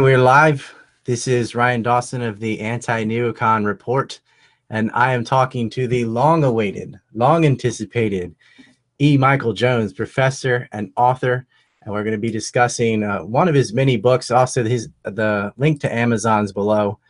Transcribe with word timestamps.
We're 0.00 0.16
live. 0.16 0.76
This 1.02 1.26
is 1.26 1.56
Ryan 1.56 1.82
Dawson 1.82 2.22
of 2.22 2.38
the 2.38 2.60
Anti 2.60 3.04
Neocon 3.04 3.66
Report, 3.66 4.20
and 4.70 4.92
I 4.94 5.12
am 5.12 5.24
talking 5.24 5.68
to 5.70 5.88
the 5.88 6.04
long 6.04 6.44
awaited, 6.44 6.94
long 7.14 7.44
anticipated 7.44 8.32
E. 9.00 9.18
Michael 9.18 9.52
Jones, 9.52 9.92
professor 9.92 10.68
and 10.70 10.92
author. 10.96 11.46
And 11.82 11.92
we're 11.92 12.04
going 12.04 12.12
to 12.12 12.18
be 12.18 12.30
discussing 12.30 13.02
uh, 13.02 13.24
one 13.24 13.48
of 13.48 13.56
his 13.56 13.72
many 13.72 13.96
books. 13.96 14.30
Also, 14.30 14.62
his 14.62 14.88
the 15.02 15.52
link 15.56 15.80
to 15.80 15.92
Amazon's 15.92 16.52
below. 16.52 17.00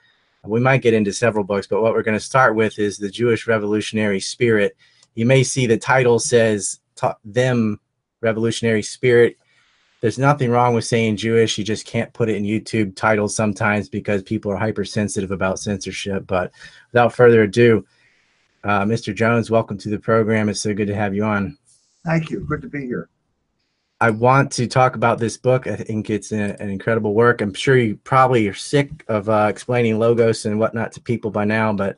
We 0.42 0.58
might 0.58 0.80
get 0.80 0.94
into 0.94 1.12
several 1.12 1.44
books, 1.44 1.66
but 1.66 1.82
what 1.82 1.92
we're 1.92 2.02
going 2.02 2.18
to 2.18 2.24
start 2.24 2.56
with 2.56 2.78
is 2.78 2.96
The 2.96 3.10
Jewish 3.10 3.46
Revolutionary 3.46 4.18
Spirit. 4.18 4.74
You 5.14 5.26
may 5.26 5.42
see 5.42 5.66
the 5.66 5.76
title 5.76 6.18
says 6.18 6.80
Them 7.22 7.80
Revolutionary 8.22 8.82
Spirit 8.82 9.36
there's 10.00 10.18
nothing 10.18 10.50
wrong 10.50 10.74
with 10.74 10.84
saying 10.84 11.16
Jewish. 11.16 11.58
You 11.58 11.64
just 11.64 11.86
can't 11.86 12.12
put 12.12 12.28
it 12.28 12.36
in 12.36 12.44
YouTube 12.44 12.94
titles 12.94 13.34
sometimes 13.34 13.88
because 13.88 14.22
people 14.22 14.52
are 14.52 14.56
hypersensitive 14.56 15.30
about 15.30 15.58
censorship. 15.58 16.26
But 16.26 16.52
without 16.92 17.12
further 17.12 17.42
ado, 17.42 17.84
uh, 18.64 18.82
Mr. 18.82 19.14
Jones, 19.14 19.50
welcome 19.50 19.78
to 19.78 19.88
the 19.88 19.98
program. 19.98 20.48
It's 20.48 20.60
so 20.60 20.72
good 20.72 20.86
to 20.86 20.94
have 20.94 21.14
you 21.14 21.24
on. 21.24 21.58
Thank 22.04 22.30
you. 22.30 22.40
Good 22.40 22.62
to 22.62 22.68
be 22.68 22.86
here. 22.86 23.08
I 24.00 24.10
want 24.10 24.52
to 24.52 24.68
talk 24.68 24.94
about 24.94 25.18
this 25.18 25.36
book. 25.36 25.66
I 25.66 25.74
think 25.74 26.08
it's 26.08 26.30
an, 26.30 26.52
an 26.60 26.70
incredible 26.70 27.14
work. 27.14 27.40
I'm 27.40 27.52
sure 27.52 27.76
you 27.76 27.96
probably 28.04 28.46
are 28.46 28.54
sick 28.54 29.04
of 29.08 29.28
uh, 29.28 29.48
explaining 29.50 29.98
logos 29.98 30.46
and 30.46 30.60
whatnot 30.60 30.92
to 30.92 31.00
people 31.00 31.32
by 31.32 31.44
now, 31.44 31.72
but 31.72 31.96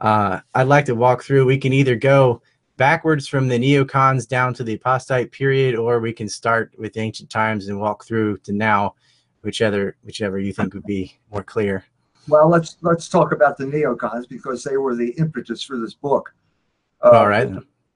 uh, 0.00 0.40
I'd 0.56 0.64
like 0.64 0.86
to 0.86 0.96
walk 0.96 1.22
through. 1.22 1.46
We 1.46 1.58
can 1.58 1.72
either 1.72 1.94
go 1.94 2.42
backwards 2.78 3.28
from 3.28 3.48
the 3.48 3.58
neocons 3.58 4.26
down 4.26 4.54
to 4.54 4.64
the 4.64 4.74
apostate 4.74 5.30
period, 5.30 5.74
or 5.74 6.00
we 6.00 6.14
can 6.14 6.28
start 6.28 6.72
with 6.78 6.96
ancient 6.96 7.28
times 7.28 7.68
and 7.68 7.78
walk 7.78 8.06
through 8.06 8.38
to 8.38 8.52
now, 8.52 8.94
whichever 9.42 9.96
whichever 10.02 10.38
you 10.38 10.54
think 10.54 10.72
would 10.72 10.86
be 10.86 11.18
more 11.30 11.42
clear. 11.42 11.84
Well, 12.28 12.48
let's 12.48 12.78
let's 12.80 13.08
talk 13.08 13.32
about 13.32 13.58
the 13.58 13.64
neocons 13.64 14.26
because 14.26 14.64
they 14.64 14.78
were 14.78 14.94
the 14.94 15.10
impetus 15.18 15.62
for 15.62 15.76
this 15.76 15.92
book. 15.92 16.32
Uh, 17.04 17.10
All 17.10 17.28
right. 17.28 17.50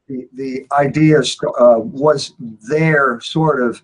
The 0.09 0.29
the 0.34 0.67
idea 0.73 1.21
uh, 1.21 1.78
was 1.78 2.34
there, 2.39 3.21
sort 3.21 3.62
of 3.62 3.83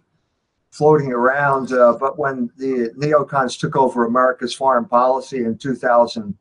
floating 0.70 1.12
around, 1.12 1.72
uh, 1.72 1.96
but 1.98 2.18
when 2.18 2.50
the 2.58 2.90
neocons 2.96 3.58
took 3.58 3.76
over 3.76 4.04
America's 4.04 4.54
foreign 4.54 4.84
policy 4.84 5.38
in 5.38 5.56
2000 5.56 6.36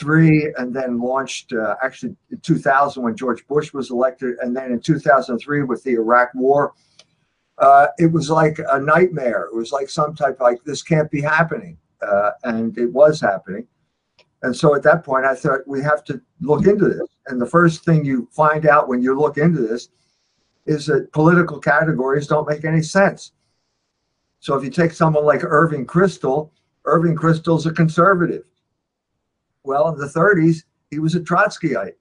three, 0.00 0.52
and 0.56 0.74
then 0.74 0.98
launched 0.98 1.52
uh, 1.52 1.76
actually 1.82 2.16
in 2.30 2.40
2000 2.40 3.02
when 3.02 3.16
George 3.16 3.46
Bush 3.46 3.72
was 3.72 3.90
elected, 3.90 4.36
and 4.40 4.56
then 4.56 4.72
in 4.72 4.80
2003 4.80 5.62
with 5.62 5.84
the 5.84 5.92
Iraq 5.92 6.30
War. 6.34 6.72
Uh, 7.58 7.88
it 7.98 8.10
was 8.10 8.30
like 8.30 8.58
a 8.70 8.80
nightmare. 8.80 9.48
It 9.52 9.54
was 9.54 9.70
like 9.70 9.90
some 9.90 10.14
type 10.16 10.40
like 10.40 10.64
this 10.64 10.82
can't 10.82 11.10
be 11.10 11.20
happening, 11.20 11.76
uh, 12.00 12.30
and 12.44 12.76
it 12.78 12.90
was 12.90 13.20
happening. 13.20 13.66
And 14.42 14.56
so 14.56 14.74
at 14.74 14.82
that 14.84 15.04
point, 15.04 15.26
I 15.26 15.34
thought 15.34 15.60
we 15.66 15.82
have 15.82 16.02
to 16.04 16.20
look 16.40 16.66
into 16.66 16.88
this. 16.88 17.06
And 17.26 17.40
the 17.40 17.46
first 17.46 17.84
thing 17.84 18.04
you 18.04 18.26
find 18.32 18.66
out 18.66 18.88
when 18.88 19.02
you 19.02 19.18
look 19.18 19.36
into 19.36 19.60
this 19.60 19.90
is 20.64 20.86
that 20.86 21.12
political 21.12 21.58
categories 21.58 22.26
don't 22.26 22.48
make 22.48 22.64
any 22.64 22.82
sense. 22.82 23.32
So 24.38 24.54
if 24.54 24.64
you 24.64 24.70
take 24.70 24.92
someone 24.92 25.26
like 25.26 25.44
Irving 25.44 25.86
Kristol, 25.86 26.50
Irving 26.86 27.14
Kristol's 27.14 27.66
a 27.66 27.72
conservative. 27.72 28.44
Well, 29.62 29.88
in 29.88 29.98
the 29.98 30.06
30s, 30.06 30.64
he 30.90 30.98
was 30.98 31.14
a 31.14 31.20
Trotskyite. 31.20 31.94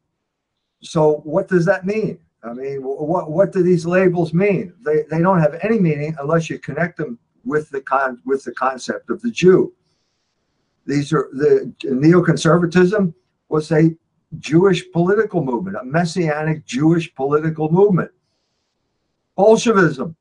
So 0.82 1.18
what 1.24 1.48
does 1.48 1.66
that 1.66 1.86
mean? 1.86 2.20
I 2.44 2.54
mean, 2.54 2.82
what 2.82 3.30
what 3.30 3.52
do 3.52 3.62
these 3.62 3.86
labels 3.86 4.34
mean? 4.34 4.74
They 4.86 5.04
they 5.10 5.20
don't 5.20 5.42
have 5.42 5.60
any 5.62 5.78
meaning 5.78 6.16
unless 6.20 6.50
you 6.50 6.58
connect 6.58 6.98
them 6.98 7.20
with 7.44 7.70
the 7.70 7.82
con 7.82 8.22
with 8.26 8.44
the 8.46 8.54
concept 8.54 9.10
of 9.10 9.22
the 9.22 9.30
Jew. 9.30 9.74
These 10.86 11.12
are 11.12 11.30
the 11.34 11.74
neoconservatism 11.84 13.14
was 13.50 13.72
a 13.72 13.96
Jewish 14.38 14.90
political 14.92 15.44
movement, 15.44 15.76
a 15.76 15.84
messianic 15.84 16.66
Jewish 16.66 17.14
political 17.14 17.70
movement. 17.70 18.12
Bolshevism 19.36 20.16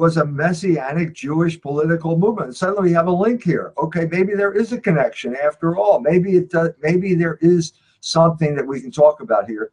was 0.00 0.16
a 0.16 0.24
messianic 0.24 1.12
Jewish 1.12 1.60
political 1.60 2.18
movement. 2.18 2.56
Suddenly 2.56 2.90
we 2.90 2.94
have 2.94 3.06
a 3.06 3.12
link 3.12 3.44
here. 3.44 3.72
Okay, 3.78 4.08
maybe 4.10 4.34
there 4.34 4.52
is 4.52 4.72
a 4.72 4.80
connection 4.80 5.36
after 5.36 5.76
all. 5.76 6.00
Maybe 6.00 6.36
it 6.36 6.50
does, 6.50 6.70
maybe 6.82 7.14
there 7.14 7.38
is 7.40 7.74
something 8.00 8.56
that 8.56 8.66
we 8.66 8.80
can 8.80 8.90
talk 8.90 9.20
about 9.20 9.48
here. 9.48 9.72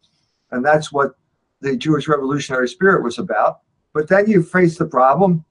And 0.51 0.63
that's 0.63 0.91
what 0.91 1.15
the 1.61 1.75
Jewish 1.75 2.07
revolutionary 2.07 2.67
spirit 2.67 3.03
was 3.03 3.17
about. 3.17 3.61
But 3.93 4.07
then 4.07 4.29
you 4.29 4.43
face 4.43 4.77
the 4.77 4.85
problem, 4.85 5.43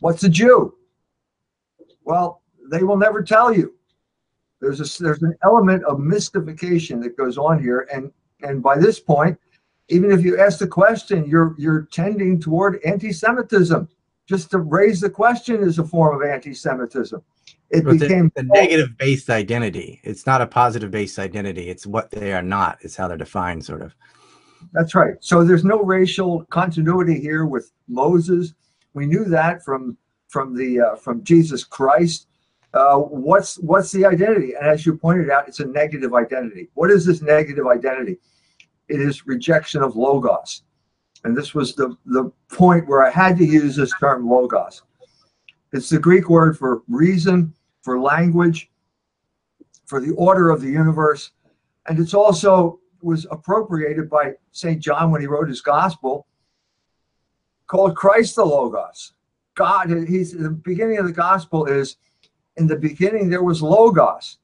what's 0.00 0.24
a 0.24 0.28
Jew? 0.28 0.74
Well, 2.04 2.42
they 2.70 2.82
will 2.82 2.96
never 2.96 3.22
tell 3.22 3.52
you. 3.52 3.74
There's 4.60 4.80
a 4.80 5.02
there's 5.02 5.22
an 5.22 5.34
element 5.42 5.84
of 5.84 6.00
mystification 6.00 7.00
that 7.00 7.18
goes 7.18 7.36
on 7.36 7.62
here 7.62 7.86
and 7.92 8.10
and 8.42 8.62
by 8.62 8.78
this 8.78 8.98
point 8.98 9.38
even 9.88 10.10
if 10.10 10.24
you 10.24 10.38
ask 10.38 10.58
the 10.58 10.66
question, 10.66 11.26
you're 11.26 11.54
you're 11.58 11.82
tending 11.92 12.40
toward 12.40 12.80
anti-Semitism. 12.84 13.88
Just 14.26 14.50
to 14.52 14.58
raise 14.58 15.00
the 15.00 15.10
question 15.10 15.62
is 15.62 15.78
a 15.78 15.84
form 15.84 16.20
of 16.20 16.28
anti-Semitism. 16.28 17.22
It 17.70 17.84
but 17.84 17.98
became 17.98 18.30
the, 18.34 18.42
the 18.42 18.48
negative 18.48 18.96
based 18.96 19.30
identity. 19.30 20.00
It's 20.02 20.26
not 20.26 20.40
a 20.40 20.46
positive 20.46 20.90
based 20.90 21.18
identity. 21.18 21.68
It's 21.68 21.86
what 21.86 22.10
they 22.10 22.32
are 22.32 22.42
not. 22.42 22.78
It's 22.80 22.96
how 22.96 23.08
they're 23.08 23.16
defined, 23.16 23.64
sort 23.64 23.82
of. 23.82 23.94
That's 24.72 24.94
right. 24.94 25.14
So 25.20 25.44
there's 25.44 25.64
no 25.64 25.82
racial 25.82 26.44
continuity 26.46 27.20
here 27.20 27.46
with 27.46 27.72
Moses. 27.88 28.54
We 28.94 29.06
knew 29.06 29.24
that 29.24 29.64
from 29.64 29.96
from 30.28 30.56
the 30.56 30.80
uh, 30.80 30.94
from 30.96 31.22
Jesus 31.24 31.64
Christ. 31.64 32.28
Uh, 32.72 32.96
what's 32.96 33.58
what's 33.58 33.92
the 33.92 34.06
identity? 34.06 34.54
And 34.54 34.66
as 34.66 34.86
you 34.86 34.96
pointed 34.96 35.30
out, 35.30 35.48
it's 35.48 35.60
a 35.60 35.66
negative 35.66 36.14
identity. 36.14 36.68
What 36.74 36.90
is 36.90 37.04
this 37.04 37.20
negative 37.22 37.66
identity? 37.66 38.18
it 38.88 39.00
is 39.00 39.26
rejection 39.26 39.82
of 39.82 39.96
logos. 39.96 40.62
And 41.24 41.36
this 41.36 41.54
was 41.54 41.74
the, 41.74 41.96
the 42.06 42.30
point 42.48 42.86
where 42.86 43.04
I 43.04 43.10
had 43.10 43.36
to 43.38 43.44
use 43.44 43.76
this 43.76 43.92
term 43.98 44.28
logos. 44.28 44.82
It's 45.72 45.88
the 45.88 45.98
Greek 45.98 46.28
word 46.28 46.56
for 46.56 46.82
reason, 46.88 47.52
for 47.82 47.98
language, 47.98 48.70
for 49.86 50.00
the 50.00 50.14
order 50.14 50.50
of 50.50 50.60
the 50.60 50.70
universe. 50.70 51.32
And 51.86 51.98
it's 51.98 52.14
also 52.14 52.80
was 53.02 53.26
appropriated 53.30 54.08
by 54.08 54.32
St. 54.52 54.80
John 54.80 55.10
when 55.10 55.20
he 55.20 55.26
wrote 55.26 55.48
his 55.48 55.60
gospel, 55.60 56.26
called 57.66 57.96
Christ 57.96 58.36
the 58.36 58.44
Logos. 58.44 59.12
God, 59.54 59.90
he's 59.90 60.32
the 60.32 60.50
beginning 60.50 60.98
of 60.98 61.06
the 61.06 61.12
gospel 61.12 61.66
is 61.66 61.96
in 62.56 62.66
the 62.66 62.76
beginning 62.76 63.28
there 63.28 63.42
was 63.42 63.60
Logos 63.60 64.38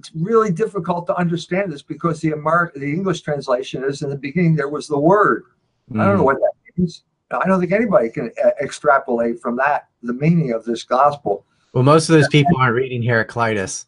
it's 0.00 0.10
really 0.14 0.50
difficult 0.50 1.06
to 1.08 1.16
understand 1.16 1.70
this 1.70 1.82
because 1.82 2.20
the 2.20 2.32
American, 2.32 2.80
the 2.80 2.90
English 2.90 3.20
translation 3.20 3.84
is 3.84 4.00
in 4.00 4.08
the 4.08 4.16
beginning 4.16 4.56
there 4.56 4.70
was 4.70 4.88
the 4.88 4.98
word. 4.98 5.44
Mm. 5.92 6.00
I 6.00 6.04
don't 6.06 6.14
know 6.14 6.20
hmm. 6.20 6.24
what 6.24 6.40
that 6.40 6.52
means. 6.76 7.04
I 7.30 7.46
don't 7.46 7.60
think 7.60 7.72
anybody 7.72 8.10
can 8.10 8.32
uh, 8.44 8.50
extrapolate 8.60 9.40
from 9.40 9.56
that 9.56 9.88
the 10.02 10.12
meaning 10.12 10.52
of 10.52 10.64
this 10.64 10.82
gospel. 10.82 11.44
Well, 11.72 11.84
most 11.84 12.08
of 12.08 12.14
those 12.14 12.28
people 12.28 12.56
aren't 12.58 12.74
reading 12.74 13.02
Heraclitus. 13.02 13.86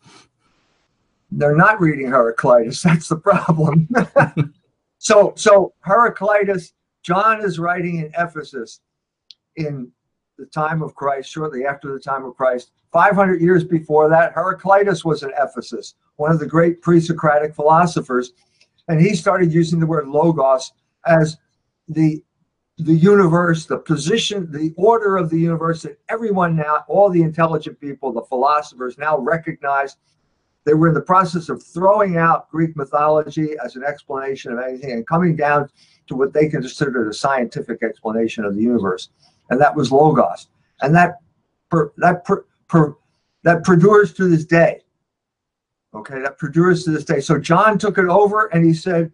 They're 1.32 1.56
not 1.56 1.80
reading 1.80 2.06
Heraclitus. 2.06 2.82
That's 2.84 3.08
the 3.08 3.16
problem. 3.16 3.88
so, 4.98 5.32
so 5.36 5.72
Heraclitus, 5.80 6.72
John 7.02 7.44
is 7.44 7.58
writing 7.58 7.98
in 7.98 8.12
Ephesus 8.16 8.80
in 9.56 9.90
the 10.38 10.46
time 10.46 10.82
of 10.82 10.94
Christ, 10.94 11.30
shortly 11.30 11.66
after 11.66 11.92
the 11.92 11.98
time 11.98 12.24
of 12.24 12.36
Christ. 12.36 12.70
500 12.92 13.40
years 13.40 13.64
before 13.64 14.08
that, 14.10 14.32
Heraclitus 14.34 15.04
was 15.04 15.22
in 15.22 15.32
Ephesus 15.38 15.94
one 16.16 16.30
of 16.30 16.38
the 16.38 16.46
great 16.46 16.82
pre-Socratic 16.82 17.54
philosophers, 17.54 18.32
and 18.88 19.00
he 19.00 19.14
started 19.14 19.52
using 19.52 19.80
the 19.80 19.86
word 19.86 20.06
logos 20.06 20.72
as 21.06 21.38
the 21.88 22.22
the 22.78 22.94
universe, 22.94 23.66
the 23.66 23.78
position, 23.78 24.50
the 24.50 24.72
order 24.76 25.16
of 25.16 25.30
the 25.30 25.38
universe 25.38 25.82
that 25.82 25.98
everyone 26.08 26.56
now, 26.56 26.84
all 26.88 27.10
the 27.10 27.22
intelligent 27.22 27.78
people, 27.78 28.12
the 28.12 28.22
philosophers 28.22 28.98
now 28.98 29.18
recognize 29.18 29.96
they 30.64 30.74
were 30.74 30.88
in 30.88 30.94
the 30.94 31.00
process 31.00 31.48
of 31.48 31.62
throwing 31.62 32.16
out 32.16 32.50
Greek 32.50 32.76
mythology 32.76 33.56
as 33.64 33.76
an 33.76 33.84
explanation 33.84 34.52
of 34.52 34.58
anything 34.58 34.92
and 34.92 35.06
coming 35.06 35.36
down 35.36 35.68
to 36.06 36.16
what 36.16 36.32
they 36.32 36.48
considered 36.48 37.08
a 37.08 37.12
scientific 37.12 37.82
explanation 37.82 38.44
of 38.44 38.54
the 38.54 38.62
universe, 38.62 39.10
and 39.50 39.60
that 39.60 39.74
was 39.74 39.92
logos, 39.92 40.48
and 40.80 40.94
that 40.94 41.18
per, 41.70 41.92
that 41.98 42.24
per, 42.24 42.44
per, 42.68 42.96
that 43.42 43.64
perdures 43.64 44.12
to 44.14 44.28
this 44.28 44.44
day. 44.44 44.80
Okay, 45.94 46.20
that 46.20 46.38
perdures 46.38 46.84
to 46.84 46.90
this 46.90 47.04
day. 47.04 47.20
So 47.20 47.38
John 47.38 47.76
took 47.76 47.98
it 47.98 48.06
over 48.06 48.46
and 48.46 48.64
he 48.64 48.72
said, 48.72 49.12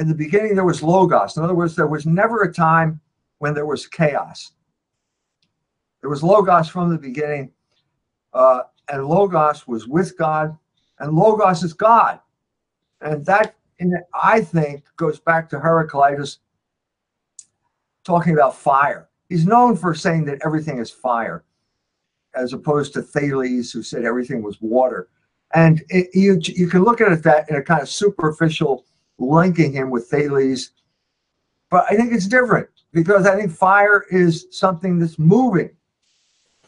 in 0.00 0.08
the 0.08 0.14
beginning 0.14 0.54
there 0.54 0.64
was 0.64 0.82
logos. 0.82 1.36
In 1.36 1.44
other 1.44 1.54
words, 1.54 1.76
there 1.76 1.86
was 1.86 2.06
never 2.06 2.42
a 2.42 2.52
time 2.52 3.00
when 3.38 3.54
there 3.54 3.66
was 3.66 3.86
chaos. 3.86 4.52
There 6.00 6.10
was 6.10 6.22
logos 6.22 6.68
from 6.68 6.90
the 6.90 6.98
beginning, 6.98 7.52
uh, 8.32 8.62
and 8.88 9.06
logos 9.06 9.68
was 9.68 9.86
with 9.86 10.16
God, 10.18 10.56
and 10.98 11.12
logos 11.14 11.62
is 11.62 11.74
God, 11.74 12.18
and 13.00 13.24
that, 13.26 13.54
in, 13.78 13.94
I 14.14 14.40
think, 14.40 14.84
goes 14.96 15.20
back 15.20 15.48
to 15.50 15.60
Heraclitus 15.60 16.40
talking 18.04 18.32
about 18.32 18.56
fire. 18.56 19.08
He's 19.28 19.46
known 19.46 19.76
for 19.76 19.94
saying 19.94 20.24
that 20.24 20.40
everything 20.44 20.78
is 20.78 20.90
fire. 20.90 21.44
as 22.34 22.52
opposed 22.52 22.92
to 22.94 23.02
Thales, 23.02 23.70
who 23.72 23.82
said 23.82 24.04
everything 24.04 24.42
was 24.42 24.60
water. 24.60 25.08
And 25.54 25.82
it, 25.88 26.08
you 26.14 26.38
you 26.42 26.68
can 26.68 26.84
look 26.84 27.00
at 27.00 27.12
it 27.12 27.22
that 27.24 27.50
in 27.50 27.56
a 27.56 27.62
kind 27.62 27.82
of 27.82 27.88
superficial 27.88 28.84
linking 29.20 29.72
him 29.72 29.90
with 29.90 30.08
Thales, 30.08 30.70
but 31.70 31.84
I 31.88 31.94
think 31.94 32.12
it's 32.12 32.26
different 32.26 32.68
because 32.92 33.26
I 33.26 33.36
think 33.36 33.52
fire 33.52 34.04
is 34.10 34.46
something 34.50 34.98
that's 34.98 35.18
moving. 35.18 35.70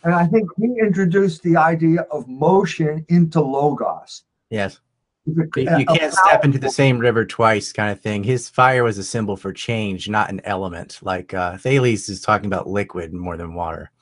And 0.04 0.14
I 0.14 0.26
think 0.26 0.48
he 0.56 0.66
introduced 0.80 1.42
the 1.42 1.56
idea 1.56 2.02
of 2.12 2.28
motion 2.28 3.04
into 3.08 3.40
logos. 3.40 4.24
Yes. 4.50 4.80
You, 5.24 5.48
you 5.56 5.86
can't 5.86 6.12
step 6.12 6.44
into 6.44 6.58
the 6.58 6.68
same 6.68 6.98
river 6.98 7.24
twice, 7.24 7.72
kind 7.72 7.92
of 7.92 8.00
thing. 8.00 8.24
His 8.24 8.48
fire 8.48 8.82
was 8.82 8.98
a 8.98 9.04
symbol 9.04 9.36
for 9.36 9.52
change, 9.52 10.08
not 10.08 10.30
an 10.30 10.40
element. 10.42 10.98
Like 11.02 11.32
uh, 11.32 11.58
Thales 11.58 12.08
is 12.08 12.20
talking 12.20 12.46
about 12.46 12.68
liquid 12.68 13.12
more 13.12 13.36
than 13.36 13.54
water. 13.54 13.92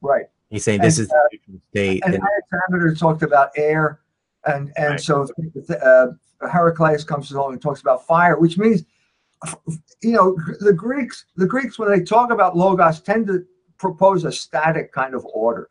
Right. 0.00 0.26
He's 0.50 0.64
saying 0.64 0.80
this 0.80 0.98
and, 0.98 1.06
is 1.06 1.12
uh, 1.12 1.16
the 1.30 1.60
state. 1.70 2.02
And, 2.04 2.14
and 2.16 2.24
Alexander 2.52 2.94
talked 2.96 3.22
about 3.22 3.52
air, 3.56 4.00
and 4.44 4.72
and 4.76 4.90
right. 4.90 5.00
so 5.00 5.28
uh, 5.70 6.08
Heraclitus 6.50 7.04
comes 7.04 7.30
along 7.30 7.52
and 7.52 7.62
talks 7.62 7.80
about 7.80 8.06
fire, 8.06 8.38
which 8.38 8.58
means, 8.58 8.84
you 10.02 10.12
know, 10.12 10.36
the 10.60 10.72
Greeks 10.72 11.26
the 11.36 11.46
Greeks 11.46 11.78
when 11.78 11.90
they 11.90 12.04
talk 12.04 12.30
about 12.30 12.56
logos 12.56 13.00
tend 13.00 13.26
to 13.26 13.44
propose 13.78 14.24
a 14.24 14.32
static 14.32 14.92
kind 14.92 15.14
of 15.14 15.24
order. 15.26 15.68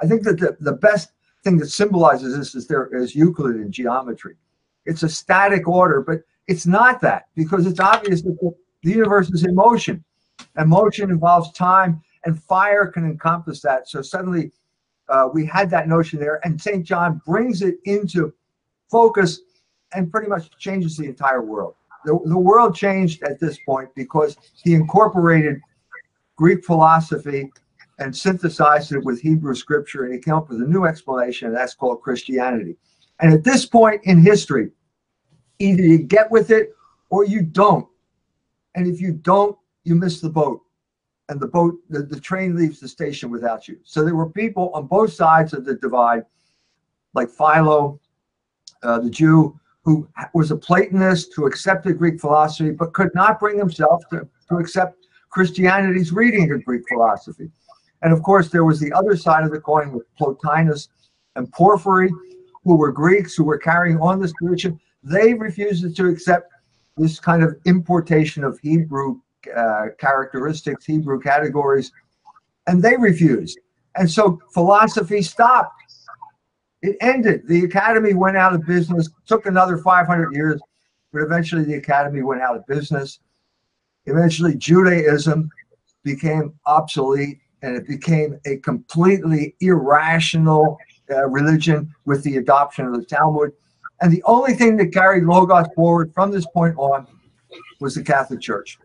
I 0.00 0.06
think 0.06 0.22
that 0.24 0.38
the, 0.38 0.56
the 0.60 0.72
best 0.72 1.10
thing 1.42 1.56
that 1.58 1.70
symbolizes 1.70 2.36
this 2.36 2.54
is 2.54 2.66
there 2.66 2.88
is 2.94 3.14
Euclid 3.14 3.56
in 3.56 3.72
geometry. 3.72 4.36
It's 4.84 5.02
a 5.02 5.08
static 5.08 5.66
order, 5.66 6.02
but 6.02 6.20
it's 6.46 6.66
not 6.66 7.00
that 7.00 7.26
because 7.34 7.66
it's 7.66 7.80
obvious 7.80 8.22
that 8.22 8.36
the, 8.40 8.54
the 8.82 8.90
universe 8.90 9.30
is 9.30 9.44
in 9.44 9.54
motion. 9.54 10.04
And 10.56 10.68
motion 10.68 11.10
involves 11.10 11.52
time, 11.52 12.02
and 12.24 12.42
fire 12.42 12.86
can 12.86 13.04
encompass 13.04 13.60
that. 13.62 13.88
So 13.88 14.02
suddenly 14.02 14.52
uh, 15.08 15.28
we 15.32 15.46
had 15.46 15.70
that 15.70 15.88
notion 15.88 16.18
there, 16.18 16.40
and 16.44 16.60
St. 16.60 16.84
John 16.84 17.22
brings 17.24 17.62
it 17.62 17.76
into 17.84 18.32
focus 18.90 19.40
and 19.96 20.12
pretty 20.12 20.28
much 20.28 20.56
changes 20.58 20.96
the 20.96 21.06
entire 21.06 21.42
world. 21.42 21.74
The, 22.04 22.18
the 22.26 22.38
world 22.38 22.76
changed 22.76 23.22
at 23.24 23.40
this 23.40 23.58
point 23.66 23.88
because 23.96 24.36
he 24.62 24.74
incorporated 24.74 25.60
Greek 26.36 26.64
philosophy 26.64 27.50
and 27.98 28.14
synthesized 28.14 28.92
it 28.92 29.02
with 29.02 29.20
Hebrew 29.20 29.54
scripture, 29.54 30.04
and 30.04 30.12
he 30.12 30.20
came 30.20 30.34
up 30.34 30.50
with 30.50 30.60
a 30.60 30.66
new 30.66 30.84
explanation, 30.84 31.48
and 31.48 31.56
that's 31.56 31.74
called 31.74 32.02
Christianity. 32.02 32.76
And 33.20 33.32
at 33.32 33.42
this 33.42 33.64
point 33.64 34.02
in 34.04 34.20
history, 34.20 34.70
either 35.58 35.82
you 35.82 35.98
get 35.98 36.30
with 36.30 36.50
it 36.50 36.74
or 37.08 37.24
you 37.24 37.40
don't. 37.40 37.88
And 38.74 38.86
if 38.86 39.00
you 39.00 39.12
don't, 39.12 39.56
you 39.84 39.94
miss 39.94 40.20
the 40.20 40.28
boat. 40.28 40.60
And 41.30 41.40
the 41.40 41.46
boat, 41.48 41.74
the, 41.88 42.02
the 42.02 42.20
train 42.20 42.54
leaves 42.54 42.78
the 42.78 42.86
station 42.86 43.30
without 43.30 43.66
you. 43.66 43.78
So 43.82 44.04
there 44.04 44.14
were 44.14 44.28
people 44.28 44.70
on 44.74 44.86
both 44.86 45.12
sides 45.14 45.54
of 45.54 45.64
the 45.64 45.74
divide, 45.74 46.24
like 47.14 47.30
Philo, 47.30 47.98
uh, 48.82 49.00
the 49.00 49.10
Jew, 49.10 49.58
who 49.86 50.06
was 50.34 50.50
a 50.50 50.56
Platonist, 50.56 51.32
who 51.36 51.46
accepted 51.46 51.96
Greek 51.96 52.20
philosophy, 52.20 52.72
but 52.72 52.92
could 52.92 53.14
not 53.14 53.38
bring 53.38 53.56
himself 53.56 54.02
to, 54.10 54.28
to 54.48 54.56
accept 54.56 55.06
Christianity's 55.30 56.12
reading 56.12 56.50
of 56.50 56.64
Greek 56.64 56.82
philosophy. 56.88 57.48
And 58.02 58.12
of 58.12 58.20
course, 58.24 58.50
there 58.50 58.64
was 58.64 58.80
the 58.80 58.92
other 58.92 59.16
side 59.16 59.44
of 59.44 59.52
the 59.52 59.60
coin 59.60 59.92
with 59.92 60.04
Plotinus 60.16 60.88
and 61.36 61.50
Porphyry, 61.52 62.10
who 62.64 62.76
were 62.76 62.90
Greeks 62.90 63.36
who 63.36 63.44
were 63.44 63.58
carrying 63.58 63.98
on 64.00 64.20
this 64.20 64.32
tradition. 64.32 64.80
They 65.04 65.34
refused 65.34 65.96
to 65.96 66.08
accept 66.08 66.52
this 66.96 67.20
kind 67.20 67.44
of 67.44 67.56
importation 67.64 68.42
of 68.42 68.58
Hebrew 68.58 69.20
uh, 69.56 69.86
characteristics, 70.00 70.84
Hebrew 70.84 71.20
categories, 71.20 71.92
and 72.66 72.82
they 72.82 72.96
refused. 72.96 73.60
And 73.94 74.10
so 74.10 74.40
philosophy 74.52 75.22
stopped. 75.22 75.75
It 76.86 76.96
ended. 77.00 77.48
The 77.48 77.64
academy 77.64 78.14
went 78.14 78.36
out 78.36 78.54
of 78.54 78.64
business, 78.64 79.08
took 79.26 79.46
another 79.46 79.76
500 79.76 80.32
years, 80.32 80.60
but 81.12 81.20
eventually 81.20 81.64
the 81.64 81.74
academy 81.74 82.22
went 82.22 82.42
out 82.42 82.56
of 82.56 82.64
business. 82.66 83.18
Eventually, 84.04 84.54
Judaism 84.54 85.50
became 86.04 86.54
obsolete 86.64 87.40
and 87.62 87.74
it 87.76 87.88
became 87.88 88.38
a 88.46 88.58
completely 88.58 89.56
irrational 89.60 90.78
uh, 91.10 91.26
religion 91.26 91.92
with 92.04 92.22
the 92.22 92.36
adoption 92.36 92.86
of 92.86 92.94
the 92.94 93.04
Talmud. 93.04 93.50
And 94.00 94.12
the 94.12 94.22
only 94.24 94.54
thing 94.54 94.76
that 94.76 94.92
carried 94.92 95.24
Logos 95.24 95.66
forward 95.74 96.12
from 96.14 96.30
this 96.30 96.46
point 96.54 96.76
on 96.78 97.08
was 97.80 97.96
the 97.96 98.04
Catholic 98.04 98.40
Church. 98.40 98.78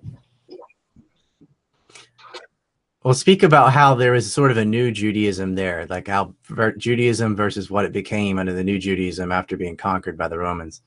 Well, 3.03 3.15
speak 3.15 3.42
about 3.42 3.74
how 3.74 3.95
there 3.95 4.13
is 4.13 4.31
sort 4.31 4.51
of 4.51 4.57
a 4.57 4.65
new 4.65 4.92
Judaism 4.92 5.56
there, 5.56 5.88
like 5.89 6.07
how 6.07 6.36
Judaism 6.77 7.36
versus 7.36 7.71
what 7.71 7.83
it 7.83 7.92
became 7.92 8.38
under 8.38 8.53
the 8.53 8.63
new 8.63 8.77
Judaism 8.77 9.31
after 9.31 9.57
being 9.57 9.75
conquered 9.75 10.18
by 10.18 10.27
the 10.27 10.38
Romans. 10.38 10.83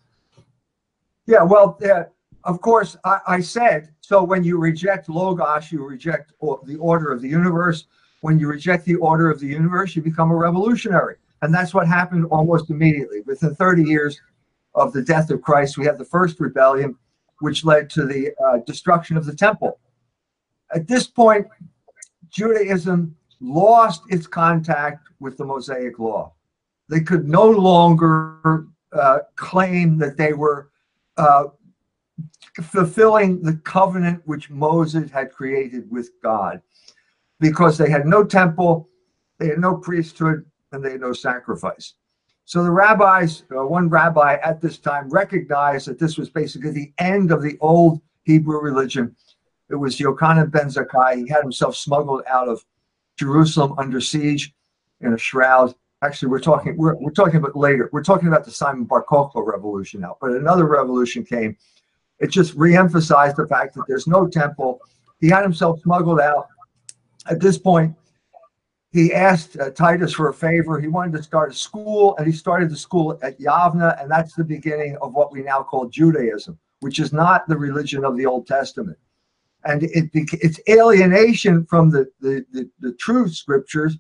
Yeah, 1.27 1.43
well, 1.43 1.77
uh, 1.85 2.05
of 2.45 2.61
course, 2.61 2.97
I, 3.05 3.19
I, 3.27 3.41
said 3.41 3.89
so. 4.01 4.23
When 4.23 4.45
you 4.45 4.59
reject 4.59 5.09
logos, 5.09 5.73
you 5.73 5.83
reject 5.85 6.33
the 6.41 6.77
order 6.79 7.11
of 7.11 7.21
the 7.21 7.29
universe. 7.29 7.87
When 8.21 8.39
you 8.39 8.47
reject 8.47 8.85
the 8.85 8.97
order 8.97 9.29
of 9.29 9.41
the 9.41 9.49
universe, 9.49 9.97
you 9.97 10.03
become 10.03 10.31
a 10.31 10.37
revolutionary, 10.37 11.17
and 11.43 11.53
that's 11.53 11.75
what 11.75 11.89
happened 11.89 12.27
almost 12.27 12.71
immediately. 12.71 13.23
Within 13.23 13.57
30 13.57 13.83
years 13.83 14.21
of 14.77 14.93
the 14.93 15.03
death 15.03 15.31
of 15.31 15.43
Christ, 15.43 15.79
we 15.79 15.87
had 15.87 15.99
the 15.99 16.05
first 16.05 16.39
rebellion, 16.39 16.97
which 17.41 17.65
led 17.65 17.91
to 17.91 18.07
the 18.07 18.33
uh, 18.47 18.59
destruction 18.67 19.17
of 19.17 19.25
the 19.25 19.35
temple. 19.35 19.81
At 20.75 20.87
this 20.87 21.07
point, 21.07 21.47
Judaism 22.35 23.15
lost 23.41 24.03
its 24.09 24.27
contact 24.27 25.09
with 25.21 25.37
the 25.37 25.45
Mosaic 25.45 25.99
Law. 25.99 26.33
They 26.89 27.01
could 27.01 27.29
no 27.29 27.49
longer 27.49 28.67
uh, 28.93 29.19
claim 29.37 29.99
that 29.99 30.17
they 30.17 30.33
were 30.33 30.71
uh, 31.17 31.45
fulfilling 32.63 33.43
the 33.43 33.55
covenant 33.65 34.23
which 34.25 34.51
Moses 34.51 35.11
had 35.11 35.33
created 35.33 35.91
with 35.91 36.11
God 36.23 36.61
because 37.41 37.79
they 37.79 37.91
had 37.91 38.07
no 38.07 38.25
temple, 38.25 38.89
they 39.39 39.49
had 39.49 39.59
no 39.59 39.77
priesthood, 39.77 40.45
and 40.73 40.85
they 40.85 40.93
had 40.93 41.01
no 41.01 41.13
sacrifice. 41.13 41.95
So 42.47 42.63
the 42.63 42.71
rabbis, 42.71 43.45
uh, 43.57 43.65
one 43.65 43.89
rabbi 43.89 44.37
at 44.43 44.61
this 44.61 44.79
time 44.79 45.09
recognized 45.09 45.87
that 45.89 45.99
this 45.99 46.19
was 46.19 46.29
basically 46.29 46.71
the 46.71 46.93
end 46.99 47.33
of 47.33 47.43
the 47.43 47.57
old 47.61 48.01
Hebrew 48.25 48.61
religion. 48.61 49.17
It 49.71 49.77
was 49.77 49.99
Yochanan 49.99 50.51
ben 50.51 50.67
Zakkai. 50.67 51.17
He 51.17 51.29
had 51.29 51.43
himself 51.43 51.77
smuggled 51.77 52.23
out 52.29 52.49
of 52.49 52.65
Jerusalem 53.19 53.75
under 53.79 54.01
siege 54.01 54.53
in 55.01 55.13
a 55.13 55.19
shroud. 55.19 55.75
Actually, 56.03 56.29
we're 56.29 56.41
talking 56.41 56.77
we're, 56.77 56.97
we're 56.97 57.11
talking 57.11 57.37
about 57.37 57.57
later. 57.57 57.89
We're 57.93 58.03
talking 58.03 58.29
about 58.29 58.45
the 58.45 58.51
Simon 58.51 58.85
Bar 58.85 59.05
Kokhba 59.05 59.47
revolution 59.47 60.01
now. 60.01 60.17
But 60.21 60.33
another 60.33 60.67
revolution 60.67 61.25
came 61.25 61.57
it 62.21 62.31
just 62.31 62.57
reemphasized 62.57 63.37
the 63.37 63.47
fact 63.47 63.75
that 63.75 63.85
there's 63.89 64.07
no 64.07 64.27
temple. 64.27 64.81
He 65.21 65.29
had 65.29 65.43
himself 65.43 65.81
smuggled 65.81 66.21
out. 66.21 66.47
At 67.29 67.41
this 67.41 67.59
point, 67.59 67.95
he 68.93 69.13
asked 69.13 69.59
uh, 69.59 69.71
Titus 69.71 70.13
for 70.13 70.29
a 70.29 70.35
favor. 70.35 70.79
He 70.79 70.87
wanted 70.87 71.17
to 71.17 71.23
start 71.23 71.51
a 71.51 71.55
school, 71.55 72.17
and 72.17 72.27
he 72.27 72.33
started 72.33 72.71
the 72.71 72.77
school 72.77 73.19
at 73.23 73.39
Yavna, 73.41 74.01
and 74.01 74.11
that's 74.11 74.35
the 74.35 74.45
beginning 74.45 74.97
of 75.03 75.15
what 75.15 75.33
we 75.33 75.43
now 75.43 75.63
call 75.63 75.89
Judaism, 75.89 76.59
which 76.81 77.01
is 77.01 77.13
not 77.13 77.49
the 77.49 77.57
religion 77.57 78.05
of 78.05 78.17
the 78.17 78.27
Old 78.27 78.47
Testament. 78.47 78.97
And 79.65 79.83
it, 79.83 80.11
it's 80.13 80.61
alienation 80.69 81.65
from 81.67 81.91
the, 81.91 82.07
the, 82.21 82.45
the, 82.53 82.71
the 82.81 82.93
true 82.95 83.29
scriptures, 83.29 83.97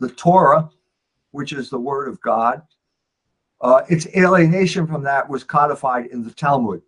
the 0.00 0.08
Torah, 0.08 0.70
which 1.32 1.52
is 1.52 1.68
the 1.68 1.78
word 1.78 2.08
of 2.08 2.20
God. 2.20 2.62
Uh, 3.60 3.82
its 3.88 4.06
alienation 4.16 4.86
from 4.86 5.02
that 5.04 5.28
was 5.28 5.44
codified 5.44 6.06
in 6.06 6.22
the 6.22 6.32
Talmud 6.32 6.82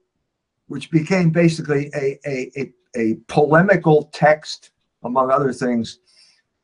which 0.69 0.91
became 0.91 1.31
basically 1.31 1.91
a, 1.95 2.19
a, 2.27 2.51
a, 2.57 2.73
a 2.97 3.15
polemical 3.29 4.11
text, 4.13 4.71
among 5.05 5.31
other 5.31 5.53
things, 5.53 6.01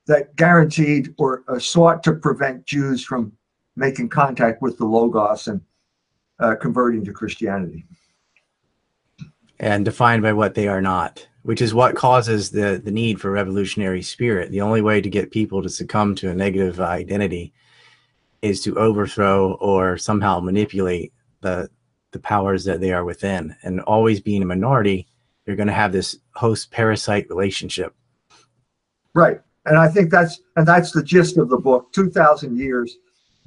that 0.06 0.34
guaranteed 0.36 1.14
or 1.18 1.44
uh, 1.48 1.58
sought 1.58 2.02
to 2.02 2.12
prevent 2.12 2.66
Jews 2.66 3.04
from 3.04 3.32
making 3.76 4.08
contact 4.08 4.60
with 4.60 4.76
the 4.76 4.84
Logos 4.84 5.46
and 5.46 5.60
uh, 6.40 6.56
converting 6.60 7.04
to 7.04 7.12
Christianity. 7.12 7.86
And 9.60 9.84
defined 9.84 10.22
by 10.22 10.32
what 10.32 10.54
they 10.54 10.66
are 10.66 10.82
not, 10.82 11.26
which 11.42 11.60
is 11.60 11.74
what 11.74 11.96
causes 11.96 12.50
the, 12.50 12.80
the 12.84 12.90
need 12.90 13.20
for 13.20 13.30
revolutionary 13.30 14.02
spirit. 14.02 14.50
The 14.50 14.60
only 14.60 14.80
way 14.80 15.00
to 15.00 15.10
get 15.10 15.30
people 15.30 15.62
to 15.62 15.68
succumb 15.68 16.14
to 16.16 16.30
a 16.30 16.34
negative 16.34 16.80
identity 16.80 17.52
is 18.42 18.60
to 18.62 18.78
overthrow 18.78 19.54
or 19.54 19.96
somehow 19.98 20.40
manipulate 20.40 21.12
the, 21.40 21.68
the 22.12 22.18
powers 22.18 22.64
that 22.64 22.80
they 22.80 22.92
are 22.92 23.04
within. 23.04 23.54
And 23.62 23.80
always 23.80 24.20
being 24.20 24.42
a 24.42 24.46
minority, 24.46 25.06
you're 25.46 25.56
going 25.56 25.68
to 25.68 25.72
have 25.72 25.92
this 25.92 26.16
host 26.34 26.70
parasite 26.70 27.28
relationship. 27.28 27.94
Right. 29.14 29.40
And 29.64 29.78
I 29.78 29.88
think 29.88 30.10
that's 30.10 30.40
and 30.56 30.66
that's 30.66 30.90
the 30.90 31.02
gist 31.02 31.36
of 31.36 31.48
the 31.48 31.56
book. 31.56 31.92
Two 31.92 32.10
thousand 32.10 32.58
years 32.58 32.96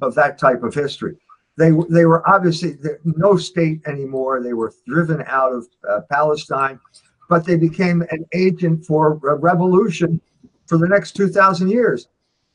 of 0.00 0.14
that 0.14 0.38
type 0.38 0.62
of 0.62 0.72
history. 0.72 1.16
They 1.58 1.72
they 1.90 2.06
were 2.06 2.26
obviously 2.28 2.76
no 3.04 3.36
state 3.36 3.80
anymore. 3.86 4.42
They 4.42 4.54
were 4.54 4.72
driven 4.86 5.22
out 5.26 5.52
of 5.52 5.66
uh, 5.88 6.00
Palestine, 6.10 6.80
but 7.28 7.44
they 7.44 7.56
became 7.56 8.02
an 8.10 8.24
agent 8.32 8.84
for 8.84 9.14
revolution 9.22 10.20
for 10.66 10.78
the 10.78 10.88
next 10.88 11.12
two 11.12 11.28
thousand 11.28 11.70
years. 11.70 12.08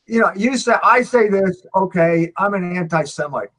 you 0.07 0.19
know, 0.19 0.31
you 0.35 0.57
say 0.57 0.75
I 0.83 1.01
say 1.01 1.29
this. 1.29 1.65
Okay, 1.75 2.31
I'm 2.37 2.53
an 2.53 2.75
anti-Semite. 2.75 3.49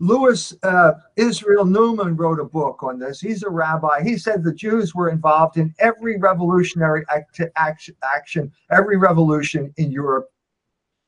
Louis 0.00 0.52
uh, 0.64 0.92
Israel 1.16 1.64
Newman 1.64 2.16
wrote 2.16 2.40
a 2.40 2.44
book 2.44 2.82
on 2.82 2.98
this. 2.98 3.20
He's 3.20 3.44
a 3.44 3.48
rabbi. 3.48 4.02
He 4.02 4.18
said 4.18 4.42
the 4.42 4.52
Jews 4.52 4.92
were 4.94 5.08
involved 5.08 5.56
in 5.56 5.72
every 5.78 6.18
revolutionary 6.18 7.04
act- 7.10 7.40
action, 7.54 7.94
action, 8.02 8.52
every 8.72 8.96
revolution 8.96 9.72
in 9.76 9.92
Europe 9.92 10.28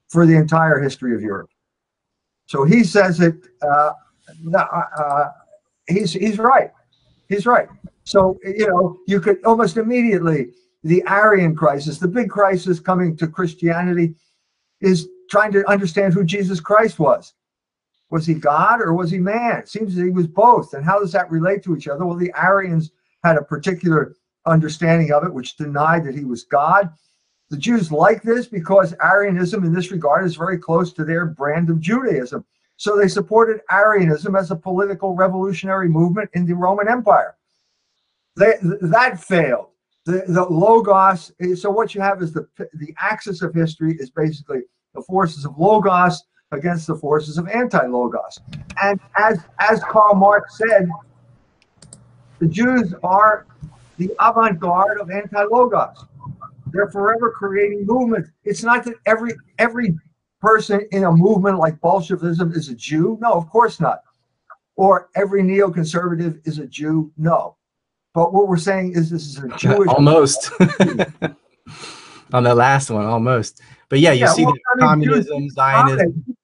for 0.09 0.25
the 0.25 0.37
entire 0.37 0.81
history 0.81 1.15
of 1.15 1.21
Europe. 1.21 1.51
So 2.47 2.63
he 2.65 2.85
says 2.85 3.21
it. 3.21 3.35
Uh, 3.61 3.91
uh, 4.57 5.29
he's 5.89 6.13
he's 6.13 6.39
right. 6.39 6.71
He's 7.29 7.45
right. 7.45 7.69
So 8.07 8.39
you 8.45 8.69
know 8.69 8.99
you 9.07 9.21
could 9.21 9.45
almost 9.45 9.77
immediately 9.77 10.53
the 10.85 11.03
Arian 11.07 11.57
crisis, 11.57 11.99
the 11.99 12.09
big 12.09 12.31
crisis 12.31 12.79
coming 12.79 13.17
to 13.17 13.27
Christianity, 13.27 14.15
is 14.81 15.09
trying 15.29 15.53
to 15.53 15.69
understand 15.69 16.15
who 16.15 16.25
Jesus 16.25 16.61
Christ 16.61 17.01
was. 17.01 17.35
Was 18.11 18.25
he 18.25 18.35
God 18.35 18.81
or 18.81 18.95
was 18.95 19.11
he 19.11 19.19
man? 19.19 19.59
It 19.59 19.69
seems 19.69 19.97
that 19.97 20.05
he 20.05 20.11
was 20.11 20.29
both. 20.29 20.75
And 20.75 20.85
how 20.85 21.01
does 21.01 21.11
that 21.13 21.31
relate 21.31 21.65
to 21.65 21.77
each 21.77 21.89
other? 21.89 22.07
Well, 22.07 22.17
the 22.17 22.33
Arians 22.37 22.93
had 23.25 23.37
a 23.37 23.43
particular 23.43 24.15
understanding 24.47 25.11
of 25.11 25.25
it, 25.25 25.35
which 25.35 25.57
denied 25.57 26.05
that 26.05 26.15
he 26.15 26.25
was 26.25 26.45
God. 26.45 26.91
The 27.51 27.57
Jews 27.57 27.91
like 27.91 28.23
this 28.23 28.47
because 28.47 28.95
Arianism, 29.03 29.65
in 29.65 29.75
this 29.75 29.91
regard, 29.91 30.25
is 30.25 30.37
very 30.37 30.59
close 30.59 30.93
to 30.93 31.05
their 31.05 31.27
brand 31.27 31.71
of 31.71 31.81
Judaism. 31.81 32.45
So 32.77 32.97
they 32.97 33.09
supported 33.09 33.63
Arianism 33.73 34.37
as 34.37 34.53
a 34.53 34.57
political 34.57 35.17
revolutionary 35.17 35.89
movement 35.89 36.31
in 36.35 36.47
the 36.47 36.55
Roman 36.55 36.89
Empire. 36.89 37.36
They, 38.37 38.55
that 38.63 39.23
failed. 39.23 39.69
The, 40.05 40.25
the 40.29 40.45
logos. 40.45 41.33
Eh, 41.41 41.55
so 41.55 41.71
what 41.71 41.95
you 41.95 42.01
have 42.01 42.23
is 42.23 42.33
the 42.33 42.47
the 42.75 42.95
axis 42.99 43.43
of 43.43 43.53
history 43.55 43.97
is 43.99 44.11
basically 44.11 44.61
the 44.95 45.03
forces 45.03 45.45
of 45.45 45.59
logos 45.59 46.23
against 46.53 46.87
the 46.87 46.95
forces 46.95 47.39
of 47.39 47.49
anti-logos. 47.49 48.39
And 48.81 49.01
as 49.17 49.41
as 49.59 49.83
Karl 49.85 50.15
Marx 50.15 50.59
said, 50.59 50.89
the 52.39 52.47
Jews 52.47 52.95
are 53.03 53.47
the 53.97 54.13
avant-garde 54.21 55.01
of 55.01 55.11
anti-logos. 55.11 56.05
They're 56.73 56.91
forever 56.91 57.31
creating 57.31 57.87
movements. 57.87 58.31
It's 58.45 58.63
not 58.63 58.85
that 58.85 58.95
every 59.07 59.33
every 59.59 59.97
person 60.41 60.87
in 60.93 61.05
a 61.05 61.11
movement 61.11 61.59
like 61.59 61.81
Bolshevism 61.81 62.53
is 62.53 62.69
a 62.69 62.75
Jew. 62.75 63.19
No, 63.21 63.33
of 63.33 63.49
course 63.49 63.81
not. 63.81 64.03
Or 64.77 65.09
every 65.17 65.43
neoconservative 65.43 66.47
is 66.47 66.59
a 66.59 66.67
Jew. 66.67 67.11
No. 67.17 67.57
But 68.17 68.33
what 68.33 68.49
we're 68.49 68.57
saying 68.57 68.93
is 68.95 69.11
this 69.11 69.27
is 69.27 69.39
a 69.45 69.49
Jewish 69.59 69.89
almost 69.89 70.51
on 72.33 72.45
the 72.45 72.55
last 72.55 72.89
one, 72.89 73.05
almost. 73.05 73.61
But 73.91 74.01
yeah, 74.01 74.13
you 74.13 74.21
yeah, 74.21 74.33
see 74.33 74.47
well, 74.47 74.55
the 74.55 74.61
I 74.71 74.77
mean, 74.77 74.89
communism, 74.89 75.43
Jews 75.43 75.53
Zionism. 75.53 75.99
Dominate, 75.99 76.37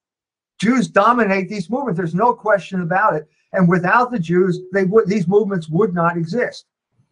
Jews 0.60 0.88
dominate 0.88 1.48
these 1.48 1.70
movements. 1.70 1.96
There's 1.96 2.14
no 2.14 2.34
question 2.34 2.82
about 2.82 3.14
it. 3.14 3.26
And 3.54 3.70
without 3.70 4.12
the 4.12 4.18
Jews, 4.18 4.60
they 4.74 4.84
would 4.84 5.08
these 5.08 5.26
movements 5.26 5.70
would 5.70 5.94
not 5.94 6.18
exist. 6.18 6.66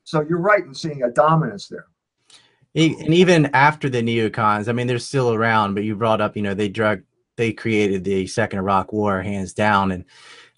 So 0.05 0.21
you're 0.29 0.39
right 0.39 0.63
in 0.63 0.75
seeing 0.75 1.05
a 1.05 1.11
dominance 1.11 1.67
there. 1.67 1.87
And 2.75 3.15
even 3.15 3.47
after 3.55 3.89
the 3.89 4.03
neocons, 4.03 4.69
I 4.69 4.73
mean, 4.73 4.87
they're 4.87 4.99
still 4.99 5.33
around. 5.33 5.73
But 5.73 5.85
you 5.85 5.97
brought 5.97 6.21
up, 6.21 6.37
you 6.37 6.43
know, 6.43 6.53
they 6.53 6.69
drug, 6.69 7.01
they 7.37 7.55
created 7.55 8.05
the 8.05 8.27
Second 8.27 8.59
Iraq 8.59 8.93
War, 8.93 9.23
hands 9.23 9.55
down, 9.55 9.91
and 9.91 10.05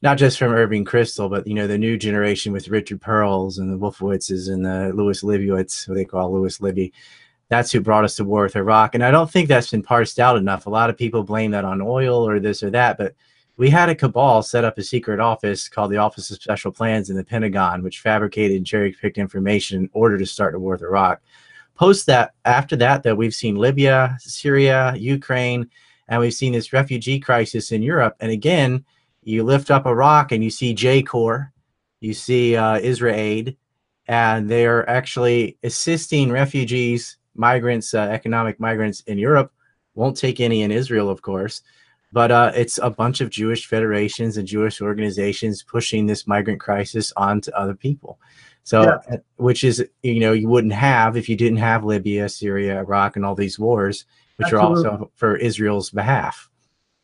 not 0.03 0.19
just 0.19 0.39
from 0.39 0.53
Irving 0.53 0.85
Kristol, 0.85 1.31
but 1.31 1.47
you 1.47 1.55
know, 1.55 1.67
the 1.67 1.79
new 1.79 1.97
generation 1.97 2.53
with 2.53 2.69
Richard 2.69 3.01
Perles 3.01 3.59
and 3.59 3.73
the 3.73 3.79
Wolfowitzes 3.79 4.53
and 4.53 4.65
the 4.65 4.93
Louis 4.95 5.23
Libyewicz, 5.23 5.87
who 5.87 5.95
they 5.95 6.05
call 6.05 6.33
Lewis 6.33 6.61
Libby 6.61 6.93
that's 7.53 7.71
who 7.71 7.83
brought 7.83 8.05
us 8.05 8.17
to 8.17 8.25
war 8.25 8.45
with 8.45 8.57
Iraq. 8.57 8.95
And 8.95 9.05
I 9.05 9.11
don't 9.11 9.31
think 9.31 9.47
that's 9.47 9.71
been 9.71 9.83
parsed 9.83 10.19
out 10.19 10.39
enough. 10.39 10.65
A 10.65 10.71
lot 10.71 10.89
of 10.89 10.97
people 10.97 11.23
blame 11.23 11.51
that 11.51 11.67
on 11.67 11.83
oil 11.83 12.27
or 12.27 12.41
this 12.41 12.63
or 12.63 12.71
that, 12.71 12.97
but 12.97 13.15
we 13.59 13.69
had 13.69 13.91
a 13.91 13.95
cabal 13.95 14.43
set 14.43 14.65
up 14.65 14.79
a 14.79 14.83
secret 14.83 15.21
office 15.21 15.69
called 15.69 15.93
the 15.93 15.99
Office 15.99 16.31
of 16.31 16.41
Special 16.41 16.73
Plans 16.73 17.11
in 17.11 17.17
the 17.17 17.23
Pentagon, 17.23 17.83
which 17.83 18.01
fabricated 18.01 18.57
and 18.57 18.67
cherry 18.67 18.91
picked 18.91 19.19
information 19.19 19.83
in 19.83 19.91
order 19.93 20.17
to 20.17 20.25
start 20.25 20.55
a 20.55 20.59
war 20.59 20.73
with 20.73 20.83
Iraq. 20.83 21.21
Post 21.75 22.07
that, 22.07 22.33
after 22.47 22.75
that, 22.77 23.03
that 23.03 23.19
we've 23.19 23.35
seen 23.35 23.57
Libya, 23.57 24.17
Syria, 24.19 24.95
Ukraine, 24.97 25.69
and 26.09 26.23
we've 26.23 26.33
seen 26.33 26.55
this 26.55 26.73
refugee 26.73 27.21
crisis 27.21 27.71
in 27.71 27.83
Europe. 27.83 28.17
And 28.21 28.31
again, 28.31 28.83
you 29.23 29.43
lift 29.45 29.71
up 29.71 29.87
a 29.87 29.95
rock 29.95 30.33
and 30.33 30.43
you 30.43 30.51
see 30.51 30.75
JCORE, 30.75 31.51
you 32.01 32.15
see 32.15 32.57
uh, 32.57 32.79
IsraAID, 32.81 33.57
and 34.09 34.49
they're 34.49 34.89
actually 34.89 35.57
assisting 35.63 36.31
refugees 36.31 37.17
migrants, 37.35 37.95
uh, 37.95 38.01
economic 38.01 38.61
migrants 38.61 39.01
in 39.03 39.19
Europe, 39.19 39.53
won't 39.95 40.17
take 40.17 40.41
any 40.41 40.63
in 40.63 40.71
Israel, 40.71 41.09
of 41.09 41.23
course. 41.23 41.63
But 42.13 42.31
uh, 42.31 42.53
it's 42.55 42.79
a 42.83 42.91
bunch 42.91 43.21
of 43.23 43.31
Jewish 43.31 43.67
federations 43.67 44.37
and 44.37 44.47
Jewish 44.47 44.83
organizations 44.83 45.63
pushing 45.63 46.07
this 46.07 46.27
migrant 46.27 46.61
crisis 46.61 47.13
onto 47.17 47.51
other 47.53 47.75
people. 47.75 48.19
So, 48.65 48.83
yeah. 48.83 48.99
Uh, 49.11 49.17
which 49.37 49.65
is, 49.65 49.85
you 50.03 50.21
know, 50.21 50.33
you 50.33 50.49
wouldn't 50.49 50.75
have 50.75 51.17
if 51.17 51.29
you 51.29 51.37
didn't 51.37 51.59
have 51.59 51.85
Libya, 51.85 52.29
Syria, 52.29 52.81
Iraq, 52.81 53.17
and 53.17 53.25
all 53.25 53.35
these 53.35 53.59
wars, 53.59 54.05
which 54.37 54.53
Absolutely. 54.53 54.85
are 54.85 54.91
also 54.91 55.11
for 55.15 55.37
Israel's 55.37 55.91
behalf. 55.91 56.51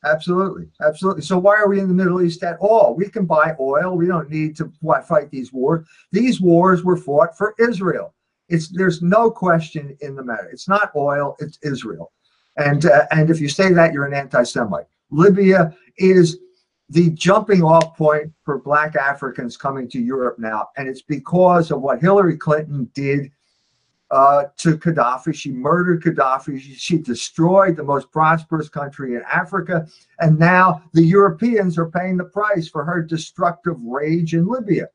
Absolutely. 0.05 0.69
Absolutely. 0.81 1.23
So, 1.23 1.39
why 1.39 1.57
are 1.57 1.69
we 1.69 1.81
in 1.81 1.89
the 1.89 1.95
Middle 1.95 2.23
East 2.23 2.45
at 2.45 2.57
all? 2.61 2.95
We 2.95 3.09
can 3.09 3.27
buy 3.27 3.57
oil. 3.59 3.97
We 3.97 4.07
don't 4.07 4.31
need 4.31 4.57
to 4.57 4.73
fight 5.09 5.31
these 5.31 5.53
wars. 5.53 5.87
These 6.13 6.41
wars 6.41 6.85
were 6.85 6.97
fought 6.97 7.37
for 7.37 7.55
Israel. 7.59 8.15
It's 8.49 8.69
there's 8.69 9.03
no 9.03 9.31
question 9.31 9.97
in 10.01 10.15
the 10.15 10.23
matter. 10.23 10.49
It's 10.53 10.69
not 10.69 10.93
oil. 10.95 11.37
It's 11.41 11.59
Israel, 11.63 12.13
and 12.57 12.87
uh, 12.87 13.07
and 13.11 13.29
if 13.29 13.41
you 13.41 13.49
say 13.49 13.73
that, 13.73 13.93
you're 13.93 14.07
an 14.07 14.15
anti-Semite. 14.15 14.87
Libya 15.11 15.75
is 15.97 16.39
the 16.91 17.11
jumping 17.11 17.63
off 17.63 17.97
point 17.97 18.33
for 18.45 18.59
Black 18.59 18.95
Africans 18.95 19.57
coming 19.57 19.89
to 19.91 20.01
Europe 20.01 20.39
now, 20.39 20.69
and 20.77 20.89
it's 20.89 21.03
because 21.03 21.73
of 21.73 21.83
what 21.83 22.01
Hillary 22.01 22.37
Clinton 22.37 22.89
did 22.95 23.31
uh, 24.11 24.45
to 24.57 24.79
Gaddafi. 24.79 25.35
She 25.35 25.51
murdered 25.51 26.03
Gaddafi. 26.03 26.61
She, 26.61 26.75
she, 26.75 26.99
destroyed 26.99 27.77
the 27.77 27.85
most 27.85 28.11
prosperous 28.11 28.69
country 28.69 29.15
in 29.15 29.23
Africa. 29.31 29.87
And 30.21 30.39
now 30.39 30.83
the 30.95 31.03
Europeans 31.03 31.77
are 31.79 31.91
paying 31.91 32.17
the 32.17 32.25
price 32.25 32.69
for 32.69 32.85
her 32.85 33.03
destructive 33.03 33.77
rage 33.83 34.35
in 34.35 34.47
Libya. 34.47 34.89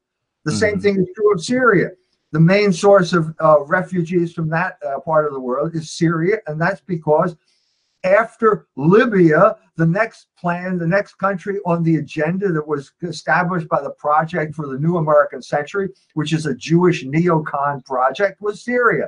The 0.45 0.51
mm-hmm. 0.51 0.59
same 0.59 0.79
thing 0.79 0.97
is 0.97 1.07
true 1.15 1.33
of 1.33 1.43
Syria. 1.43 1.89
The 2.31 2.39
main 2.39 2.73
source 2.73 3.13
of 3.13 3.35
uh, 3.39 3.63
refugees 3.65 4.33
from 4.33 4.49
that 4.49 4.79
uh, 4.85 4.99
part 5.01 5.27
of 5.27 5.33
the 5.33 5.39
world 5.39 5.75
is 5.75 5.91
Syria, 5.91 6.37
and 6.47 6.59
that's 6.59 6.81
because 6.81 7.35
after 8.03 8.67
Libya, 8.75 9.55
the 9.77 9.85
next 9.85 10.27
plan, 10.37 10.77
the 10.77 10.87
next 10.87 11.15
country 11.15 11.59
on 11.65 11.83
the 11.83 11.97
agenda 11.97 12.51
that 12.51 12.67
was 12.67 12.91
established 13.01 13.67
by 13.69 13.81
the 13.81 13.91
Project 13.91 14.55
for 14.55 14.67
the 14.67 14.77
New 14.77 14.97
American 14.97 15.41
Century, 15.41 15.89
which 16.13 16.33
is 16.33 16.45
a 16.45 16.55
Jewish 16.55 17.05
neocon 17.05 17.83
project, 17.85 18.41
was 18.41 18.63
Syria. 18.63 19.07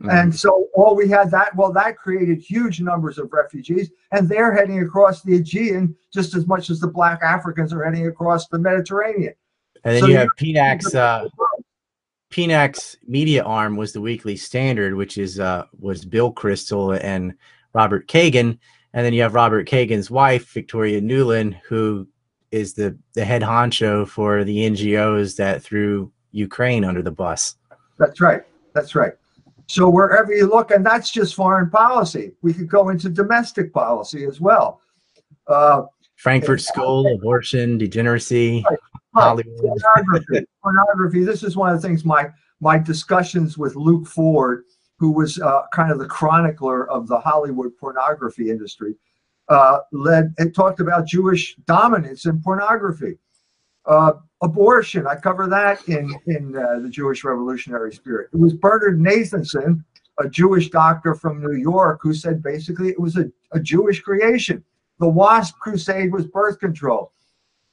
Mm-hmm. 0.00 0.10
And 0.10 0.34
so 0.34 0.68
all 0.74 0.94
we 0.94 1.08
had 1.08 1.30
that, 1.32 1.56
well, 1.56 1.72
that 1.72 1.96
created 1.96 2.38
huge 2.38 2.80
numbers 2.80 3.18
of 3.18 3.32
refugees, 3.32 3.90
and 4.12 4.28
they're 4.28 4.54
heading 4.54 4.80
across 4.80 5.22
the 5.22 5.36
Aegean 5.36 5.96
just 6.12 6.36
as 6.36 6.46
much 6.46 6.70
as 6.70 6.78
the 6.78 6.86
black 6.86 7.20
Africans 7.22 7.72
are 7.72 7.82
heading 7.82 8.06
across 8.06 8.46
the 8.48 8.58
Mediterranean. 8.58 9.34
And 9.84 9.94
then 9.94 10.02
so 10.02 10.08
you 10.08 10.16
have 10.16 10.28
PNAC's 10.38 10.94
uh, 10.94 11.28
PNAC's 12.30 12.96
media 13.06 13.42
arm 13.42 13.76
was 13.76 13.92
the 13.92 14.00
Weekly 14.00 14.36
Standard, 14.36 14.94
which 14.94 15.18
is 15.18 15.40
uh, 15.40 15.64
was 15.78 16.04
Bill 16.04 16.32
Kristol 16.32 16.98
and 17.02 17.34
Robert 17.78 18.08
Kagan, 18.08 18.58
and 18.92 19.06
then 19.06 19.12
you 19.12 19.22
have 19.22 19.34
Robert 19.34 19.68
Kagan's 19.68 20.10
wife, 20.10 20.52
Victoria 20.52 21.00
Nuland, 21.00 21.54
who 21.68 22.08
is 22.50 22.74
the 22.74 22.98
the 23.14 23.24
head 23.24 23.42
honcho 23.42 24.06
for 24.08 24.42
the 24.42 24.58
NGOs 24.68 25.36
that 25.36 25.62
threw 25.62 26.10
Ukraine 26.32 26.84
under 26.84 27.02
the 27.02 27.12
bus. 27.12 27.54
That's 28.00 28.20
right. 28.20 28.42
That's 28.74 28.96
right. 28.96 29.12
So 29.68 29.88
wherever 29.88 30.34
you 30.34 30.46
look, 30.46 30.72
and 30.72 30.84
that's 30.84 31.12
just 31.12 31.36
foreign 31.36 31.70
policy. 31.70 32.32
We 32.42 32.52
could 32.52 32.68
go 32.68 32.88
into 32.88 33.08
domestic 33.08 33.72
policy 33.72 34.24
as 34.24 34.40
well. 34.40 34.80
Uh, 35.46 35.82
Frankfurt 36.16 36.60
School, 36.60 37.06
abortion, 37.14 37.78
degeneracy. 37.78 38.64
Right. 38.68 38.78
Hollywood. 39.14 39.56
Pornography. 39.60 40.46
pornography. 40.62 41.22
This 41.22 41.44
is 41.44 41.56
one 41.56 41.72
of 41.72 41.80
the 41.80 41.86
things 41.86 42.04
my 42.04 42.28
my 42.60 42.76
discussions 42.76 43.56
with 43.56 43.76
Luke 43.76 44.08
Ford, 44.08 44.64
who 44.98 45.12
was 45.12 45.40
uh, 45.40 45.62
kind 45.72 45.90
of 45.90 45.98
the 45.98 46.06
chronicler 46.06 46.90
of 46.90 47.06
the 47.06 47.18
Hollywood 47.18 47.76
pornography 47.78 48.50
industry, 48.50 48.94
uh, 49.48 49.78
led 49.92 50.34
and 50.38 50.54
talked 50.54 50.80
about 50.80 51.06
Jewish 51.06 51.56
dominance 51.66 52.26
in 52.26 52.42
pornography. 52.42 53.16
Uh, 53.86 54.12
abortion, 54.42 55.06
I 55.06 55.16
cover 55.16 55.46
that 55.46 55.88
in 55.88 56.14
in 56.26 56.56
uh, 56.56 56.80
the 56.80 56.90
Jewish 56.90 57.24
Revolutionary 57.24 57.92
Spirit. 57.94 58.28
It 58.32 58.38
was 58.38 58.52
Bernard 58.52 59.00
Nathanson, 59.00 59.84
a 60.18 60.28
Jewish 60.28 60.68
doctor 60.70 61.14
from 61.14 61.40
New 61.40 61.56
York, 61.56 62.00
who 62.02 62.12
said 62.12 62.42
basically 62.42 62.88
it 62.88 63.00
was 63.00 63.16
a, 63.16 63.30
a 63.52 63.60
Jewish 63.60 64.00
creation. 64.00 64.62
The 64.98 65.08
WASP 65.08 65.58
crusade 65.58 66.12
was 66.12 66.26
birth 66.26 66.58
control. 66.58 67.12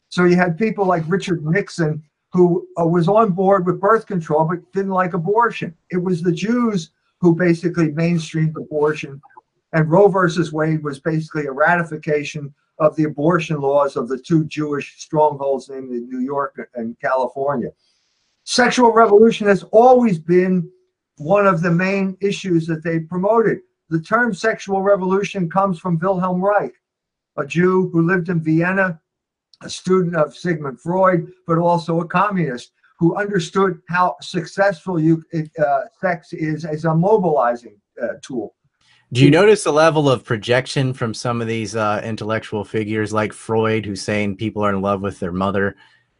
So 0.10 0.26
you 0.26 0.36
had 0.36 0.58
people 0.58 0.86
like 0.86 1.04
Richard 1.08 1.44
Nixon, 1.44 2.04
who 2.32 2.68
uh, 2.80 2.86
was 2.86 3.08
on 3.08 3.32
board 3.32 3.66
with 3.66 3.82
birth 3.82 4.06
control 4.06 4.46
but 4.46 4.72
didn't 4.72 4.92
like 4.92 5.14
abortion. 5.14 5.76
It 5.90 5.98
was 5.98 6.22
the 6.22 6.32
Jews 6.32 6.92
who 7.22 7.36
basically 7.36 7.90
mainstreamed 7.90 8.56
abortion 8.58 9.22
And 9.74 9.90
Roe 9.90 10.08
versus 10.08 10.54
Wade 10.54 10.84
was 10.84 11.00
basically 11.00 11.48
a 11.48 11.52
ratification 11.52 12.54
of 12.80 12.96
the 12.96 13.06
abortion 13.06 13.60
laws 13.60 13.96
of 13.96 14.08
the 14.08 14.18
two 14.18 14.46
Jewish 14.46 15.02
strongholds, 15.02 15.70
namely 15.70 16.02
New 16.02 16.20
York 16.20 16.70
and 16.76 17.00
California. 17.00 17.70
Sexual 18.44 18.92
revolution 18.94 19.48
has 19.48 19.64
always 19.72 20.20
been 20.20 20.70
one 21.18 21.48
of 21.48 21.62
the 21.62 21.72
main 21.72 22.18
issues 22.22 22.68
that 22.68 22.84
they 22.84 23.00
promoted. 23.00 23.60
The 23.90 24.02
term 24.02 24.34
sexual 24.34 24.82
revolution 24.82 25.50
comes 25.50 25.80
from 25.80 25.98
Wilhelm 25.98 26.44
Reich, 26.44 26.74
a 27.38 27.46
Jew 27.46 27.90
who 27.92 28.08
lived 28.08 28.30
in 28.30 28.42
Vienna, 28.42 29.00
a 29.62 29.70
student 29.70 30.16
of 30.16 30.36
Sigmund 30.36 30.80
Freud, 30.82 31.32
but 31.48 31.58
also 31.58 32.02
a 32.02 32.08
communist 32.08 32.72
who 32.98 33.16
understood 33.18 33.80
how 33.90 34.16
successful 34.22 35.00
you, 35.00 35.24
uh, 35.60 35.82
sex 36.00 36.34
is 36.34 36.66
as 36.66 36.86
a 36.86 36.96
mobilizing 36.96 37.78
uh, 38.02 38.14
tool. 38.22 38.56
Do 39.12 39.24
you 39.24 39.30
notice 39.30 39.66
a 39.66 39.72
level 39.72 40.10
of 40.10 40.24
projection 40.24 40.94
from 40.94 41.14
some 41.14 41.42
of 41.42 41.48
these 41.48 41.76
uh, 41.76 42.02
intellectual 42.04 42.64
figures 42.64 43.14
like 43.14 43.34
Freud, 43.34 43.86
who's 43.86 44.02
saying 44.02 44.38
people 44.38 44.64
are 44.64 44.74
in 44.74 44.82
love 44.82 45.02
with 45.02 45.20
their 45.20 45.32
mother 45.32 45.76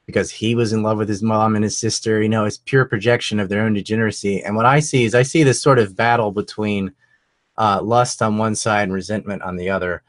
because 0.06 0.30
he 0.30 0.54
was 0.54 0.72
in 0.72 0.84
love 0.84 0.98
with 0.98 1.10
his 1.10 1.24
mom 1.24 1.56
and 1.56 1.64
his 1.64 1.78
sister? 1.78 2.22
You 2.22 2.30
know, 2.30 2.46
it's 2.46 2.58
pure 2.58 2.86
projection 2.86 3.40
of 3.40 3.50
their 3.50 3.64
own 3.64 3.74
degeneracy. 3.74 4.44
And 4.44 4.56
what 4.56 4.68
I 4.68 4.80
see 4.80 5.04
is 5.04 5.16
I 5.16 5.24
see 5.24 5.44
this 5.44 5.62
sort 5.62 5.80
of 5.80 5.96
battle 5.96 6.32
between 6.32 6.94
uh, 7.58 7.82
lust 7.82 8.22
on 8.22 8.38
one 8.38 8.54
side 8.54 8.84
and 8.84 8.94
resentment 8.94 9.42
on 9.42 9.56
the 9.56 9.70
other. 9.70 10.04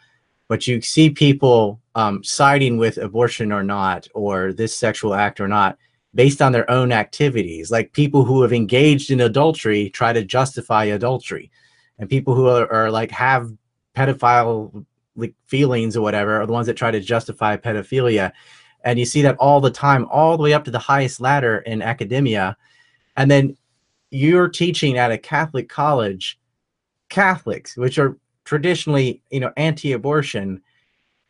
But 0.49 0.67
you 0.67 0.81
see 0.81 1.11
people 1.11 1.81
um, 1.95 2.23
siding 2.23 2.77
with 2.77 2.99
abortion 2.99 3.53
or 3.53 3.63
not, 3.63 4.07
or 4.15 4.53
this 4.53 4.77
sexual 4.77 5.15
act 5.15 5.41
or 5.41 5.49
not, 5.49 5.79
based 6.17 6.43
on 6.43 6.51
their 6.51 6.69
own 6.69 6.91
activities. 6.91 7.71
Like 7.71 7.93
people 7.93 8.25
who 8.25 8.43
have 8.43 8.53
engaged 8.53 9.11
in 9.11 9.21
adultery 9.21 9.91
try 9.91 10.13
to 10.13 10.25
justify 10.25 10.85
adultery. 10.85 11.51
And 11.99 12.09
people 12.09 12.35
who 12.35 12.49
are, 12.49 12.71
are 12.73 12.91
like 12.91 13.11
have 13.13 13.53
pedophile 13.95 14.85
like 15.15 15.35
feelings 15.47 15.97
or 15.97 16.01
whatever 16.01 16.41
are 16.41 16.47
the 16.47 16.53
ones 16.53 16.67
that 16.67 16.75
try 16.75 16.91
to 16.91 17.01
justify 17.01 17.57
pedophilia. 17.57 18.33
And 18.85 18.99
you 18.99 19.05
see 19.05 19.23
that 19.23 19.37
all 19.37 19.61
the 19.61 19.71
time 19.71 20.07
all 20.11 20.37
the 20.37 20.43
way 20.43 20.55
up 20.55 20.65
to 20.65 20.71
the 20.71 20.79
highest 20.79 21.21
ladder 21.21 21.59
in 21.59 21.83
academia. 21.83 22.57
And 23.17 23.31
then 23.31 23.57
you're 24.11 24.49
teaching 24.49 24.99
at 24.99 25.11
a 25.11 25.19
catholic 25.19 25.69
college 25.69 26.39
catholics 27.09 27.77
which 27.77 27.99
are 27.99 28.17
traditionally 28.45 29.21
you 29.31 29.41
know 29.41 29.53
anti-abortion 29.57 30.63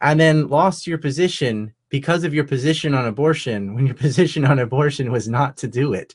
and 0.03 0.21
then 0.21 0.47
lost 0.49 0.87
your 0.87 0.99
position 0.99 1.73
because 1.89 2.25
of 2.25 2.35
your 2.35 2.45
position 2.45 2.95
on 2.95 3.07
abortion 3.07 3.75
when 3.75 3.87
your 3.87 3.97
position 3.97 4.45
on 4.45 4.59
abortion 4.59 5.13
was 5.13 5.29
not 5.29 5.57
to 5.57 5.69
do 5.69 5.93
it 5.93 6.15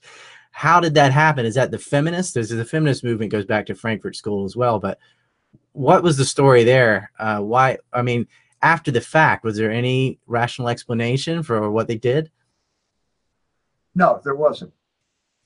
how 0.51 0.79
did 0.79 0.93
that 0.95 1.11
happen? 1.11 1.45
Is 1.45 1.55
that 1.55 1.71
the 1.71 1.79
feminists? 1.79 2.33
There's 2.33 2.49
the 2.49 2.65
feminist 2.65 3.03
movement 3.03 3.31
goes 3.31 3.45
back 3.45 3.65
to 3.67 3.75
Frankfurt 3.75 4.15
School 4.15 4.45
as 4.45 4.55
well, 4.55 4.79
but 4.79 4.99
what 5.71 6.03
was 6.03 6.17
the 6.17 6.25
story 6.25 6.63
there? 6.63 7.11
Uh, 7.17 7.39
why? 7.39 7.77
I 7.93 8.01
mean, 8.01 8.27
after 8.61 8.91
the 8.91 9.01
fact, 9.01 9.43
was 9.43 9.57
there 9.57 9.71
any 9.71 10.19
rational 10.27 10.67
explanation 10.67 11.41
for 11.41 11.71
what 11.71 11.87
they 11.87 11.97
did? 11.97 12.29
No, 13.95 14.21
there 14.23 14.35
wasn't. 14.35 14.73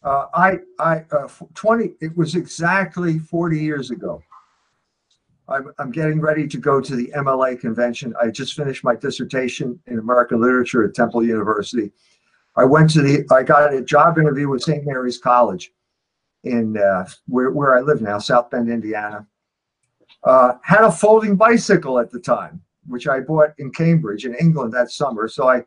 Uh, 0.03 0.25
I, 0.33 0.59
I, 0.79 1.05
uh, 1.11 1.27
20, 1.53 1.93
it 1.99 2.15
was 2.15 2.35
exactly 2.35 3.17
40 3.17 3.59
years 3.59 3.91
ago. 3.91 4.21
I'm, 5.47 5.71
I'm 5.77 5.91
getting 5.91 6.19
ready 6.19 6.47
to 6.47 6.57
go 6.57 6.81
to 6.81 6.95
the 6.95 7.11
MLA 7.15 7.59
convention. 7.59 8.13
I 8.21 8.29
just 8.29 8.55
finished 8.55 8.83
my 8.83 8.95
dissertation 8.95 9.79
in 9.87 9.99
American 9.99 10.41
literature 10.41 10.83
at 10.83 10.95
Temple 10.95 11.23
University. 11.23 11.91
I 12.55 12.63
went 12.63 12.89
to 12.91 13.01
the, 13.01 13.25
I 13.31 13.43
got 13.43 13.73
a 13.73 13.81
job 13.81 14.17
interview 14.17 14.49
with 14.49 14.63
St. 14.63 14.85
Mary's 14.85 15.17
College 15.17 15.71
in 16.43 16.77
uh, 16.77 17.07
where, 17.27 17.51
where 17.51 17.77
I 17.77 17.81
live 17.81 18.01
now, 18.01 18.17
South 18.17 18.49
Bend, 18.49 18.69
Indiana. 18.69 19.25
Uh, 20.23 20.53
had 20.63 20.83
a 20.83 20.91
folding 20.91 21.35
bicycle 21.35 21.99
at 21.99 22.09
the 22.09 22.19
time, 22.19 22.61
which 22.87 23.07
I 23.07 23.19
bought 23.19 23.53
in 23.59 23.71
Cambridge 23.71 24.25
in 24.25 24.35
England 24.35 24.73
that 24.73 24.91
summer. 24.91 25.27
So 25.27 25.47
I 25.47 25.63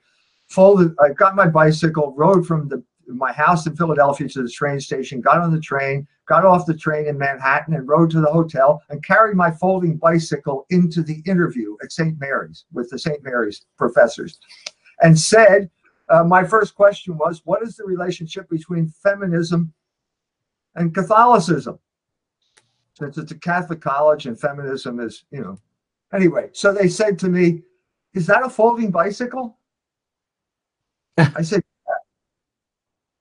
folded, 0.49 0.95
I 1.01 1.11
got 1.11 1.37
my 1.37 1.47
bicycle, 1.47 2.15
rode 2.17 2.47
from 2.47 2.69
the 2.69 2.83
my 3.09 3.33
house 3.33 3.67
in 3.67 3.77
Philadelphia 3.77 4.29
to 4.29 4.43
the 4.43 4.51
train 4.51 4.81
station, 4.81 5.21
got 5.21 5.41
on 5.41 5.53
the 5.53 5.61
train, 5.61 6.07
got 6.27 6.45
off 6.45 6.67
the 6.67 6.77
train 6.77 7.07
in 7.07 7.17
Manhattan 7.17 7.75
and 7.75 7.89
rode 7.89 8.11
to 8.11 8.21
the 8.21 8.31
hotel 8.31 8.83
and 8.91 9.05
carried 9.05 9.37
my 9.37 9.51
folding 9.51 9.97
bicycle 9.97 10.67
into 10.71 11.03
the 11.03 11.23
interview 11.27 11.77
at 11.83 11.93
St. 11.93 12.19
Mary's 12.21 12.65
with 12.73 12.91
the 12.91 12.99
St. 12.99 13.23
Mary's 13.23 13.65
professors 13.77 14.39
and 15.03 15.19
said, 15.19 15.71
uh, 16.09 16.25
my 16.25 16.45
first 16.45 16.75
question 16.75 17.17
was, 17.17 17.43
what 17.45 17.63
is 17.63 17.77
the 17.77 17.85
relationship 17.85 18.49
between 18.49 18.89
feminism 18.89 19.73
and 20.75 20.95
Catholicism? 20.95 21.79
Since 22.95 23.19
it's 23.19 23.33
a 23.33 23.39
Catholic 23.39 23.81
college 23.81 24.27
and 24.27 24.39
feminism 24.39 25.01
is, 25.01 25.25
you 25.31 25.41
know. 25.41 25.59
Anyway, 26.13 26.49
so 26.53 26.73
they 26.73 26.89
said 26.89 27.19
to 27.21 27.29
me, 27.29 27.63
is 28.15 28.27
that 28.27 28.43
a 28.43 28.49
folding 28.49 28.91
bicycle? 28.91 29.59
I 31.19 31.43
said. 31.43 31.63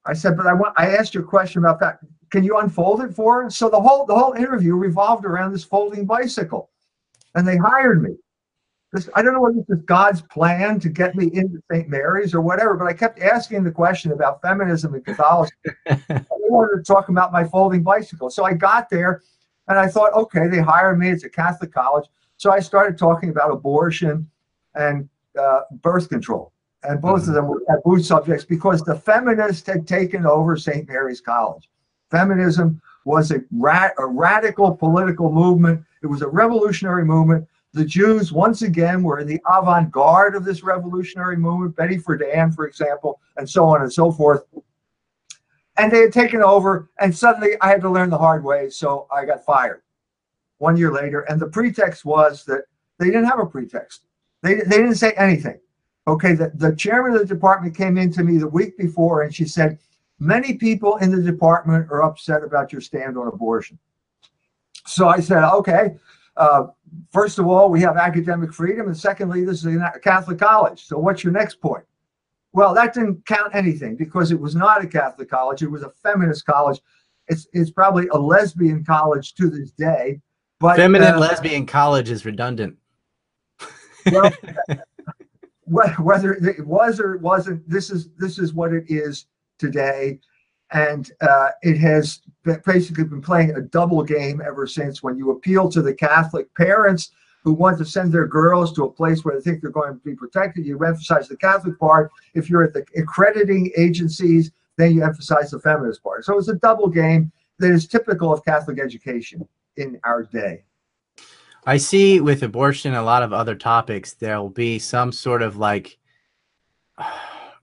I 0.07 0.13
said, 0.13 0.37
but 0.37 0.47
I 0.47 0.53
want, 0.53 0.73
I 0.77 0.95
asked 0.95 1.13
you 1.13 1.21
a 1.21 1.25
question 1.25 1.59
about 1.59 1.79
that. 1.81 1.99
Can 2.31 2.43
you 2.43 2.57
unfold 2.57 3.01
it 3.01 3.13
for 3.13 3.45
us? 3.45 3.57
So 3.57 3.69
the 3.69 3.79
whole, 3.79 4.05
the 4.05 4.15
whole 4.15 4.33
interview 4.33 4.75
revolved 4.75 5.25
around 5.25 5.51
this 5.51 5.63
folding 5.63 6.05
bicycle 6.05 6.69
and 7.35 7.47
they 7.47 7.57
hired 7.57 8.01
me 8.01 8.15
this, 8.93 9.09
I 9.15 9.21
don't 9.21 9.33
know 9.33 9.41
whether 9.41 9.57
this 9.67 9.77
is 9.77 9.83
God's 9.83 10.21
plan 10.21 10.79
to 10.79 10.89
get 10.89 11.15
me 11.15 11.29
into 11.33 11.61
St. 11.71 11.89
Mary's 11.89 12.33
or 12.33 12.41
whatever, 12.41 12.75
but 12.75 12.87
I 12.87 12.93
kept 12.93 13.19
asking 13.19 13.63
the 13.63 13.71
question 13.71 14.11
about 14.11 14.41
feminism 14.41 14.93
and 14.93 15.03
Catholicism. 15.03 15.57
I 15.89 16.23
wanted 16.29 16.77
to 16.77 16.83
talk 16.83 17.09
about 17.09 17.33
my 17.33 17.43
folding 17.43 17.83
bicycle. 17.83 18.29
So 18.29 18.45
I 18.45 18.53
got 18.53 18.89
there 18.89 19.21
and 19.67 19.77
I 19.77 19.87
thought, 19.87 20.13
okay, 20.13 20.47
they 20.47 20.59
hired 20.59 20.99
me. 20.99 21.09
It's 21.09 21.25
a 21.25 21.29
Catholic 21.29 21.73
college. 21.73 22.07
So 22.37 22.51
I 22.51 22.59
started 22.59 22.97
talking 22.97 23.29
about 23.29 23.51
abortion 23.51 24.29
and 24.75 25.09
uh, 25.37 25.61
birth 25.81 26.07
control. 26.07 26.53
And 26.88 27.02
both 27.02 27.21
mm-hmm. 27.21 27.30
of 27.30 27.36
them 27.36 27.47
were 27.47 27.63
taboo 27.67 28.02
subjects 28.02 28.45
because 28.45 28.82
the 28.82 28.95
feminists 28.95 29.67
had 29.67 29.88
taken 29.88 30.26
over 30.26 30.56
St. 30.58 30.88
Mary's 30.88 31.21
College. 31.21 31.69
Feminism 32.10 32.82
was 33.06 33.32
a, 33.32 33.43
ra- 33.52 33.89
a 33.97 34.06
radical 34.06 34.76
political 34.76 35.32
movement. 35.32 35.84
It 36.02 36.08
was 36.08 36.21
a 36.21 36.28
revolutionary 36.28 37.06
movement 37.06 37.47
the 37.78 37.86
Jews, 37.86 38.32
once 38.32 38.63
again, 38.63 39.04
were 39.04 39.19
in 39.19 39.28
the 39.28 39.41
avant 39.50 39.91
garde 39.91 40.36
of 40.36 40.43
this 40.43 40.63
revolutionary 40.63 41.38
movement, 41.38 41.76
Betty 41.76 41.97
Friedan, 41.97 42.54
for 42.54 42.67
example, 42.67 43.21
and 43.38 43.50
so 43.50 43.65
on 43.65 43.82
and 43.82 43.91
so 43.91 44.12
forth. 44.12 44.43
And 45.78 45.91
they 45.91 46.02
had 46.02 46.12
taken 46.12 46.41
over, 46.41 46.89
and 47.00 47.15
suddenly 47.15 47.52
I 47.62 47.69
had 47.69 47.82
to 47.82 47.89
learn 47.89 48.10
the 48.10 48.17
hard 48.17 48.43
way, 48.43 48.69
so 48.69 49.08
I 49.12 49.26
got 49.26 49.45
fired 49.45 49.84
one 50.58 50.76
year 50.76 50.91
later. 50.91 51.21
And 51.21 51.39
the 51.39 51.47
pretext 51.47 52.04
was 52.04 52.43
that 52.45 52.63
they 52.97 53.06
didn't 53.06 53.26
have 53.26 53.39
a 53.39 53.45
pretext, 53.45 54.02
they, 54.41 54.56
they 54.56 54.78
didn't 54.78 54.95
say 54.95 55.12
anything. 55.12 55.60
Okay, 56.07 56.33
the, 56.33 56.51
the 56.55 56.75
chairman 56.75 57.13
of 57.13 57.19
the 57.19 57.25
department 57.25 57.75
came 57.75 57.97
in 57.97 58.11
to 58.13 58.23
me 58.23 58.37
the 58.37 58.47
week 58.47 58.77
before 58.77 59.23
and 59.23 59.35
she 59.35 59.45
said, 59.45 59.77
Many 60.19 60.55
people 60.55 60.97
in 60.97 61.11
the 61.11 61.21
department 61.21 61.91
are 61.91 62.01
upset 62.01 62.43
about 62.43 62.71
your 62.71 62.81
stand 62.81 63.17
on 63.17 63.27
abortion. 63.27 63.77
So 64.87 65.07
I 65.07 65.19
said, 65.19 65.43
okay, 65.43 65.95
uh, 66.37 66.67
first 67.11 67.39
of 67.39 67.47
all, 67.47 67.69
we 67.69 67.81
have 67.81 67.97
academic 67.97 68.53
freedom, 68.53 68.87
and 68.87 68.97
secondly, 68.97 69.43
this 69.43 69.63
is 69.63 69.75
a 69.75 69.99
Catholic 70.01 70.39
college. 70.39 70.85
So, 70.85 70.97
what's 70.97 71.23
your 71.23 71.33
next 71.33 71.59
point? 71.61 71.83
Well, 72.53 72.73
that 72.73 72.93
didn't 72.93 73.25
count 73.25 73.53
anything 73.53 73.95
because 73.95 74.31
it 74.31 74.39
was 74.39 74.55
not 74.55 74.83
a 74.83 74.87
Catholic 74.87 75.29
college; 75.29 75.61
it 75.61 75.69
was 75.69 75.83
a 75.83 75.89
feminist 76.03 76.45
college. 76.45 76.79
It's 77.27 77.47
it's 77.53 77.71
probably 77.71 78.07
a 78.09 78.17
lesbian 78.17 78.85
college 78.85 79.33
to 79.35 79.49
this 79.49 79.71
day. 79.71 80.21
But 80.59 80.77
feminine 80.77 81.15
uh, 81.15 81.19
lesbian 81.19 81.65
college 81.65 82.09
is 82.09 82.23
redundant. 82.23 82.77
well, 84.11 84.31
whether 85.67 86.34
it 86.34 86.65
was 86.65 86.99
or 86.99 87.15
it 87.15 87.21
wasn't, 87.21 87.67
this 87.69 87.89
is 87.89 88.10
this 88.17 88.39
is 88.39 88.53
what 88.53 88.73
it 88.73 88.86
is 88.88 89.25
today 89.60 90.19
and 90.71 91.12
uh, 91.21 91.49
it 91.62 91.77
has 91.77 92.21
basically 92.65 93.06
been 93.06 93.21
playing 93.21 93.51
a 93.51 93.62
double 93.62 94.03
game 94.03 94.41
ever 94.45 94.67
since. 94.67 95.01
When 95.01 95.17
you 95.17 95.32
appeal 95.32 95.69
to 95.69 95.82
the 95.82 95.93
Catholic 95.93 96.53
parents 96.56 97.12
who 97.43 97.53
want 97.53 97.77
to 97.77 97.86
send 97.86 98.12
their 98.12 98.27
girls 98.27 98.73
to 98.73 98.84
a 98.84 98.91
place 98.91 99.23
where 99.23 99.36
they 99.36 99.41
think 99.41 99.62
they're 99.62 99.71
going 99.71 99.93
to 99.93 99.99
be 100.03 100.15
protected, 100.15 100.65
you 100.65 100.77
emphasize 100.84 101.27
the 101.27 101.38
Catholic 101.38 101.80
part. 101.80 102.12
If 102.34 102.49
you're 102.49 102.63
at 102.63 102.73
the 102.73 102.86
accrediting 102.97 103.71
agencies, 103.77 104.51
then 104.77 104.93
you 104.93 105.03
emphasize 105.03 105.51
the 105.51 105.60
feminist 105.60 106.03
part. 106.03 106.25
So 106.25 106.38
it's 106.38 106.49
a 106.49 106.56
double 106.56 106.89
game 106.89 107.32
that 107.60 107.71
is 107.71 107.88
typical 107.88 108.34
of 108.34 108.43
Catholic 108.43 108.80
education 108.80 109.47
in 109.77 109.99
our 110.03 110.23
day. 110.23 110.63
I 111.67 111.75
see 111.75 112.21
with 112.21 112.43
abortion, 112.43 112.93
a 112.93 113.03
lot 113.03 113.23
of 113.23 113.34
other 113.34 113.53
topics, 113.53 114.13
there'll 114.13 114.49
be 114.49 114.80
some 114.80 115.12
sort 115.12 115.41
of 115.41 115.58
like 115.58 115.97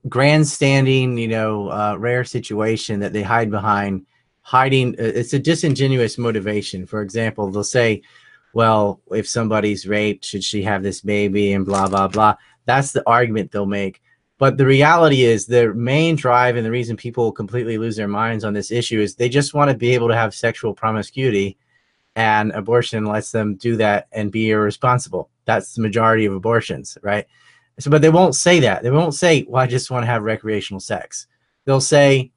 grandstanding, 0.09 1.17
you 1.17 1.27
know, 1.27 1.69
uh, 1.71 1.95
rare 1.97 2.23
situation 2.23 2.99
that 2.99 3.13
they 3.13 3.23
hide 3.23 3.49
behind, 3.49 4.05
hiding. 4.41 4.93
Uh, 4.99 5.05
it's 5.05 5.33
a 5.33 5.39
disingenuous 5.39 6.19
motivation. 6.19 6.85
For 6.85 7.01
example, 7.01 7.49
they'll 7.49 7.63
say, 7.63 8.03
well, 8.53 9.01
if 9.11 9.27
somebody's 9.27 9.87
raped, 9.87 10.23
should 10.23 10.43
she 10.43 10.61
have 10.61 10.83
this 10.83 11.01
baby 11.01 11.53
and 11.53 11.65
blah, 11.65 11.87
blah, 11.87 12.07
blah. 12.07 12.35
That's 12.65 12.91
the 12.91 13.01
argument 13.09 13.51
they'll 13.51 13.65
make. 13.65 14.03
But 14.37 14.57
the 14.57 14.67
reality 14.67 15.23
is, 15.23 15.47
the 15.47 15.73
main 15.73 16.15
drive 16.15 16.57
and 16.57 16.65
the 16.65 16.69
reason 16.69 16.95
people 16.95 17.31
completely 17.31 17.79
lose 17.79 17.95
their 17.95 18.07
minds 18.07 18.43
on 18.43 18.53
this 18.53 18.69
issue 18.69 18.99
is 18.99 19.15
they 19.15 19.29
just 19.29 19.55
want 19.55 19.71
to 19.71 19.75
be 19.75 19.95
able 19.95 20.09
to 20.09 20.15
have 20.15 20.35
sexual 20.35 20.75
promiscuity 20.75 21.57
and 22.15 22.51
abortion 22.51 23.05
lets 23.05 23.31
them 23.31 23.55
do 23.55 23.75
that 23.77 24.07
and 24.11 24.31
be 24.31 24.49
irresponsible. 24.49 25.29
That's 25.45 25.73
the 25.73 25.81
majority 25.81 26.25
of 26.25 26.33
abortions, 26.33 26.97
right? 27.01 27.25
So, 27.79 27.91
but 27.91 28.01
they 28.01 28.09
won't 28.09 28.35
say 28.35 28.59
that. 28.61 28.83
They 28.83 28.91
won't 28.91 29.13
say, 29.13 29.45
"Well, 29.47 29.61
I 29.61 29.67
just 29.67 29.91
want 29.91 30.03
to 30.03 30.07
have 30.07 30.23
recreational 30.23 30.79
sex." 30.79 31.27
They'll 31.65 31.81
say, 31.81 32.31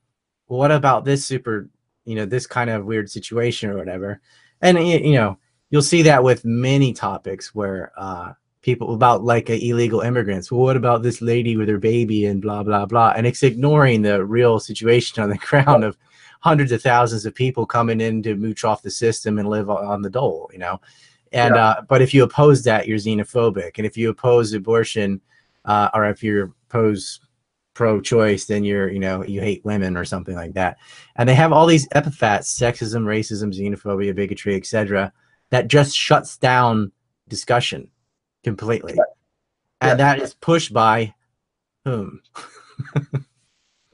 well, 0.49 0.59
"What 0.59 0.73
about 0.73 1.05
this 1.05 1.25
super, 1.25 1.69
you 2.05 2.17
know, 2.17 2.27
this 2.27 2.47
kind 2.47 2.71
of 2.71 2.87
weird 2.87 3.09
situation 3.11 3.71
or 3.71 3.77
whatever?" 3.77 4.21
And 4.61 4.79
you 4.79 5.13
know, 5.13 5.39
you'll 5.71 5.83
see 5.83 6.03
that 6.03 6.25
with 6.25 6.45
many 6.45 6.93
topics 6.93 7.55
where 7.55 7.93
uh, 7.97 8.33
people 8.63 8.95
about 8.95 9.23
like 9.23 9.49
uh, 9.49 9.55
illegal 9.55 10.01
immigrants. 10.01 10.51
Well, 10.51 10.63
what 10.63 10.77
about 10.77 11.03
this 11.03 11.23
lady 11.23 11.57
with 11.57 11.69
her 11.69 11.79
baby 11.79 12.27
and 12.27 12.43
blah 12.43 12.65
blah 12.65 12.87
blah? 12.87 13.13
And 13.17 13.27
it's 13.27 13.45
ignoring 13.45 14.03
the 14.03 14.25
real 14.25 14.59
situation 14.59 15.23
on 15.23 15.31
the 15.31 15.39
ground 15.51 15.85
of 15.85 15.97
hundreds 16.41 16.73
of 16.73 16.83
thousands 16.83 17.27
of 17.27 17.35
people 17.35 17.67
coming 17.67 18.01
in 18.01 18.23
to 18.23 18.37
mooch 18.37 18.65
off 18.65 18.83
the 18.83 18.91
system 18.91 19.39
and 19.39 19.49
live 19.49 19.71
on 19.71 20.03
the 20.03 20.11
dole, 20.11 20.51
you 20.53 20.59
know. 20.59 20.81
And 21.33 21.55
yeah. 21.55 21.65
uh, 21.67 21.83
but 21.83 22.01
if 22.01 22.15
you 22.15 22.23
oppose 22.23 22.63
that, 22.65 22.89
you're 22.89 22.99
xenophobic, 22.99 23.73
and 23.77 23.87
if 23.87 23.97
you 23.97 24.11
oppose 24.11 24.53
abortion, 24.53 25.21
uh, 25.65 25.91
or 25.93 26.07
if 26.07 26.23
you 26.23 26.55
oppose 26.69 27.21
pro-choice, 27.75 28.47
then 28.47 28.65
you're 28.65 28.91
you 28.91 28.99
know 28.99 29.25
you 29.25 29.41
hate 29.41 29.65
women 29.65 29.97
or 29.97 30.05
something 30.05 30.35
like 30.35 30.55
that. 30.55 30.79
And 31.17 31.29
they 31.29 31.35
have 31.35 31.53
all 31.53 31.67
these 31.67 31.87
epithets: 31.93 32.59
sexism, 32.59 33.05
racism, 33.05 33.53
xenophobia, 33.55 34.15
bigotry, 34.15 34.57
etc. 34.57 35.13
That 35.51 35.69
just 35.69 35.95
shuts 35.95 36.39
down 36.39 36.93
discussion 37.29 37.91
completely, 38.43 38.95
yeah. 38.97 39.03
and 39.83 39.99
yeah. 39.99 40.15
that 40.15 40.23
is 40.23 40.35
pushed 40.35 40.73
by 40.73 41.15
whom? 41.85 42.23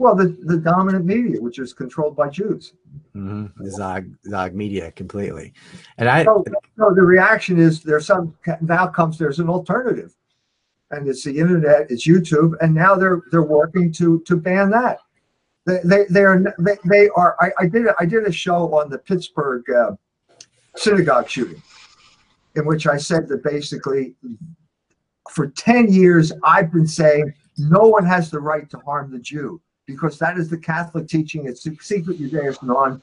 Well, 0.05 0.15
the, 0.15 0.37
the 0.45 0.59
dominant 0.59 1.07
media, 1.07 1.41
which 1.41 1.59
is 1.59 1.73
controlled 1.73 2.15
by 2.15 2.29
Jews. 2.29 2.75
Mm-hmm. 3.17 3.65
The 3.65 3.71
Zog, 3.71 4.05
Zog 4.29 4.55
media 4.55 4.91
completely. 4.91 5.55
And 5.97 6.11
I. 6.11 6.25
So, 6.25 6.45
so 6.77 6.93
the 6.95 7.01
reaction 7.01 7.59
is 7.59 7.83
there's 7.83 8.05
some, 8.05 8.37
now 8.61 8.87
comes, 8.87 9.17
there's 9.17 9.39
an 9.39 9.49
alternative. 9.49 10.15
And 10.91 11.09
it's 11.09 11.25
the 11.25 11.39
internet, 11.39 11.87
it's 11.89 12.07
YouTube, 12.07 12.53
and 12.61 12.75
now 12.75 12.97
they're 12.97 13.23
they're 13.31 13.43
working 13.61 13.91
to 13.93 14.21
to 14.27 14.37
ban 14.37 14.69
that. 14.73 14.99
They 15.65 15.81
they, 15.83 16.05
they 16.11 16.23
are 16.23 16.55
they, 16.59 16.77
they 16.85 17.09
are. 17.17 17.35
I, 17.41 17.53
I 17.61 17.67
did 17.67 17.87
a, 17.87 17.95
I 17.99 18.05
did 18.05 18.25
a 18.27 18.31
show 18.31 18.75
on 18.75 18.91
the 18.91 18.99
Pittsburgh 18.99 19.65
uh, 19.71 19.93
synagogue 20.77 21.31
shooting, 21.31 21.63
in 22.57 22.67
which 22.67 22.87
I 22.87 22.99
said 22.99 23.27
that 23.29 23.43
basically, 23.43 24.15
for 25.31 25.47
ten 25.47 25.91
years 25.91 26.31
I've 26.45 26.71
been 26.71 26.87
saying 26.87 27.33
no 27.57 27.89
one 27.89 28.05
has 28.05 28.31
the 28.31 28.41
right 28.41 28.69
to 28.69 28.79
harm 28.81 29.11
the 29.11 29.19
Jew 29.19 29.63
because 29.87 30.19
that 30.19 30.39
is 30.39 30.49
the 30.49 30.59
Catholic 30.59 31.09
teaching. 31.09 31.47
It's 31.47 31.63
secret 31.63 32.19
Judaism 32.19 32.71
on. 32.71 33.03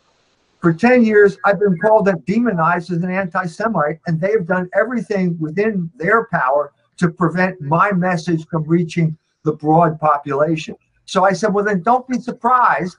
For 0.60 0.74
10 0.74 1.04
years, 1.04 1.38
I've 1.44 1.60
been 1.60 1.78
called 1.80 2.08
and 2.08 2.24
demonized 2.26 2.92
as 2.92 3.02
an 3.04 3.10
anti 3.10 3.46
Semite, 3.46 4.00
and 4.08 4.20
they 4.20 4.32
have 4.32 4.48
done 4.48 4.70
everything 4.76 5.38
within 5.40 5.90
their 5.96 6.28
power 6.28 6.72
to 6.98 7.10
prevent 7.10 7.60
my 7.62 7.92
message 7.92 8.46
from 8.48 8.64
reaching 8.64 9.18
the 9.44 9.54
broad 9.54 10.00
population. 10.00 10.76
So 11.06 11.24
I 11.24 11.34
said, 11.34 11.54
well, 11.54 11.66
then 11.66 11.82
don't 11.82 12.08
be 12.08 12.20
surprised 12.20 12.98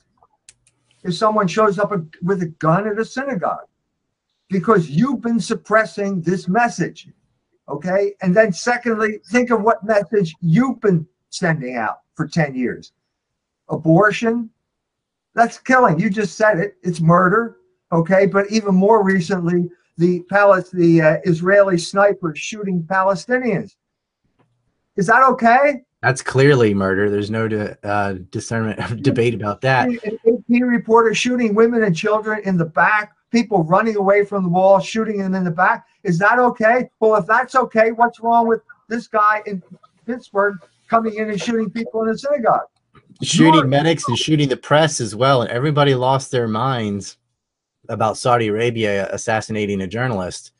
if 1.04 1.14
someone 1.14 1.46
shows 1.46 1.78
up 1.78 1.92
with 2.22 2.42
a 2.42 2.46
gun 2.46 2.88
at 2.88 2.98
a 2.98 3.04
synagogue 3.04 3.66
because 4.48 4.90
you've 4.90 5.22
been 5.22 5.40
suppressing 5.40 6.20
this 6.20 6.48
message. 6.48 7.08
Okay. 7.68 8.14
And 8.22 8.36
then, 8.36 8.52
secondly, 8.52 9.20
think 9.30 9.50
of 9.50 9.62
what 9.62 9.84
message 9.84 10.34
you've 10.40 10.80
been 10.80 11.06
sending 11.30 11.76
out 11.76 12.00
for 12.14 12.26
10 12.26 12.56
years 12.56 12.92
abortion, 13.72 14.50
that's 15.34 15.58
killing. 15.58 15.98
You 15.98 16.10
just 16.10 16.36
said 16.36 16.58
it. 16.58 16.76
It's 16.82 17.00
murder. 17.00 17.56
Okay. 17.90 18.26
But 18.26 18.50
even 18.50 18.74
more 18.74 19.02
recently, 19.02 19.70
the 19.98 20.20
Palis, 20.30 20.70
the 20.70 21.00
uh, 21.00 21.16
Israeli 21.24 21.78
snipers 21.78 22.38
shooting 22.38 22.82
Palestinians. 22.82 23.76
Is 24.96 25.06
that 25.06 25.22
okay? 25.22 25.82
That's 26.02 26.20
clearly 26.20 26.74
murder. 26.74 27.08
There's 27.08 27.30
no 27.30 27.48
de- 27.48 27.76
uh, 27.86 28.16
discernment 28.30 29.02
debate 29.02 29.34
about 29.34 29.60
that. 29.62 29.88
An 29.88 30.18
AP 30.26 30.62
reporter 30.62 31.14
shooting 31.14 31.54
women 31.54 31.84
and 31.84 31.96
children 31.96 32.40
in 32.44 32.56
the 32.56 32.64
back, 32.64 33.12
people 33.30 33.62
running 33.64 33.96
away 33.96 34.24
from 34.24 34.42
the 34.42 34.50
wall, 34.50 34.80
shooting 34.80 35.18
them 35.18 35.34
in 35.34 35.44
the 35.44 35.50
back. 35.50 35.86
Is 36.02 36.18
that 36.18 36.38
okay? 36.38 36.90
Well, 37.00 37.14
if 37.16 37.26
that's 37.26 37.54
okay, 37.54 37.92
what's 37.92 38.20
wrong 38.20 38.48
with 38.48 38.62
this 38.88 39.06
guy 39.06 39.42
in 39.46 39.62
Pittsburgh 40.04 40.56
coming 40.88 41.14
in 41.14 41.30
and 41.30 41.40
shooting 41.40 41.70
people 41.70 42.02
in 42.02 42.08
a 42.08 42.18
synagogue? 42.18 42.66
Shooting 43.22 43.68
medics 43.68 44.06
and 44.08 44.18
shooting 44.18 44.48
the 44.48 44.56
press 44.56 45.00
as 45.00 45.14
well. 45.14 45.42
And 45.42 45.50
everybody 45.50 45.94
lost 45.94 46.30
their 46.30 46.48
minds 46.48 47.18
about 47.88 48.16
Saudi 48.16 48.48
Arabia 48.48 49.08
assassinating 49.12 49.80
a 49.80 49.86
journalist. 49.86 50.52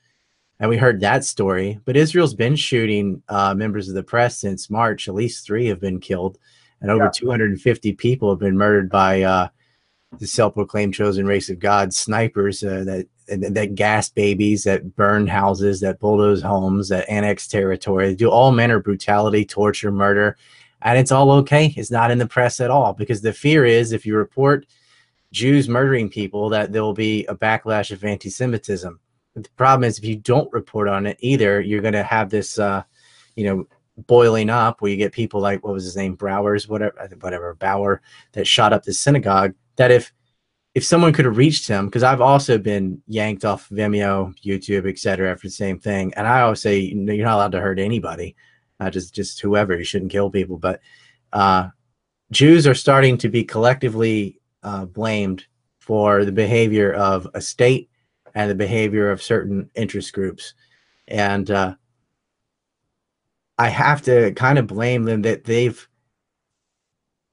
And 0.60 0.68
we 0.68 0.76
heard 0.76 1.00
that 1.00 1.24
story. 1.24 1.80
But 1.84 1.96
Israel's 1.96 2.34
been 2.34 2.56
shooting 2.56 3.22
uh, 3.28 3.54
members 3.54 3.88
of 3.88 3.94
the 3.94 4.02
press 4.02 4.38
since 4.38 4.70
March. 4.70 5.08
At 5.08 5.14
least 5.14 5.44
three 5.44 5.66
have 5.66 5.80
been 5.80 5.98
killed, 5.98 6.38
and 6.80 6.90
over 6.90 7.04
yeah. 7.04 7.10
250 7.12 7.92
people 7.94 8.30
have 8.30 8.38
been 8.38 8.56
murdered 8.56 8.88
by 8.88 9.22
uh, 9.22 9.48
the 10.18 10.26
self-proclaimed 10.26 10.94
chosen 10.94 11.26
race 11.26 11.50
of 11.50 11.58
God 11.58 11.92
snipers 11.92 12.62
uh, 12.62 12.84
that 12.84 13.06
that 13.28 13.74
gas 13.74 14.08
babies, 14.08 14.64
that 14.64 14.94
burn 14.94 15.26
houses, 15.26 15.80
that 15.80 15.98
bulldoze 15.98 16.42
homes, 16.42 16.88
that 16.90 17.08
annex 17.08 17.48
territory. 17.48 18.08
They 18.08 18.14
do 18.14 18.30
all 18.30 18.52
manner 18.52 18.76
of 18.76 18.84
brutality, 18.84 19.44
torture, 19.44 19.90
murder 19.90 20.36
and 20.84 20.98
it's 20.98 21.12
all 21.12 21.30
okay. 21.30 21.72
It's 21.76 21.90
not 21.90 22.10
in 22.10 22.18
the 22.18 22.26
press 22.26 22.60
at 22.60 22.70
all 22.70 22.92
because 22.92 23.22
the 23.22 23.32
fear 23.32 23.64
is 23.64 23.92
if 23.92 24.04
you 24.04 24.16
report 24.16 24.66
Jews 25.32 25.68
murdering 25.68 26.08
people, 26.08 26.48
that 26.50 26.72
there 26.72 26.82
will 26.82 26.92
be 26.92 27.24
a 27.26 27.34
backlash 27.34 27.90
of 27.90 28.04
anti-Semitism. 28.04 28.98
The 29.34 29.48
problem 29.56 29.84
is 29.84 29.98
if 29.98 30.04
you 30.04 30.16
don't 30.16 30.52
report 30.52 30.88
on 30.88 31.06
it 31.06 31.16
either, 31.20 31.60
you're 31.60 31.80
going 31.80 31.94
to 31.94 32.02
have 32.02 32.28
this, 32.28 32.58
uh, 32.58 32.82
you 33.34 33.44
know, 33.44 33.66
boiling 34.06 34.50
up 34.50 34.80
where 34.80 34.90
you 34.90 34.96
get 34.96 35.12
people 35.12 35.40
like 35.40 35.64
what 35.64 35.72
was 35.72 35.84
his 35.84 35.96
name, 35.96 36.16
Browers, 36.16 36.68
whatever, 36.68 37.08
whatever 37.20 37.54
Bauer, 37.54 38.02
that 38.32 38.46
shot 38.46 38.72
up 38.72 38.82
the 38.82 38.92
synagogue. 38.92 39.54
That 39.76 39.90
if 39.90 40.12
if 40.74 40.84
someone 40.84 41.12
could 41.12 41.26
have 41.26 41.36
reached 41.36 41.68
him, 41.68 41.86
because 41.86 42.02
I've 42.02 42.20
also 42.20 42.58
been 42.58 43.02
yanked 43.06 43.44
off 43.44 43.68
Vimeo, 43.68 44.34
YouTube, 44.44 44.88
etc., 44.88 45.36
for 45.36 45.46
the 45.46 45.50
same 45.50 45.78
thing, 45.78 46.12
and 46.14 46.26
I 46.26 46.42
always 46.42 46.60
say 46.60 46.78
you're 46.78 47.24
not 47.24 47.36
allowed 47.36 47.52
to 47.52 47.60
hurt 47.60 47.78
anybody 47.78 48.36
uh, 48.82 48.90
just 48.90 49.14
just 49.14 49.40
whoever. 49.40 49.76
You 49.76 49.84
shouldn't 49.84 50.10
kill 50.10 50.30
people, 50.30 50.58
but 50.58 50.80
uh, 51.32 51.68
Jews 52.30 52.66
are 52.66 52.74
starting 52.74 53.16
to 53.18 53.28
be 53.28 53.44
collectively 53.44 54.40
uh, 54.62 54.86
blamed 54.86 55.46
for 55.78 56.24
the 56.24 56.32
behavior 56.32 56.92
of 56.92 57.28
a 57.34 57.40
state 57.40 57.90
and 58.34 58.50
the 58.50 58.54
behavior 58.54 59.10
of 59.10 59.22
certain 59.22 59.70
interest 59.74 60.12
groups, 60.12 60.54
and 61.08 61.50
uh, 61.50 61.74
I 63.58 63.68
have 63.68 64.02
to 64.02 64.32
kind 64.32 64.58
of 64.58 64.66
blame 64.66 65.04
them 65.04 65.22
that 65.22 65.44
they've 65.44 65.88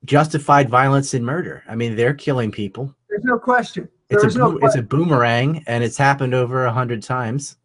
justified 0.05 0.69
violence 0.69 1.13
and 1.13 1.25
murder. 1.25 1.63
I 1.67 1.75
mean, 1.75 1.95
they're 1.95 2.13
killing 2.13 2.51
people. 2.51 2.93
There's 3.09 3.23
no 3.23 3.39
question. 3.39 3.89
There 4.09 4.19
it's 4.23 4.35
a 4.35 4.37
no 4.37 4.57
it's 4.57 4.75
a 4.75 4.83
boomerang, 4.83 5.63
and 5.67 5.83
it's 5.83 5.97
happened 5.97 6.33
over 6.33 6.65
a 6.65 6.71
hundred 6.71 7.01
times. 7.01 7.57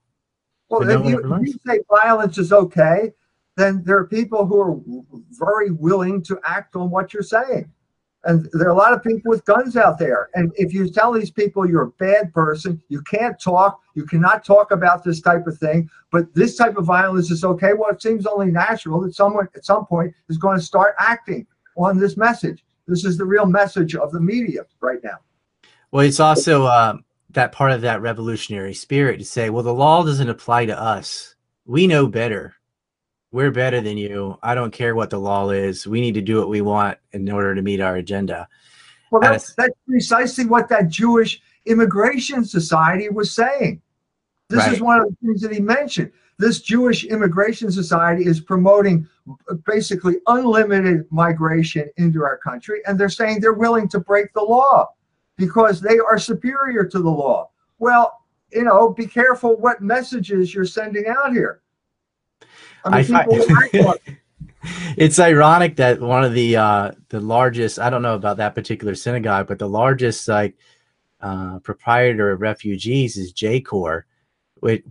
Well, 0.71 0.81
no 0.81 1.07
you, 1.07 1.41
you 1.43 1.55
say 1.67 1.81
violence 1.91 2.39
is 2.39 2.53
okay 2.53 3.13
then 3.57 3.83
there 3.85 3.99
are 3.99 4.07
people 4.07 4.47
who 4.47 4.61
are 4.61 5.23
very 5.31 5.71
willing 5.71 6.23
to 6.25 6.39
act 6.45 6.77
on 6.77 6.91
what 6.91 7.13
you're 7.13 7.23
saying. 7.23 7.71
And 8.25 8.49
there 8.53 8.69
are 8.69 8.73
a 8.73 8.77
lot 8.77 8.95
of 8.95 9.03
people 9.03 9.31
with 9.31 9.45
guns 9.45 9.77
out 9.77 9.99
there. 9.99 10.31
And 10.35 10.51
if 10.57 10.73
you 10.73 10.89
tell 10.89 11.13
these 11.13 11.31
people 11.31 11.69
you're 11.69 11.83
a 11.83 11.91
bad 11.91 12.33
person, 12.33 12.83
you 12.89 13.03
can't 13.03 13.39
talk, 13.39 13.81
you 13.95 14.07
cannot 14.07 14.45
talk 14.45 14.71
about 14.71 15.05
this 15.05 15.21
type 15.21 15.47
of 15.47 15.59
thing, 15.59 15.91
but 16.11 16.35
this 16.35 16.57
type 16.57 16.77
of 16.79 16.87
violence 16.87 17.31
is 17.31 17.45
okay, 17.45 17.75
well, 17.75 17.91
it 17.91 18.01
seems 18.01 18.27
only 18.27 18.51
natural 18.51 19.01
that 19.03 19.15
someone 19.15 19.49
at 19.55 19.65
some 19.65 19.85
point 19.85 20.15
is 20.31 20.39
going 20.39 20.59
to 20.59 20.65
start 20.65 20.95
acting 20.99 21.47
on 21.77 21.99
this 21.99 22.17
message. 22.17 22.65
This 22.87 23.05
is 23.05 23.19
the 23.19 23.27
real 23.27 23.47
message 23.47 23.95
of 23.95 24.11
the 24.11 24.21
media 24.21 24.63
right 24.81 25.03
now. 25.05 25.19
Well, 25.91 26.05
it's 26.05 26.21
also 26.21 26.65
uh, 26.65 26.97
that 27.31 27.53
part 27.53 27.73
of 27.73 27.83
that 27.83 28.01
revolutionary 28.01 28.75
spirit 28.75 29.19
to 29.19 29.25
say, 29.25 29.51
well, 29.51 29.63
the 29.63 29.75
law 29.75 30.03
doesn't 30.03 30.29
apply 30.31 30.67
to 30.67 30.81
us. 30.81 31.35
We 31.67 31.87
know 31.87 32.07
better 32.07 32.55
we're 33.35 33.51
better 33.51 33.81
than 33.81 33.99
you. 33.99 34.39
I 34.45 34.55
don't 34.55 34.71
care 34.71 34.95
what 34.95 35.11
the 35.11 35.19
law 35.19 35.51
is. 35.51 35.89
We 35.89 36.01
need 36.01 36.15
to 36.15 36.23
do 36.23 36.39
what 36.39 36.49
we 36.49 36.61
want 36.61 36.99
in 37.11 37.29
order 37.29 37.53
to 37.53 37.63
meet 37.63 37.81
our 37.81 37.97
agenda. 37.97 38.47
Well, 39.11 39.21
that's, 39.21 39.57
that's 39.57 39.75
precisely 39.89 40.47
what 40.47 40.69
that 40.69 40.89
Jewish 40.89 41.43
Immigration 41.67 42.45
Society 42.45 43.09
was 43.09 43.33
saying. 43.33 43.83
This 44.49 44.61
right. 44.61 44.73
is 44.73 44.81
one 44.81 45.01
of 45.01 45.09
the 45.09 45.17
things 45.21 45.41
that 45.41 45.53
he 45.53 45.59
mentioned. 45.59 46.13
This 46.39 46.61
Jewish 46.61 47.03
Immigration 47.07 47.73
Society 47.73 48.25
is 48.25 48.39
promoting 48.39 49.09
basically 49.67 50.19
unlimited 50.29 51.05
migration 51.11 51.91
into 51.97 52.23
our 52.23 52.39
country, 52.39 52.83
and 52.87 53.01
they're 53.01 53.09
saying 53.09 53.41
they're 53.41 53.53
willing 53.53 53.89
to 53.89 53.99
break 53.99 54.33
the 54.35 54.43
law 54.43 54.91
because 55.37 55.81
they 55.81 55.99
are 55.99 56.21
superior 56.21 56.85
to 56.85 57.01
the 57.01 57.11
law. 57.11 57.51
Well, 57.81 58.17
you 58.53 58.63
know, 58.63 58.91
be 58.91 59.09
careful 59.09 59.57
what 59.57 59.83
messages 59.83 60.55
you're 60.55 60.65
sending 60.67 61.09
out 61.09 61.33
here. 61.33 61.63
I, 62.85 63.03
find, 63.03 63.29
it's 64.97 65.19
ironic 65.19 65.77
that 65.77 66.01
one 66.01 66.25
of 66.25 66.35
the 66.35 66.57
uh, 66.57 66.93
the 67.09 67.21
largest 67.21 67.79
I 67.79 67.91
don't 67.91 68.03
know 68.03 68.15
about 68.15 68.39
that 68.39 68.55
particular 68.55 68.95
synagogue, 68.95 69.47
but 69.47 69.59
the 69.59 69.69
largest 69.69 70.29
like 70.29 70.57
uh, 71.21 71.59
proprietor 71.61 72.31
of 72.31 72.41
refugees 72.41 73.17
is 73.17 73.33
JCORE, 73.33 74.05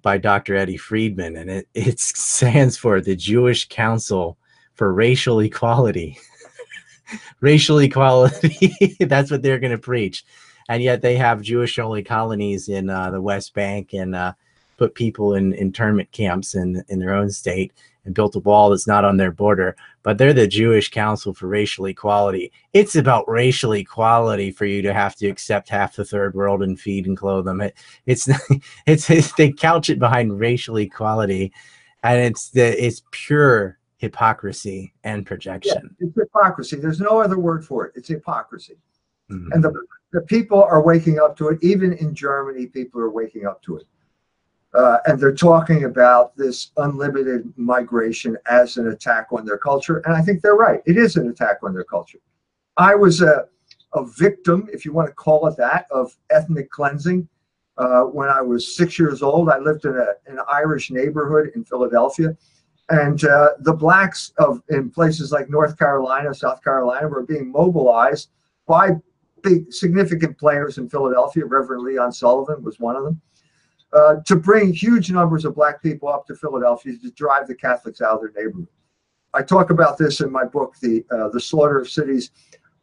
by 0.02 0.18
Dr. 0.18 0.56
Eddie 0.56 0.78
Friedman, 0.78 1.36
and 1.36 1.50
it, 1.50 1.68
it 1.74 2.00
stands 2.00 2.78
for 2.78 3.02
the 3.02 3.16
Jewish 3.16 3.68
Council 3.68 4.38
for 4.76 4.94
Racial 4.94 5.40
Equality. 5.40 6.18
Racial 7.42 7.80
equality, 7.80 8.96
that's 9.02 9.30
what 9.30 9.44
they're 9.44 9.60
going 9.60 9.72
to 9.72 9.78
preach. 9.78 10.24
And 10.70 10.82
yet 10.82 11.02
they 11.02 11.16
have 11.18 11.42
Jewish 11.42 11.78
only 11.78 12.02
colonies 12.02 12.70
in 12.70 12.90
uh, 12.90 13.12
the 13.12 13.22
West 13.22 13.54
Bank 13.54 13.94
and 13.94 14.16
uh, 14.16 14.34
put 14.78 14.96
people 14.96 15.36
in 15.36 15.54
internment 15.54 16.12
camps 16.12 16.56
in, 16.56 16.84
in 16.90 17.00
their 17.00 17.14
own 17.14 17.30
state 17.30 17.74
and 18.06 18.16
built 18.16 18.36
a 18.36 18.40
wall 18.40 18.70
that's 18.70 18.88
not 18.88 19.06
on 19.06 19.18
their 19.18 19.32
border, 19.32 19.76
but 20.02 20.18
they're 20.18 20.34
the 20.34 20.48
Jewish 20.48 20.90
Council 20.90 21.34
for 21.34 21.48
Racial 21.48 21.86
Equality. 21.86 22.52
It's 22.74 22.96
about 22.96 23.30
racial 23.30 23.74
equality 23.74 24.52
for 24.52 24.66
you 24.66 24.82
to 24.82 24.94
have 24.94 25.16
to 25.18 25.28
accept 25.28 25.70
half 25.70 25.96
the 25.96 26.04
third 26.04 26.36
world 26.36 26.62
and 26.62 26.80
feed 26.80 27.06
and 27.08 27.18
clothe 27.18 27.46
them. 27.46 27.62
It, 27.62 27.76
it's, 28.06 28.30
it's, 28.86 29.10
it's 29.10 29.32
they 29.34 29.52
couch 29.52 29.90
it 29.90 30.00
behind 30.00 30.40
racial 30.40 30.78
equality, 30.78 31.54
and 32.04 32.20
it's 32.20 32.50
the 32.50 32.86
it's 32.86 33.04
pure 33.12 33.80
hypocrisy 33.98 34.94
and 35.06 35.26
projection. 35.26 35.96
Yeah, 36.00 36.08
it's 36.08 36.18
hypocrisy. 36.18 36.76
There's 36.76 37.00
no 37.00 37.22
other 37.22 37.40
word 37.40 37.66
for 37.66 37.86
it. 37.86 37.94
It's 37.96 38.10
hypocrisy, 38.10 38.78
mm-hmm. 39.32 39.52
and 39.54 39.64
the 39.64 39.72
the 40.12 40.22
people 40.22 40.62
are 40.62 40.84
waking 40.84 41.20
up 41.20 41.38
to 41.38 41.50
it. 41.50 41.60
Even 41.62 41.94
in 41.94 42.14
Germany, 42.14 42.68
people 42.68 43.00
are 43.00 43.10
waking 43.10 43.48
up 43.48 43.62
to 43.64 43.78
it. 43.78 43.88
Uh, 44.74 44.98
and 45.06 45.20
they're 45.20 45.34
talking 45.34 45.84
about 45.84 46.36
this 46.36 46.72
unlimited 46.78 47.52
migration 47.58 48.36
as 48.48 48.78
an 48.78 48.88
attack 48.88 49.28
on 49.32 49.46
their 49.46 49.58
culture. 49.58 49.98
And 50.06 50.16
I 50.16 50.22
think 50.22 50.42
they're 50.42 50.56
right. 50.56 50.82
It 50.86 50.98
is 50.98 51.16
an 51.16 51.30
attack 51.30 51.58
on 51.62 51.74
their 51.74 51.84
culture. 51.84 52.18
I 52.78 52.96
was 52.96 53.22
a, 53.22 53.46
a 53.94 54.06
victim, 54.06 54.68
if 54.74 54.84
you 54.84 54.92
want 54.92 55.08
to 55.10 55.14
call 55.14 55.48
it 55.48 55.56
that, 55.58 55.86
of 55.92 56.16
ethnic 56.32 56.72
cleansing. 56.72 57.28
Uh, 57.78 58.02
when 58.02 58.30
I 58.30 58.42
was 58.42 58.76
six 58.76 58.98
years 58.98 59.22
old, 59.22 59.50
I 59.50 59.60
lived 59.60 59.86
in 59.86 59.96
a, 59.96 60.14
an 60.26 60.40
Irish 60.52 60.90
neighborhood 60.90 61.52
in 61.56 61.64
Philadelphia. 61.64 62.36
And 62.90 63.24
uh, 63.26 63.50
the 63.60 63.74
blacks 63.74 64.34
of 64.40 64.62
in 64.70 64.90
places 64.90 65.32
like 65.32 65.50
North 65.50 65.78
Carolina, 65.78 66.34
South 66.34 66.64
Carolina, 66.64 67.08
were 67.08 67.24
being 67.24 67.52
mobilized 67.52 68.30
by 68.68 68.92
big 69.44 69.72
significant 69.72 70.38
players 70.38 70.78
in 70.80 70.90
Philadelphia. 70.90 71.46
Reverend 71.46 71.84
Leon 71.84 72.12
Sullivan 72.12 72.64
was 72.64 72.80
one 72.80 72.96
of 72.96 73.04
them 73.04 73.22
uh, 73.94 74.16
to 74.26 74.36
bring 74.36 74.74
huge 74.74 75.12
numbers 75.12 75.46
of 75.46 75.56
black 75.56 75.82
people 75.82 76.10
up 76.10 76.26
to 76.28 76.36
Philadelphia 76.36 76.94
to 76.98 77.12
drive 77.12 77.48
the 77.48 77.56
Catholics 77.56 78.02
out 78.02 78.16
of 78.16 78.22
their 78.22 78.46
neighborhood. 78.46 78.68
I 79.34 79.42
talk 79.42 79.70
about 79.70 79.98
this 79.98 80.22
in 80.22 80.32
my 80.32 80.46
book, 80.46 80.76
The, 80.82 81.06
uh, 81.12 81.30
the 81.30 81.40
Slaughter 81.40 81.80
of 81.80 81.90
Cities, 81.90 82.32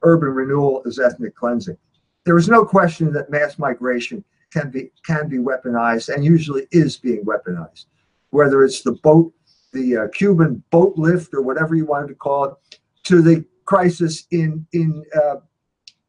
Urban 0.02 0.30
Renewal 0.30 0.82
is 0.84 0.98
Ethnic 0.98 1.34
Cleansing. 1.34 1.76
There 2.24 2.38
is 2.38 2.48
no 2.48 2.64
question 2.64 3.12
that 3.12 3.30
mass 3.30 3.58
migration 3.58 4.24
can 4.52 4.70
be, 4.70 4.90
can 5.06 5.28
be 5.28 5.38
weaponized 5.38 6.12
and 6.12 6.24
usually 6.24 6.66
is 6.70 6.96
being 6.96 7.24
weaponized, 7.24 7.86
whether 8.30 8.64
it's 8.64 8.82
the 8.82 8.92
boat, 8.92 9.32
the 9.72 9.96
uh, 9.96 10.08
Cuban 10.08 10.62
boat 10.70 10.94
lift 10.96 11.34
or 11.34 11.42
whatever 11.42 11.74
you 11.74 11.86
wanted 11.86 12.08
to 12.08 12.14
call 12.14 12.44
it, 12.44 12.78
to 13.04 13.22
the 13.22 13.44
crisis 13.64 14.26
in, 14.30 14.66
in 14.72 15.04
uh, 15.14 15.36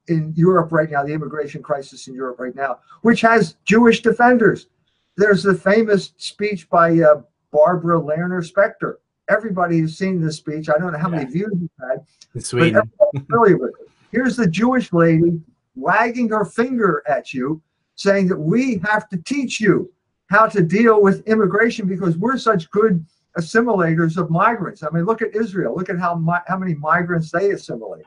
in 0.08 0.34
Europe 0.36 0.72
right 0.72 0.90
now, 0.90 1.04
the 1.04 1.14
immigration 1.14 1.62
crisis 1.62 2.08
in 2.08 2.14
Europe 2.14 2.40
right 2.40 2.56
now, 2.56 2.80
which 3.02 3.22
has 3.22 3.56
Jewish 3.66 4.02
defenders 4.02 4.68
there's 5.17 5.43
the 5.43 5.54
famous 5.54 6.13
speech 6.17 6.69
by 6.69 7.00
uh, 7.00 7.21
Barbara 7.52 8.00
Lerner 8.00 8.45
Specter. 8.45 9.00
Everybody 9.30 9.82
has 9.82 9.97
seen 9.97 10.21
this 10.21 10.38
speech. 10.38 10.69
I 10.69 10.78
don't 10.78 10.91
know 10.91 11.00
how 11.00 11.10
many 11.10 11.30
views 11.30 11.52
it 11.54 11.71
had. 11.80 12.06
In 12.36 12.41
Sweden. 12.41 12.82
familiar 13.28 13.58
with 13.58 13.71
it. 13.82 13.89
Here's 14.12 14.36
the 14.36 14.47
Jewish 14.47 14.91
lady 14.91 15.39
wagging 15.76 16.30
her 16.30 16.45
finger 16.45 17.02
at 17.08 17.34
you, 17.34 17.62
saying 17.95 18.28
that 18.28 18.38
we 18.38 18.82
have 18.84 19.08
to 19.10 19.17
teach 19.17 19.62
you 19.62 19.91
how 20.30 20.47
to 20.47 20.62
deal 20.62 21.02
with 21.02 21.26
immigration 21.28 21.88
because 21.88 22.17
we're 22.17 22.38
such 22.38 22.69
good 22.71 23.06
assimilators 23.38 24.17
of 24.17 24.30
migrants. 24.30 24.84
I 24.84 24.89
mean, 24.89 25.06
look 25.06 25.21
at 25.21 25.36
Israel. 25.36 25.76
Look 25.76 25.89
at 25.89 26.00
how 26.00 26.21
how 26.47 26.58
many 26.58 26.76
migrants 26.76 27.32
they 27.32 27.52
assimilate. 27.52 28.06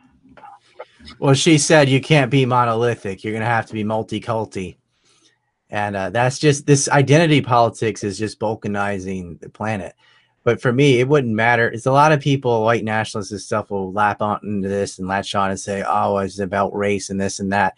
Well, 1.18 1.34
she 1.34 1.58
said 1.58 1.88
you 1.88 2.00
can't 2.00 2.30
be 2.30 2.46
monolithic. 2.46 3.24
You're 3.24 3.32
going 3.32 3.42
to 3.42 3.46
have 3.46 3.66
to 3.66 3.74
be 3.74 3.84
multi-culti 3.84 4.76
and 5.74 5.96
uh, 5.96 6.08
that's 6.08 6.38
just 6.38 6.66
this 6.66 6.88
identity 6.88 7.40
politics 7.40 8.04
is 8.04 8.16
just 8.16 8.38
balkanizing 8.38 9.40
the 9.40 9.48
planet. 9.48 9.96
But 10.44 10.62
for 10.62 10.72
me 10.72 11.00
it 11.00 11.08
wouldn't 11.08 11.34
matter. 11.34 11.68
It's 11.68 11.86
a 11.86 11.92
lot 11.92 12.12
of 12.12 12.20
people 12.20 12.62
white 12.62 12.84
nationalists 12.84 13.32
and 13.32 13.40
stuff 13.40 13.72
will 13.72 13.92
lap 13.92 14.22
on 14.22 14.38
into 14.44 14.68
this 14.68 15.00
and 15.00 15.08
latch 15.08 15.34
on 15.34 15.50
and 15.50 15.58
say 15.58 15.82
oh 15.84 16.18
it's 16.18 16.38
about 16.38 16.76
race 16.76 17.10
and 17.10 17.20
this 17.20 17.40
and 17.40 17.52
that. 17.52 17.76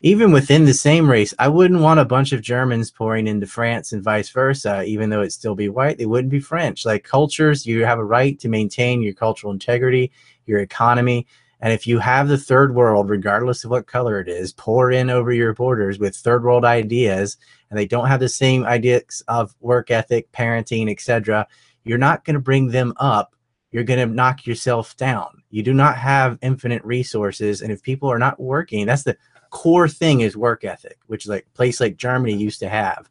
Even 0.00 0.32
within 0.32 0.64
the 0.64 0.74
same 0.74 1.08
race 1.08 1.34
i 1.38 1.46
wouldn't 1.46 1.80
want 1.82 2.00
a 2.00 2.04
bunch 2.04 2.32
of 2.32 2.42
germans 2.42 2.90
pouring 2.90 3.28
into 3.28 3.46
france 3.46 3.92
and 3.92 4.02
vice 4.02 4.28
versa 4.30 4.82
even 4.82 5.08
though 5.08 5.22
it 5.22 5.32
still 5.32 5.54
be 5.54 5.68
white. 5.68 5.98
They 5.98 6.06
wouldn't 6.06 6.32
be 6.32 6.40
french. 6.40 6.84
Like 6.84 7.04
cultures 7.04 7.64
you 7.64 7.84
have 7.84 8.00
a 8.00 8.04
right 8.04 8.36
to 8.40 8.48
maintain 8.48 9.02
your 9.02 9.14
cultural 9.14 9.52
integrity 9.52 10.10
your 10.46 10.58
economy 10.58 11.28
and 11.60 11.72
if 11.72 11.86
you 11.86 11.98
have 11.98 12.28
the 12.28 12.38
third 12.38 12.74
world, 12.74 13.08
regardless 13.08 13.64
of 13.64 13.70
what 13.70 13.86
color 13.86 14.20
it 14.20 14.28
is, 14.28 14.52
pour 14.52 14.90
in 14.90 15.08
over 15.08 15.32
your 15.32 15.54
borders 15.54 15.98
with 15.98 16.14
third 16.14 16.44
world 16.44 16.64
ideas, 16.64 17.38
and 17.70 17.78
they 17.78 17.86
don't 17.86 18.08
have 18.08 18.20
the 18.20 18.28
same 18.28 18.64
ideas 18.64 19.22
of 19.28 19.54
work 19.60 19.90
ethic, 19.90 20.30
parenting, 20.32 20.90
etc., 20.90 21.46
you're 21.84 21.98
not 21.98 22.24
going 22.24 22.34
to 22.34 22.40
bring 22.40 22.68
them 22.68 22.92
up. 22.98 23.34
You're 23.70 23.84
going 23.84 24.06
to 24.06 24.14
knock 24.14 24.46
yourself 24.46 24.96
down. 24.96 25.42
You 25.50 25.62
do 25.62 25.72
not 25.72 25.96
have 25.96 26.38
infinite 26.42 26.84
resources, 26.84 27.62
and 27.62 27.72
if 27.72 27.82
people 27.82 28.10
are 28.10 28.18
not 28.18 28.40
working, 28.40 28.86
that's 28.86 29.04
the 29.04 29.16
core 29.50 29.88
thing 29.88 30.20
is 30.20 30.36
work 30.36 30.64
ethic, 30.64 30.98
which 31.06 31.26
like 31.26 31.46
place 31.54 31.80
like 31.80 31.96
Germany 31.96 32.34
used 32.34 32.60
to 32.60 32.68
have. 32.68 33.08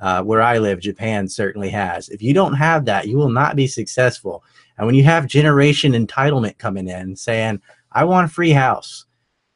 Uh, 0.00 0.22
where 0.22 0.40
I 0.40 0.58
live, 0.58 0.78
Japan 0.78 1.28
certainly 1.28 1.70
has. 1.70 2.08
If 2.08 2.22
you 2.22 2.32
don't 2.32 2.54
have 2.54 2.84
that, 2.84 3.08
you 3.08 3.16
will 3.16 3.30
not 3.30 3.56
be 3.56 3.66
successful. 3.66 4.44
And 4.76 4.86
when 4.86 4.94
you 4.94 5.02
have 5.02 5.26
generation 5.26 5.92
entitlement 5.92 6.56
coming 6.58 6.86
in 6.86 7.16
saying, 7.16 7.60
I 7.92 8.04
want 8.04 8.30
a 8.30 8.32
free 8.32 8.50
house. 8.50 9.06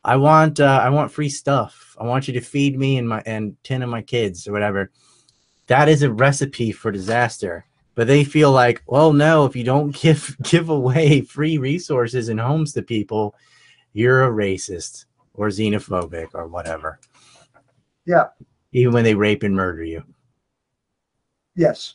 I 0.04 0.16
want 0.16 0.58
uh, 0.58 0.80
I 0.82 0.88
want 0.88 1.12
free 1.12 1.28
stuff. 1.28 1.96
I 1.98 2.04
want 2.04 2.26
you 2.26 2.34
to 2.34 2.40
feed 2.40 2.78
me 2.78 2.98
and 2.98 3.08
my 3.08 3.22
and 3.24 3.56
ten 3.62 3.82
of 3.82 3.88
my 3.88 4.02
kids 4.02 4.48
or 4.48 4.52
whatever. 4.52 4.90
That 5.68 5.88
is 5.88 6.02
a 6.02 6.12
recipe 6.12 6.72
for 6.72 6.90
disaster. 6.90 7.64
But 7.94 8.06
they 8.06 8.24
feel 8.24 8.50
like, 8.52 8.82
well, 8.86 9.12
no, 9.12 9.44
if 9.44 9.54
you 9.54 9.64
don't 9.64 9.94
give 10.00 10.36
give 10.42 10.70
away 10.70 11.20
free 11.20 11.58
resources 11.58 12.28
and 12.28 12.40
homes 12.40 12.72
to 12.72 12.82
people, 12.82 13.36
you're 13.92 14.24
a 14.24 14.30
racist 14.30 15.04
or 15.34 15.48
xenophobic 15.48 16.28
or 16.34 16.48
whatever. 16.48 16.98
Yeah. 18.04 18.28
Even 18.72 18.94
when 18.94 19.04
they 19.04 19.14
rape 19.14 19.42
and 19.42 19.54
murder 19.54 19.84
you. 19.84 20.02
Yes. 21.54 21.94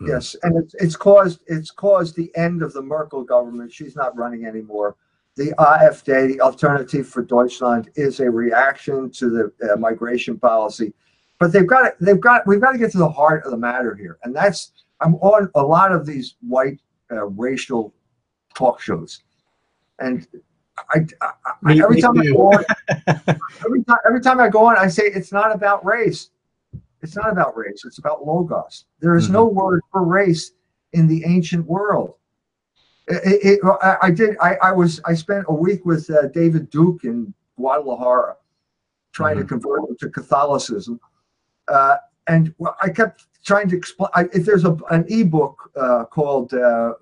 Mm. 0.00 0.08
Yes. 0.08 0.36
And 0.44 0.62
it's 0.62 0.74
it's 0.74 0.96
caused 0.96 1.40
it's 1.48 1.72
caused 1.72 2.14
the 2.14 2.30
end 2.36 2.62
of 2.62 2.72
the 2.72 2.82
Merkel 2.82 3.24
government. 3.24 3.72
She's 3.72 3.96
not 3.96 4.16
running 4.16 4.44
anymore 4.44 4.96
the 5.36 5.52
AfD, 5.58 6.28
the 6.28 6.40
Alternative 6.40 7.06
for 7.06 7.22
Deutschland, 7.22 7.90
is 7.94 8.20
a 8.20 8.30
reaction 8.30 9.10
to 9.10 9.30
the 9.30 9.72
uh, 9.72 9.76
migration 9.76 10.38
policy. 10.38 10.92
But 11.38 11.52
they've 11.52 11.66
got 11.66 11.94
they've 12.00 12.20
got 12.20 12.46
we've 12.46 12.60
got 12.60 12.72
to 12.72 12.78
get 12.78 12.92
to 12.92 12.98
the 12.98 13.08
heart 13.08 13.44
of 13.44 13.50
the 13.50 13.56
matter 13.56 13.94
here, 13.94 14.18
and 14.22 14.34
that's 14.34 14.72
I'm 15.00 15.16
on 15.16 15.50
a 15.54 15.62
lot 15.62 15.92
of 15.92 16.06
these 16.06 16.36
white 16.40 16.78
uh, 17.10 17.26
racial 17.26 17.92
talk 18.54 18.80
shows, 18.80 19.22
and 19.98 20.26
I, 20.90 21.00
I, 21.20 21.30
I 21.64 21.78
every 21.78 22.00
time 22.00 22.20
I 22.20 22.26
go 22.26 22.52
on, 22.52 22.64
every 23.64 23.82
time 23.84 23.98
every 24.06 24.20
time 24.20 24.40
I 24.40 24.48
go 24.48 24.66
on, 24.66 24.76
I 24.78 24.86
say 24.86 25.04
it's 25.04 25.32
not 25.32 25.52
about 25.52 25.84
race. 25.84 26.30
It's 27.02 27.16
not 27.16 27.30
about 27.30 27.56
race. 27.56 27.84
It's 27.84 27.98
about 27.98 28.24
logos. 28.24 28.84
There 29.00 29.16
is 29.16 29.24
mm-hmm. 29.24 29.32
no 29.32 29.46
word 29.46 29.80
for 29.90 30.04
race 30.04 30.52
in 30.92 31.08
the 31.08 31.24
ancient 31.24 31.66
world. 31.66 32.14
It, 33.08 33.60
it, 33.62 33.96
I 34.00 34.10
did. 34.10 34.36
I, 34.40 34.54
I, 34.62 34.72
was. 34.72 35.00
I 35.04 35.14
spent 35.14 35.44
a 35.48 35.54
week 35.54 35.84
with 35.84 36.08
uh, 36.08 36.28
David 36.28 36.70
Duke 36.70 37.04
in 37.04 37.34
Guadalajara, 37.56 38.36
trying 39.12 39.36
mm-hmm. 39.36 39.42
to 39.42 39.48
convert 39.48 39.80
him 39.80 39.96
to 40.00 40.08
Catholicism, 40.08 41.00
uh, 41.68 41.96
and 42.28 42.54
I 42.80 42.90
kept 42.90 43.26
trying 43.44 43.68
to 43.70 43.76
explain. 43.76 44.10
I, 44.14 44.24
if 44.32 44.44
there's 44.44 44.64
a, 44.64 44.76
an 44.90 45.04
ebook 45.08 45.70
uh, 45.76 46.04
called 46.04 46.54
uh, 46.54 46.94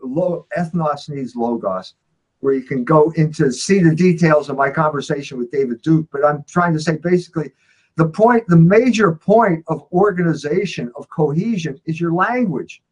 "Ethnos 0.57 1.09
Needs 1.11 1.37
Logos," 1.37 1.95
where 2.41 2.55
you 2.55 2.63
can 2.63 2.83
go 2.83 3.11
into 3.17 3.53
see 3.53 3.81
the 3.81 3.95
details 3.95 4.49
of 4.49 4.57
my 4.57 4.71
conversation 4.71 5.37
with 5.37 5.51
David 5.51 5.83
Duke. 5.83 6.09
But 6.11 6.25
I'm 6.25 6.45
trying 6.45 6.73
to 6.73 6.81
say 6.81 6.97
basically, 6.97 7.53
the 7.97 8.09
point, 8.09 8.47
the 8.49 8.57
major 8.57 9.13
point 9.13 9.65
of 9.69 9.87
organization 9.93 10.91
of 10.97 11.11
cohesion 11.11 11.79
is 11.85 12.01
your 12.01 12.13
language. 12.13 12.83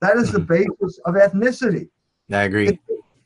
That 0.00 0.16
is 0.16 0.30
the 0.30 0.38
mm-hmm. 0.38 0.70
basis 0.78 0.98
of 1.04 1.14
ethnicity. 1.14 1.88
I 2.32 2.44
agree. 2.44 2.68
If, 2.68 2.78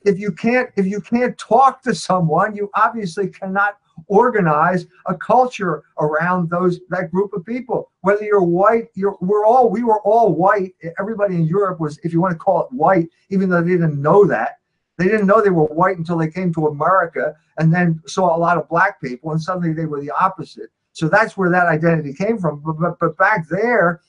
if 0.05 0.19
you 0.19 0.33
can't 0.33 0.71
if 0.77 0.87
you 0.87 1.01
can't 1.01 1.37
talk 1.39 1.83
to 1.83 1.95
someone, 1.95 2.55
you 2.55 2.71
obviously 2.75 3.29
cannot 3.29 3.79
organize 4.09 4.87
a 5.07 5.17
culture 5.17 5.85
around 5.99 6.51
those 6.51 6.81
that 6.91 7.11
group 7.11 7.33
of 7.33 7.45
people. 7.45 7.91
Whether 8.03 8.25
you're 8.25 8.43
white, 8.43 8.89
you're 8.95 9.17
we're 9.21 9.45
all 9.45 9.69
we 9.71 9.83
were 9.83 10.01
all 10.03 10.35
white. 10.35 10.75
Everybody 10.99 11.35
in 11.37 11.47
Europe 11.47 11.81
was, 11.81 11.99
if 12.05 12.13
you 12.13 12.21
want 12.21 12.33
to 12.33 12.39
call 12.39 12.65
it 12.65 12.73
white, 12.73 13.09
even 13.31 13.49
though 13.49 13.63
they 13.63 13.71
didn't 13.71 14.01
know 14.01 14.25
that. 14.27 14.59
They 14.99 15.09
didn't 15.09 15.27
know 15.27 15.43
they 15.43 15.51
were 15.51 15.65
white 15.67 15.99
until 15.99 16.17
they 16.17 16.31
came 16.31 16.55
to 16.55 16.69
America 16.69 17.35
and 17.59 17.73
then 17.73 18.01
saw 18.07 18.35
a 18.35 18.39
lot 18.39 18.57
of 18.57 18.67
black 18.69 19.01
people, 19.01 19.33
and 19.33 19.43
suddenly 19.43 19.75
they 19.75 19.85
were 19.85 20.01
the 20.01 20.11
opposite. 20.11 20.71
So 20.93 21.09
that's 21.09 21.37
where 21.37 21.51
that 21.51 21.67
identity 21.67 22.15
came 22.15 22.39
from. 22.39 22.63
But, 22.65 22.81
but, 22.81 22.99
but 22.99 23.19
back 23.19 23.47
there, 23.49 24.01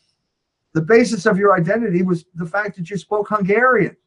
the 0.74 0.82
basis 0.82 1.26
of 1.26 1.38
your 1.38 1.58
identity 1.58 2.04
was 2.04 2.24
the 2.36 2.46
fact 2.46 2.78
that 2.78 2.90
you 2.90 2.96
spoke 2.96 3.28
Hungarian 3.28 3.98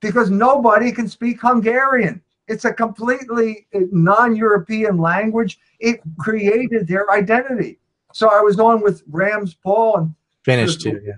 because 0.00 0.30
nobody 0.30 0.92
can 0.92 1.08
speak 1.08 1.40
Hungarian. 1.40 2.22
It's 2.48 2.64
a 2.64 2.72
completely 2.72 3.66
non 3.72 4.36
European 4.36 4.98
language. 4.98 5.58
It 5.80 6.00
created 6.18 6.86
their 6.86 7.10
identity. 7.10 7.78
So 8.12 8.28
I 8.28 8.40
was 8.40 8.58
on 8.58 8.82
with 8.82 9.06
RamZPaul 9.10 9.98
and 9.98 10.14
Finnish 10.42 10.76
too, 10.76 11.00
yeah. 11.04 11.14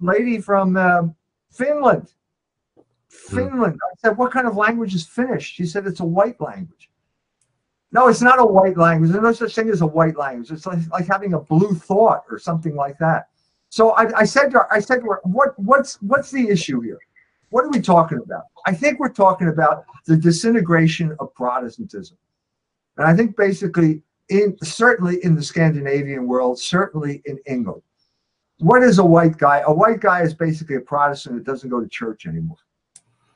lady 0.00 0.40
from 0.40 0.76
uh, 0.76 1.02
Finland. 1.50 2.12
Finland. 3.08 3.78
I 3.84 3.94
said, 3.98 4.16
What 4.16 4.32
kind 4.32 4.46
of 4.46 4.56
language 4.56 4.94
is 4.94 5.06
Finnish? 5.06 5.52
She 5.52 5.66
said, 5.66 5.86
It's 5.86 6.00
a 6.00 6.04
white 6.04 6.40
language. 6.40 6.90
No, 7.92 8.08
it's 8.08 8.22
not 8.22 8.40
a 8.40 8.44
white 8.44 8.78
language. 8.78 9.10
There's 9.10 9.22
no 9.22 9.32
such 9.32 9.54
thing 9.54 9.68
as 9.68 9.82
a 9.82 9.86
white 9.86 10.16
language. 10.16 10.50
It's 10.50 10.64
like, 10.64 10.78
like 10.90 11.06
having 11.06 11.34
a 11.34 11.40
blue 11.40 11.74
thought 11.74 12.24
or 12.30 12.38
something 12.38 12.74
like 12.74 12.98
that. 12.98 13.28
So 13.68 13.90
I, 13.90 14.20
I 14.20 14.24
said 14.24 14.50
to 14.52 14.60
her, 14.60 14.72
I 14.72 14.80
said 14.80 15.00
to 15.00 15.06
her, 15.06 15.20
what, 15.24 15.58
what's, 15.58 16.00
what's 16.00 16.30
the 16.30 16.48
issue 16.48 16.80
here? 16.80 16.98
What 17.52 17.66
are 17.66 17.70
we 17.70 17.82
talking 17.82 18.16
about? 18.16 18.44
I 18.66 18.72
think 18.72 18.98
we're 18.98 19.12
talking 19.12 19.48
about 19.48 19.84
the 20.06 20.16
disintegration 20.16 21.14
of 21.20 21.34
Protestantism. 21.34 22.16
And 22.96 23.06
I 23.06 23.14
think 23.14 23.36
basically 23.36 24.02
in 24.30 24.56
certainly 24.62 25.22
in 25.22 25.34
the 25.34 25.42
Scandinavian 25.42 26.26
world, 26.26 26.58
certainly 26.58 27.20
in 27.26 27.38
England. 27.46 27.82
What 28.60 28.82
is 28.82 28.98
a 28.98 29.04
white 29.04 29.36
guy? 29.36 29.62
A 29.66 29.72
white 29.72 30.00
guy 30.00 30.22
is 30.22 30.32
basically 30.32 30.76
a 30.76 30.80
Protestant 30.80 31.34
that 31.36 31.44
doesn't 31.44 31.68
go 31.68 31.78
to 31.78 31.88
church 31.88 32.24
anymore. 32.24 32.56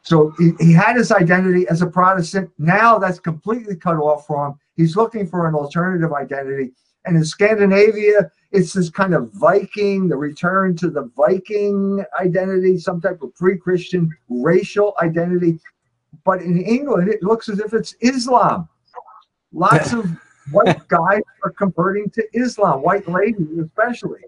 So 0.01 0.33
he, 0.39 0.53
he 0.61 0.73
had 0.73 0.97
his 0.97 1.13
identity 1.13 1.69
as 1.69 1.83
a 1.83 1.87
Protestant. 1.87 2.51
Now 2.57 2.99
that's 2.99 3.19
completely 3.19 3.77
cut 3.77 3.97
off 3.97 4.27
for 4.27 4.47
him. 4.47 4.55
He's 4.77 4.97
looking 4.97 5.27
for 5.27 5.47
an 5.47 5.55
alternative 5.55 6.15
identity. 6.15 6.73
And 7.07 7.17
in 7.17 7.25
Scandinavia, 7.25 8.31
it's 8.53 8.73
this 8.73 8.91
kind 8.91 9.15
of 9.15 9.33
Viking, 9.33 10.09
the 10.09 10.17
return 10.17 10.77
to 10.77 10.91
the 10.91 11.11
Viking 11.17 12.05
identity, 12.21 12.79
some 12.79 13.01
type 13.01 13.23
of 13.23 13.35
pre 13.35 13.57
Christian 13.57 14.11
racial 14.29 14.95
identity. 15.01 15.61
But 16.25 16.43
in 16.43 16.61
England, 16.61 17.09
it 17.09 17.23
looks 17.23 17.49
as 17.49 17.61
if 17.61 17.73
it's 17.73 17.95
Islam. 18.01 18.69
Lots 19.53 19.93
of 19.93 20.11
white 20.51 20.87
guys 20.89 21.23
are 21.45 21.53
converting 21.53 22.11
to 22.11 22.25
Islam, 22.33 22.83
white 22.83 23.09
ladies 23.09 23.59
especially. 23.59 24.21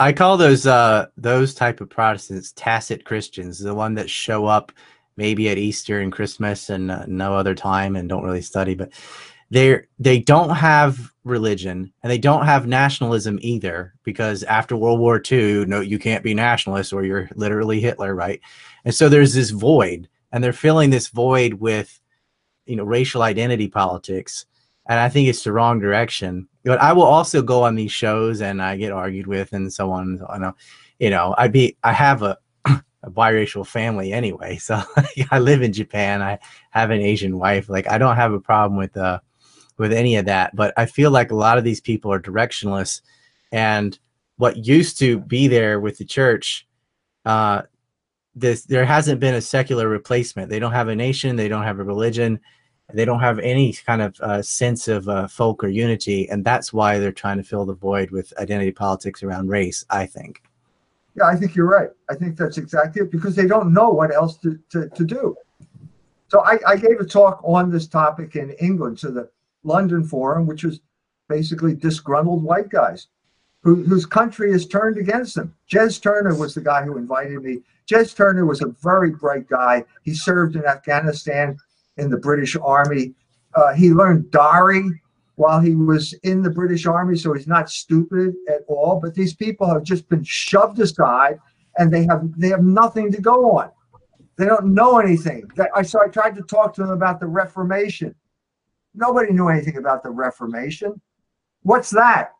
I 0.00 0.12
call 0.12 0.36
those 0.36 0.66
uh 0.66 1.06
those 1.16 1.54
type 1.54 1.80
of 1.80 1.88
Protestants 1.88 2.52
tacit 2.56 3.04
Christians, 3.04 3.60
the 3.60 3.74
one 3.74 3.94
that 3.94 4.10
show 4.10 4.46
up 4.46 4.72
maybe 5.16 5.48
at 5.48 5.58
Easter 5.58 6.00
and 6.00 6.10
Christmas 6.10 6.70
and 6.70 6.90
uh, 6.90 7.04
no 7.06 7.36
other 7.36 7.54
time 7.54 7.94
and 7.94 8.08
don't 8.08 8.24
really 8.24 8.42
study, 8.42 8.74
but 8.74 8.90
they 9.50 9.82
they 9.98 10.18
don't 10.18 10.50
have 10.50 11.12
religion 11.24 11.92
and 12.02 12.10
they 12.10 12.18
don't 12.18 12.44
have 12.44 12.66
nationalism 12.66 13.38
either 13.40 13.94
because 14.02 14.42
after 14.44 14.76
World 14.76 15.00
War 15.00 15.20
II, 15.30 15.64
no, 15.66 15.80
you 15.80 15.98
can't 15.98 16.22
be 16.22 16.34
nationalist 16.34 16.92
or 16.92 17.04
you're 17.04 17.28
literally 17.34 17.80
Hitler, 17.80 18.14
right? 18.14 18.40
And 18.84 18.94
so 18.94 19.08
there's 19.08 19.34
this 19.34 19.50
void, 19.50 20.08
and 20.32 20.44
they're 20.44 20.52
filling 20.52 20.90
this 20.90 21.08
void 21.08 21.54
with, 21.54 22.00
you 22.66 22.76
know, 22.76 22.84
racial 22.84 23.22
identity 23.22 23.68
politics, 23.68 24.46
and 24.86 25.00
I 25.00 25.08
think 25.08 25.28
it's 25.28 25.44
the 25.44 25.52
wrong 25.52 25.80
direction. 25.80 26.48
But 26.64 26.80
I 26.80 26.92
will 26.92 27.04
also 27.04 27.42
go 27.42 27.62
on 27.62 27.74
these 27.74 27.92
shows 27.92 28.40
and 28.40 28.62
I 28.62 28.76
get 28.76 28.92
argued 28.92 29.26
with 29.26 29.52
and 29.52 29.72
so 29.72 29.90
on. 29.90 30.20
I 30.28 30.38
know, 30.38 30.54
you 30.98 31.10
know, 31.10 31.34
I 31.36 31.48
be 31.48 31.76
I 31.82 31.92
have 31.92 32.22
a 32.22 32.38
a 32.66 33.10
biracial 33.10 33.66
family 33.66 34.12
anyway, 34.12 34.56
so 34.56 34.82
I 35.30 35.38
live 35.38 35.62
in 35.62 35.72
Japan. 35.72 36.22
I 36.22 36.38
have 36.70 36.90
an 36.90 37.00
Asian 37.00 37.38
wife. 37.38 37.68
Like 37.68 37.88
I 37.88 37.98
don't 37.98 38.16
have 38.16 38.32
a 38.32 38.40
problem 38.40 38.78
with 38.78 38.96
uh 38.96 39.20
with 39.78 39.92
any 39.92 40.16
of 40.16 40.26
that. 40.26 40.54
But 40.54 40.72
I 40.76 40.86
feel 40.86 41.10
like 41.10 41.30
a 41.30 41.36
lot 41.36 41.58
of 41.58 41.64
these 41.64 41.80
people 41.80 42.12
are 42.12 42.20
directionless, 42.20 43.00
and 43.52 43.98
what 44.36 44.66
used 44.66 44.98
to 44.98 45.18
be 45.20 45.48
there 45.48 45.80
with 45.80 45.98
the 45.98 46.04
church, 46.04 46.66
uh, 47.24 47.62
this 48.34 48.64
there 48.64 48.84
hasn't 48.84 49.20
been 49.20 49.34
a 49.34 49.40
secular 49.40 49.88
replacement. 49.88 50.50
They 50.50 50.58
don't 50.58 50.72
have 50.72 50.88
a 50.88 50.96
nation. 50.96 51.36
They 51.36 51.48
don't 51.48 51.64
have 51.64 51.78
a 51.78 51.84
religion. 51.84 52.40
They 52.92 53.04
don't 53.04 53.20
have 53.20 53.38
any 53.38 53.72
kind 53.72 54.02
of 54.02 54.20
uh, 54.20 54.42
sense 54.42 54.88
of 54.88 55.08
uh, 55.08 55.26
folk 55.26 55.64
or 55.64 55.68
unity, 55.68 56.28
and 56.28 56.44
that's 56.44 56.72
why 56.72 56.98
they're 56.98 57.12
trying 57.12 57.38
to 57.38 57.42
fill 57.42 57.64
the 57.64 57.74
void 57.74 58.10
with 58.10 58.32
identity 58.38 58.72
politics 58.72 59.22
around 59.22 59.48
race. 59.48 59.84
I 59.88 60.06
think. 60.06 60.42
Yeah, 61.16 61.26
I 61.26 61.36
think 61.36 61.54
you're 61.54 61.68
right. 61.68 61.90
I 62.10 62.14
think 62.14 62.36
that's 62.36 62.58
exactly 62.58 63.02
it 63.02 63.10
because 63.10 63.36
they 63.36 63.46
don't 63.46 63.72
know 63.72 63.90
what 63.90 64.12
else 64.12 64.36
to, 64.38 64.58
to, 64.70 64.88
to 64.88 65.04
do. 65.04 65.36
So 66.28 66.44
I, 66.44 66.58
I 66.66 66.76
gave 66.76 66.98
a 66.98 67.04
talk 67.04 67.40
on 67.44 67.70
this 67.70 67.86
topic 67.86 68.34
in 68.34 68.50
England 68.52 68.98
to 68.98 69.10
the 69.12 69.30
London 69.64 70.04
Forum, 70.04 70.46
which 70.46 70.64
was 70.64 70.80
basically 71.28 71.74
disgruntled 71.74 72.42
white 72.42 72.68
guys 72.68 73.08
who, 73.64 73.82
whose 73.84 74.06
country 74.06 74.52
is 74.52 74.66
turned 74.66 74.98
against 74.98 75.34
them. 75.34 75.54
Jez 75.68 76.00
Turner 76.00 76.34
was 76.34 76.54
the 76.54 76.60
guy 76.60 76.84
who 76.84 76.98
invited 76.98 77.42
me. 77.42 77.60
Jez 77.90 78.14
Turner 78.14 78.44
was 78.44 78.62
a 78.62 78.74
very 78.82 79.10
bright 79.10 79.48
guy. 79.48 79.84
He 80.02 80.14
served 80.14 80.54
in 80.54 80.64
Afghanistan 80.64 81.56
in 81.96 82.10
the 82.10 82.18
British 82.18 82.56
Army. 82.56 83.14
Uh, 83.54 83.72
he 83.72 83.90
learned 83.90 84.30
Dari 84.30 85.00
while 85.36 85.60
he 85.60 85.74
was 85.74 86.12
in 86.22 86.42
the 86.42 86.50
British 86.50 86.86
Army, 86.86 87.16
so 87.16 87.32
he's 87.32 87.46
not 87.46 87.70
stupid 87.70 88.34
at 88.48 88.60
all. 88.68 89.00
But 89.00 89.14
these 89.14 89.34
people 89.34 89.66
have 89.68 89.82
just 89.82 90.08
been 90.08 90.22
shoved 90.22 90.78
aside, 90.78 91.38
and 91.78 91.92
they 91.92 92.04
have 92.04 92.38
they 92.38 92.48
have 92.48 92.62
nothing 92.62 93.10
to 93.12 93.20
go 93.20 93.56
on. 93.58 93.70
They 94.36 94.46
don't 94.46 94.74
know 94.74 94.98
anything. 94.98 95.50
I 95.74 95.82
so 95.82 96.02
I 96.02 96.08
tried 96.08 96.34
to 96.36 96.42
talk 96.42 96.74
to 96.74 96.82
them 96.82 96.90
about 96.90 97.18
the 97.18 97.26
Reformation. 97.26 98.14
Nobody 98.94 99.32
knew 99.32 99.48
anything 99.48 99.76
about 99.76 100.02
the 100.02 100.10
Reformation. 100.10 101.00
What's 101.62 101.90
that? 101.90 102.32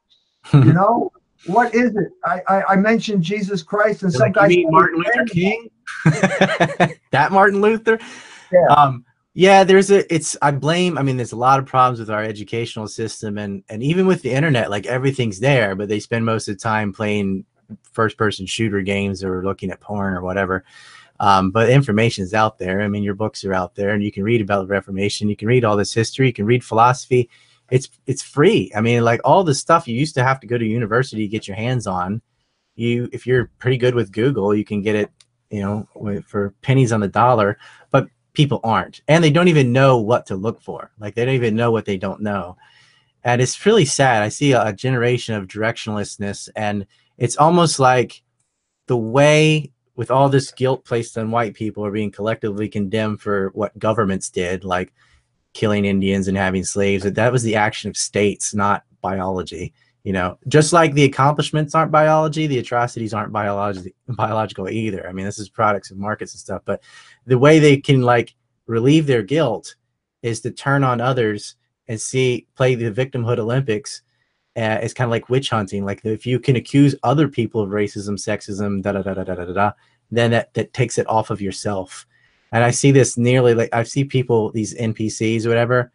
you 0.53 0.61
know, 0.73 1.11
what 1.47 1.75
is 1.75 1.97
it? 1.97 2.09
I, 2.25 2.40
I, 2.49 2.64
I 2.73 2.77
mentioned 2.77 3.23
Jesus 3.23 3.62
Christ 3.62 4.03
and 4.03 4.12
some 4.12 4.21
like, 4.21 4.35
guys. 4.35 4.51
You 4.51 4.59
mean 4.59 4.71
Martin 4.71 4.99
Luther 4.99 5.25
King? 5.27 5.71
that 7.11 7.33
Martin 7.33 7.61
Luther? 7.61 7.99
Yeah. 8.53 8.67
Um, 8.69 9.05
yeah, 9.37 9.64
there's 9.64 9.90
a 9.90 10.14
it's 10.14 10.37
I 10.43 10.53
blame 10.53 10.97
I 10.97 11.03
mean 11.03 11.17
there's 11.17 11.33
a 11.33 11.37
lot 11.37 11.59
of 11.59 11.67
problems 11.67 11.99
with 11.99 12.09
our 12.09 12.23
educational 12.23 12.87
system 12.87 13.37
and 13.37 13.64
and 13.69 13.83
even 13.83 14.07
with 14.07 14.23
the 14.23 14.31
internet 14.31 14.71
like 14.71 14.87
everything's 14.87 15.40
there 15.40 15.75
but 15.75 15.88
they 15.88 15.99
spend 15.99 16.25
most 16.25 16.47
of 16.47 16.55
the 16.55 16.61
time 16.61 16.93
playing 16.93 17.45
first 17.93 18.17
person 18.17 18.47
shooter 18.47 18.83
games 18.83 19.25
or 19.25 19.45
looking 19.45 19.71
at 19.71 19.81
porn 19.81 20.14
or 20.14 20.23
whatever. 20.23 20.64
Um, 21.20 21.50
but 21.50 21.70
information 21.70 22.24
is 22.24 22.35
out 22.35 22.59
there. 22.59 22.81
I 22.81 22.88
mean, 22.88 23.03
your 23.03 23.14
books 23.14 23.44
are 23.44 23.55
out 23.55 23.74
there, 23.74 23.90
and 23.90 24.03
you 24.03 24.11
can 24.11 24.24
read 24.24 24.40
about 24.40 24.62
the 24.62 24.72
Reformation. 24.72 25.29
You 25.29 25.37
can 25.37 25.48
read 25.48 25.64
all 25.64 25.77
this 25.77 25.94
history. 25.94 26.27
You 26.27 26.33
can 26.33 26.46
read 26.46 26.64
philosophy. 26.64 27.31
It's 27.70 27.88
it's 28.07 28.22
free. 28.22 28.70
I 28.77 28.81
mean, 28.81 29.05
like 29.05 29.20
all 29.24 29.44
the 29.44 29.55
stuff 29.55 29.88
you 29.88 29.96
used 29.96 30.14
to 30.16 30.24
have 30.24 30.40
to 30.40 30.46
go 30.46 30.59
to 30.59 30.64
university 30.64 31.22
to 31.22 31.29
get 31.29 31.48
your 31.48 31.57
hands 31.57 31.87
on. 31.87 32.20
You, 32.74 33.09
if 33.12 33.27
you're 33.27 33.50
pretty 33.59 33.77
good 33.77 33.94
with 33.94 34.12
Google, 34.12 34.55
you 34.55 34.64
can 34.64 34.83
get 34.83 34.96
it, 34.96 35.11
you 35.50 35.62
know, 35.62 36.22
for 36.27 36.53
pennies 36.62 36.92
on 36.92 37.00
the 37.00 37.09
dollar. 37.09 37.59
But 37.90 38.09
people 38.33 38.61
aren't, 38.64 39.00
and 39.07 39.22
they 39.22 39.31
don't 39.31 39.48
even 39.48 39.72
know 39.72 39.98
what 39.98 40.27
to 40.27 40.35
look 40.37 40.61
for. 40.61 40.90
Like 40.98 41.14
they 41.14 41.24
don't 41.24 41.37
even 41.37 41.55
know 41.55 41.70
what 41.70 41.85
they 41.85 41.96
don't 41.96 42.20
know, 42.20 42.57
and 43.22 43.40
it's 43.40 43.64
really 43.64 43.85
sad. 43.85 44.22
I 44.22 44.29
see 44.29 44.53
a, 44.53 44.66
a 44.66 44.72
generation 44.72 45.37
of 45.37 45.46
directionlessness, 45.46 46.48
and 46.57 46.87
it's 47.16 47.37
almost 47.37 47.79
like 47.79 48.22
the 48.88 48.96
way 48.96 49.70
with 49.96 50.11
all 50.11 50.28
this 50.28 50.50
guilt 50.50 50.85
placed 50.85 51.16
on 51.16 51.30
white 51.30 51.54
people 51.54 51.85
are 51.85 51.90
being 51.90 52.11
collectively 52.11 52.68
condemned 52.68 53.20
for 53.20 53.50
what 53.54 53.78
governments 53.78 54.28
did, 54.28 54.64
like 54.64 54.92
killing 55.52 55.85
Indians 55.85 56.28
and 56.28 56.37
having 56.37 56.64
slaves, 56.64 57.04
that 57.04 57.33
was 57.33 57.42
the 57.42 57.57
action 57.57 57.88
of 57.88 57.96
states, 57.96 58.54
not 58.54 58.83
biology. 59.00 59.72
You 60.02 60.12
know, 60.12 60.38
just 60.48 60.74
like 60.74 60.92
the 60.92 61.04
accomplishments 61.04 61.74
aren't 61.74 61.92
biology, 61.92 62.46
the 62.46 62.59
atrocities 62.59 63.14
aren't 63.14 63.33
biology 63.33 63.94
biological 64.09 64.68
either. 64.68 65.09
I 65.09 65.12
mean, 65.12 65.24
this 65.24 65.38
is 65.38 65.48
products 65.48 65.90
of 65.90 65.96
markets 65.96 66.35
and 66.35 66.40
stuff, 66.40 66.62
but 66.66 66.83
the 67.24 67.38
way 67.38 67.59
they 67.59 67.78
can 67.78 68.02
like 68.02 68.35
relieve 68.66 69.07
their 69.07 69.22
guilt 69.22 69.76
is 70.22 70.40
to 70.40 70.50
turn 70.50 70.85
on 70.85 71.00
others 71.00 71.57
and 71.88 72.00
see 72.00 72.46
play 72.54 72.74
the 72.74 72.90
victimhood 72.90 73.38
Olympics 73.38 74.02
uh, 74.57 74.78
it's 74.82 74.94
kind 74.94 75.07
of 75.07 75.11
like 75.11 75.28
witch 75.28 75.50
hunting. 75.50 75.84
Like 75.84 76.05
if 76.05 76.26
you 76.26 76.38
can 76.38 76.57
accuse 76.57 76.94
other 77.02 77.28
people 77.28 77.61
of 77.61 77.70
racism, 77.70 78.12
sexism, 78.12 78.82
da 78.82 78.92
da 78.92 79.02
da 79.02 79.14
da 79.14 79.24
da 79.24 79.34
da 79.34 79.52
da, 79.52 79.72
then 80.11 80.30
that 80.30 80.55
that 80.55 80.72
takes 80.72 80.98
it 80.98 81.09
off 81.09 81.30
of 81.30 81.40
yourself. 81.40 82.07
And 82.52 82.62
I 82.62 82.70
see 82.70 82.92
this 82.92 83.16
nearly 83.16 83.55
like 83.55 83.70
I 83.72 83.82
see 83.82 84.05
people 84.05 84.52
these 84.52 84.74
NPCs 84.74 85.44
or 85.44 85.48
whatever. 85.48 85.92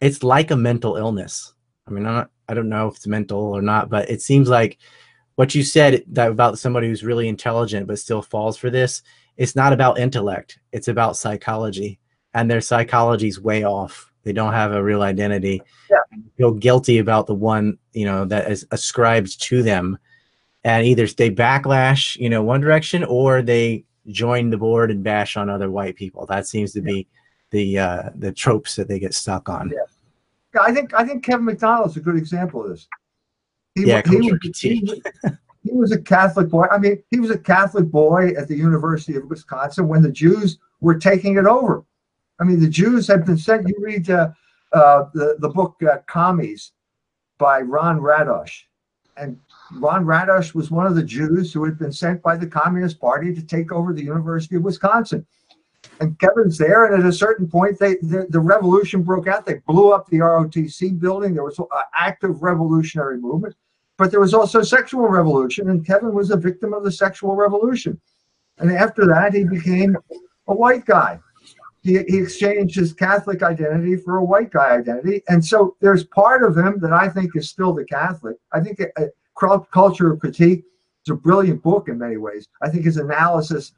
It's 0.00 0.22
like 0.24 0.50
a 0.50 0.56
mental 0.56 0.96
illness. 0.96 1.54
I 1.86 1.92
mean, 1.92 2.04
I'm 2.06 2.14
not, 2.14 2.30
I 2.48 2.54
don't 2.54 2.68
know 2.68 2.88
if 2.88 2.96
it's 2.96 3.06
mental 3.06 3.40
or 3.40 3.62
not, 3.62 3.90
but 3.90 4.10
it 4.10 4.22
seems 4.22 4.48
like 4.48 4.78
what 5.36 5.54
you 5.54 5.62
said 5.62 6.02
that 6.08 6.30
about 6.30 6.58
somebody 6.58 6.88
who's 6.88 7.04
really 7.04 7.28
intelligent 7.28 7.86
but 7.86 7.98
still 7.98 8.22
falls 8.22 8.56
for 8.56 8.70
this. 8.70 9.02
It's 9.36 9.56
not 9.56 9.72
about 9.72 9.98
intellect. 9.98 10.58
It's 10.72 10.88
about 10.88 11.16
psychology, 11.16 12.00
and 12.34 12.50
their 12.50 12.60
psychology's 12.60 13.40
way 13.40 13.64
off 13.64 14.12
they 14.24 14.32
don't 14.32 14.52
have 14.52 14.72
a 14.72 14.82
real 14.82 15.02
identity. 15.02 15.62
Yeah. 15.90 15.98
Feel 16.36 16.52
guilty 16.52 16.98
about 16.98 17.26
the 17.26 17.34
one, 17.34 17.78
you 17.92 18.04
know, 18.04 18.24
that 18.24 18.50
is 18.50 18.66
ascribed 18.70 19.40
to 19.42 19.62
them. 19.62 19.98
And 20.64 20.86
either 20.86 21.06
they 21.06 21.30
backlash, 21.30 22.16
you 22.16 22.30
know, 22.30 22.42
one 22.42 22.60
direction 22.60 23.04
or 23.04 23.42
they 23.42 23.84
join 24.08 24.50
the 24.50 24.56
board 24.56 24.90
and 24.90 25.04
bash 25.04 25.36
on 25.36 25.50
other 25.50 25.70
white 25.70 25.96
people. 25.96 26.26
That 26.26 26.46
seems 26.46 26.72
to 26.72 26.80
be 26.80 27.06
the 27.50 27.78
uh, 27.78 28.10
the 28.16 28.32
tropes 28.32 28.76
that 28.76 28.88
they 28.88 28.98
get 28.98 29.14
stuck 29.14 29.48
on. 29.48 29.70
Yeah. 29.70 29.78
yeah 30.54 30.60
I 30.62 30.72
think 30.72 30.94
I 30.94 31.04
think 31.04 31.24
Kevin 31.24 31.44
MacDonald's 31.44 31.96
a 31.96 32.00
good 32.00 32.16
example 32.16 32.62
of 32.64 32.70
this. 32.70 32.88
He, 33.74 33.86
yeah, 33.86 34.02
he, 34.06 34.32
he, 34.54 35.02
he 35.64 35.72
was 35.72 35.90
a 35.90 36.00
Catholic 36.00 36.48
boy. 36.48 36.66
I 36.70 36.78
mean, 36.78 37.02
he 37.10 37.18
was 37.18 37.30
a 37.30 37.38
Catholic 37.38 37.90
boy 37.90 38.28
at 38.38 38.46
the 38.46 38.56
University 38.56 39.16
of 39.16 39.24
Wisconsin 39.24 39.88
when 39.88 40.02
the 40.02 40.12
Jews 40.12 40.58
were 40.80 40.96
taking 40.96 41.38
it 41.38 41.46
over. 41.46 41.84
I 42.40 42.44
mean, 42.44 42.60
the 42.60 42.68
Jews 42.68 43.06
had 43.08 43.24
been 43.24 43.38
sent. 43.38 43.68
You 43.68 43.74
read 43.80 44.10
uh, 44.10 44.30
uh, 44.74 45.04
the 45.14 45.36
the 45.38 45.48
book 45.48 45.76
uh, 45.82 45.98
Commies 46.06 46.72
by 47.38 47.60
Ron 47.60 48.00
Radosh, 48.00 48.62
and 49.16 49.38
Ron 49.74 50.04
Radosh 50.04 50.54
was 50.54 50.70
one 50.70 50.86
of 50.86 50.94
the 50.94 51.02
Jews 51.02 51.52
who 51.52 51.64
had 51.64 51.78
been 51.78 51.92
sent 51.92 52.22
by 52.22 52.36
the 52.36 52.46
Communist 52.46 53.00
Party 53.00 53.34
to 53.34 53.42
take 53.42 53.72
over 53.72 53.92
the 53.92 54.04
University 54.04 54.56
of 54.56 54.62
Wisconsin. 54.62 55.26
And 56.00 56.18
Kevin's 56.18 56.58
there, 56.58 56.86
and 56.86 57.02
at 57.02 57.08
a 57.08 57.12
certain 57.12 57.46
point, 57.46 57.78
they 57.78 57.96
the, 57.96 58.26
the 58.30 58.40
revolution 58.40 59.02
broke 59.02 59.28
out. 59.28 59.46
They 59.46 59.60
blew 59.66 59.92
up 59.92 60.08
the 60.08 60.18
ROTC 60.18 60.98
building. 60.98 61.34
There 61.34 61.44
was 61.44 61.58
an 61.58 61.66
active 61.94 62.42
revolutionary 62.42 63.18
movement, 63.18 63.54
but 63.96 64.10
there 64.10 64.20
was 64.20 64.34
also 64.34 64.62
sexual 64.62 65.06
revolution, 65.08 65.70
and 65.70 65.86
Kevin 65.86 66.14
was 66.14 66.30
a 66.30 66.36
victim 66.36 66.72
of 66.72 66.84
the 66.84 66.90
sexual 66.90 67.36
revolution. 67.36 68.00
And 68.58 68.72
after 68.72 69.06
that, 69.06 69.34
he 69.34 69.44
became 69.44 69.96
a 70.48 70.54
white 70.54 70.84
guy. 70.84 71.20
He, 71.84 72.02
he 72.08 72.18
exchanged 72.18 72.76
his 72.76 72.94
Catholic 72.94 73.42
identity 73.42 73.96
for 73.96 74.16
a 74.16 74.24
white 74.24 74.50
guy 74.50 74.74
identity. 74.74 75.22
And 75.28 75.44
so 75.44 75.76
there's 75.80 76.02
part 76.04 76.42
of 76.42 76.56
him 76.56 76.80
that 76.80 76.94
I 76.94 77.10
think 77.10 77.36
is 77.36 77.50
still 77.50 77.74
the 77.74 77.84
Catholic. 77.84 78.36
I 78.52 78.60
think 78.60 78.80
a, 78.80 79.08
Culture 79.36 80.12
of 80.12 80.20
Critique 80.20 80.64
is 81.04 81.10
a 81.10 81.14
brilliant 81.14 81.62
book 81.62 81.88
in 81.88 81.98
many 81.98 82.16
ways. 82.16 82.48
I 82.62 82.70
think 82.70 82.84
his 82.84 82.96
analysis 82.96 83.72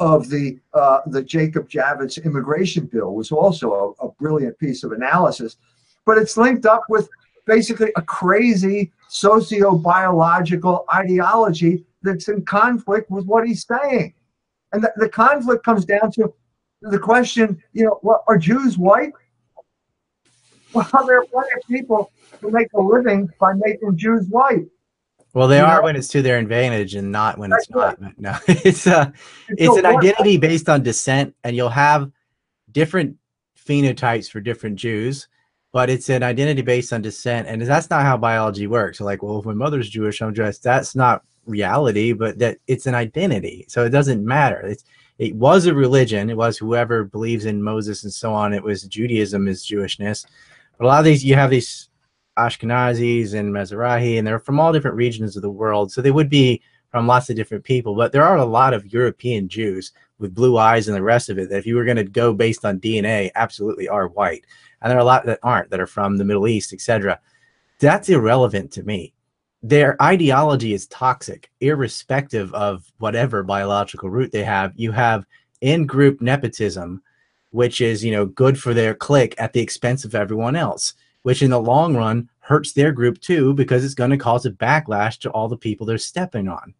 of 0.00 0.28
the 0.28 0.58
uh, 0.72 1.00
the 1.06 1.22
Jacob 1.22 1.68
Javits 1.68 2.22
immigration 2.24 2.86
bill 2.86 3.14
was 3.14 3.30
also 3.30 3.94
a, 4.00 4.06
a 4.06 4.10
brilliant 4.12 4.58
piece 4.58 4.82
of 4.82 4.90
analysis. 4.90 5.56
But 6.04 6.18
it's 6.18 6.36
linked 6.36 6.66
up 6.66 6.84
with 6.88 7.08
basically 7.46 7.92
a 7.96 8.02
crazy 8.02 8.90
socio-biological 9.08 10.86
ideology 10.92 11.84
that's 12.02 12.28
in 12.28 12.44
conflict 12.44 13.10
with 13.10 13.26
what 13.26 13.46
he's 13.46 13.64
saying. 13.64 14.14
And 14.72 14.82
the, 14.82 14.92
the 14.96 15.08
conflict 15.08 15.64
comes 15.64 15.84
down 15.84 16.10
to 16.12 16.34
the 16.90 16.98
question, 16.98 17.62
you 17.72 17.84
know, 17.84 17.98
what 18.02 18.22
are 18.28 18.38
Jews 18.38 18.76
white? 18.78 19.12
Well, 20.72 20.88
there 21.06 21.20
are 21.20 21.26
plenty 21.26 21.50
of 21.56 21.68
people 21.68 22.10
who 22.40 22.50
make 22.50 22.72
a 22.74 22.80
living 22.80 23.28
by 23.38 23.52
making 23.54 23.96
Jews 23.96 24.26
white. 24.28 24.66
Well, 25.32 25.48
they 25.48 25.58
you 25.58 25.64
are 25.64 25.78
know? 25.78 25.84
when 25.84 25.96
it's 25.96 26.08
to 26.08 26.22
their 26.22 26.38
advantage 26.38 26.94
and 26.94 27.10
not 27.10 27.38
when 27.38 27.50
That's 27.50 27.66
it's 27.66 27.74
right. 27.74 28.00
not. 28.00 28.18
No, 28.18 28.36
it's 28.48 28.86
a, 28.86 29.12
it's 29.48 29.76
an 29.76 29.86
identity 29.86 30.36
based 30.36 30.68
on 30.68 30.82
descent, 30.82 31.34
and 31.42 31.56
you'll 31.56 31.68
have 31.68 32.10
different 32.70 33.16
phenotypes 33.58 34.30
for 34.30 34.40
different 34.40 34.76
Jews, 34.76 35.28
but 35.72 35.90
it's 35.90 36.08
an 36.08 36.22
identity 36.22 36.62
based 36.62 36.92
on 36.92 37.02
descent, 37.02 37.48
and 37.48 37.62
that's 37.62 37.90
not 37.90 38.02
how 38.02 38.16
biology 38.16 38.66
works. 38.66 38.98
So, 38.98 39.04
like, 39.04 39.22
well, 39.22 39.40
if 39.40 39.44
my 39.44 39.54
mother's 39.54 39.88
Jewish, 39.88 40.22
I'm 40.22 40.34
Jewish. 40.34 40.58
That's 40.58 40.94
not 40.94 41.22
reality, 41.46 42.12
but 42.12 42.38
that 42.38 42.58
it's 42.68 42.86
an 42.86 42.94
identity, 42.94 43.64
so 43.68 43.84
it 43.84 43.90
doesn't 43.90 44.24
matter. 44.24 44.60
It's 44.60 44.84
it 45.18 45.34
was 45.36 45.66
a 45.66 45.74
religion. 45.74 46.30
It 46.30 46.36
was 46.36 46.58
whoever 46.58 47.04
believes 47.04 47.44
in 47.44 47.62
Moses 47.62 48.04
and 48.04 48.12
so 48.12 48.32
on. 48.32 48.52
It 48.52 48.62
was 48.62 48.82
Judaism 48.82 49.46
is 49.46 49.64
Jewishness. 49.64 50.26
But 50.78 50.84
a 50.84 50.88
lot 50.88 50.98
of 50.98 51.04
these, 51.04 51.24
you 51.24 51.36
have 51.36 51.50
these 51.50 51.88
Ashkenazis 52.36 53.34
and 53.34 53.52
Mizrahi, 53.52 54.18
and 54.18 54.26
they're 54.26 54.40
from 54.40 54.58
all 54.58 54.72
different 54.72 54.96
regions 54.96 55.36
of 55.36 55.42
the 55.42 55.50
world. 55.50 55.92
So 55.92 56.02
they 56.02 56.10
would 56.10 56.30
be 56.30 56.62
from 56.90 57.06
lots 57.06 57.30
of 57.30 57.36
different 57.36 57.64
people. 57.64 57.94
But 57.94 58.12
there 58.12 58.24
are 58.24 58.36
a 58.36 58.44
lot 58.44 58.74
of 58.74 58.92
European 58.92 59.48
Jews 59.48 59.92
with 60.18 60.34
blue 60.34 60.58
eyes 60.58 60.88
and 60.88 60.96
the 60.96 61.02
rest 61.02 61.28
of 61.28 61.38
it 61.38 61.48
that 61.50 61.58
if 61.58 61.66
you 61.66 61.76
were 61.76 61.84
going 61.84 61.96
to 61.96 62.04
go 62.04 62.32
based 62.32 62.64
on 62.64 62.80
DNA, 62.80 63.30
absolutely 63.34 63.88
are 63.88 64.08
white. 64.08 64.44
And 64.82 64.90
there 64.90 64.98
are 64.98 65.02
a 65.02 65.04
lot 65.04 65.26
that 65.26 65.40
aren't, 65.42 65.70
that 65.70 65.80
are 65.80 65.86
from 65.86 66.16
the 66.16 66.24
Middle 66.24 66.48
East, 66.48 66.72
etc. 66.72 67.20
That's 67.78 68.08
irrelevant 68.08 68.72
to 68.72 68.82
me 68.82 69.14
their 69.64 70.00
ideology 70.02 70.74
is 70.74 70.86
toxic, 70.88 71.50
irrespective 71.62 72.52
of 72.52 72.84
whatever 72.98 73.42
biological 73.42 74.10
root 74.10 74.30
they 74.30 74.44
have. 74.44 74.72
You 74.76 74.92
have 74.92 75.24
in 75.62 75.86
group 75.86 76.20
nepotism, 76.20 77.02
which 77.50 77.80
is, 77.80 78.04
you 78.04 78.12
know, 78.12 78.26
good 78.26 78.60
for 78.60 78.74
their 78.74 78.94
clique 78.94 79.34
at 79.38 79.54
the 79.54 79.62
expense 79.62 80.04
of 80.04 80.14
everyone 80.14 80.54
else, 80.54 80.92
which 81.22 81.40
in 81.40 81.50
the 81.50 81.58
long 81.58 81.96
run 81.96 82.28
hurts 82.40 82.74
their 82.74 82.92
group 82.92 83.18
too, 83.22 83.54
because 83.54 83.86
it's 83.86 83.94
going 83.94 84.10
to 84.10 84.18
cause 84.18 84.44
a 84.44 84.50
backlash 84.50 85.18
to 85.20 85.30
all 85.30 85.48
the 85.48 85.56
people 85.56 85.86
they're 85.86 85.96
stepping 85.96 86.46
on. 86.46 86.74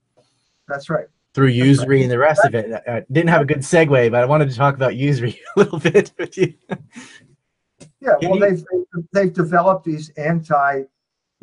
That's 0.69 0.91
right. 0.91 1.07
Through 1.33 1.49
usury 1.49 1.97
right. 1.97 2.03
and 2.03 2.11
the 2.11 2.19
rest 2.19 2.43
That's 2.43 2.67
of 2.67 2.73
it. 2.73 2.83
I 2.87 3.03
didn't 3.11 3.31
have 3.31 3.41
a 3.41 3.47
good 3.47 3.61
segue, 3.61 4.11
but 4.11 4.23
I 4.23 4.27
wanted 4.27 4.51
to 4.51 4.57
talk 4.57 4.75
about 4.75 4.95
usury 4.95 5.41
a 5.57 5.61
little 5.61 5.79
bit 5.79 6.13
with 6.19 6.37
you. 6.37 6.53
Yeah, 8.03 8.17
Can 8.21 8.29
well, 8.29 8.41
you... 8.41 8.41
they've, 8.41 8.65
they've 9.15 9.33
developed 9.33 9.87
these 9.87 10.11
anti 10.19 10.83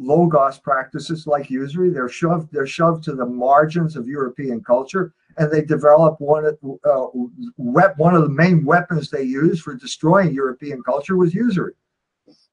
logos 0.01 0.57
practices 0.57 1.27
like 1.27 1.49
usury. 1.49 1.89
They're 1.89 2.09
shoved 2.09 2.51
they're 2.51 2.67
shoved 2.67 3.03
to 3.05 3.13
the 3.13 3.25
margins 3.25 3.95
of 3.95 4.07
European 4.07 4.63
culture, 4.63 5.13
and 5.37 5.51
they 5.51 5.61
develop 5.61 6.19
one 6.19 6.45
of 6.45 6.57
uh, 6.83 7.07
one 7.55 8.15
of 8.15 8.23
the 8.23 8.29
main 8.29 8.65
weapons 8.65 9.09
they 9.09 9.23
use 9.23 9.61
for 9.61 9.75
destroying 9.75 10.33
European 10.33 10.81
culture 10.83 11.15
was 11.15 11.33
usury. 11.33 11.73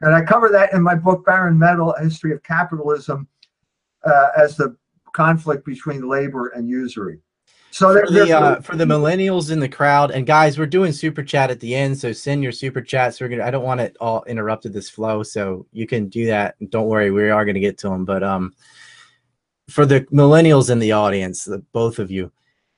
And 0.00 0.14
I 0.14 0.22
cover 0.22 0.48
that 0.50 0.72
in 0.72 0.82
my 0.82 0.94
book 0.94 1.24
Barren 1.24 1.58
Metal: 1.58 1.92
A 1.94 2.04
History 2.04 2.32
of 2.32 2.42
Capitalism, 2.42 3.26
uh, 4.04 4.28
as 4.36 4.56
the 4.56 4.76
conflict 5.12 5.64
between 5.64 6.08
labor 6.08 6.48
and 6.48 6.68
usury. 6.68 7.20
So 7.70 7.92
for 7.92 8.10
the, 8.10 8.32
uh, 8.32 8.60
for 8.60 8.76
the 8.76 8.84
millennials 8.84 9.50
in 9.50 9.60
the 9.60 9.68
crowd, 9.68 10.10
and 10.10 10.26
guys, 10.26 10.58
we're 10.58 10.66
doing 10.66 10.92
super 10.92 11.22
chat 11.22 11.50
at 11.50 11.60
the 11.60 11.74
end, 11.74 11.98
so 11.98 12.12
send 12.12 12.42
your 12.42 12.52
super 12.52 12.80
chats. 12.80 13.20
We're 13.20 13.28
gonna. 13.28 13.44
I 13.44 13.50
don't 13.50 13.64
want 13.64 13.80
it 13.80 13.96
all 14.00 14.24
interrupted 14.24 14.72
this 14.72 14.88
flow, 14.88 15.22
so 15.22 15.66
you 15.72 15.86
can 15.86 16.08
do 16.08 16.26
that. 16.26 16.56
Don't 16.70 16.88
worry, 16.88 17.10
we 17.10 17.28
are 17.30 17.44
gonna 17.44 17.60
get 17.60 17.78
to 17.78 17.88
them. 17.88 18.04
But 18.04 18.22
um, 18.22 18.54
for 19.68 19.84
the 19.84 20.00
millennials 20.12 20.70
in 20.70 20.78
the 20.78 20.92
audience, 20.92 21.44
the, 21.44 21.58
both 21.72 21.98
of 21.98 22.10
you, 22.10 22.32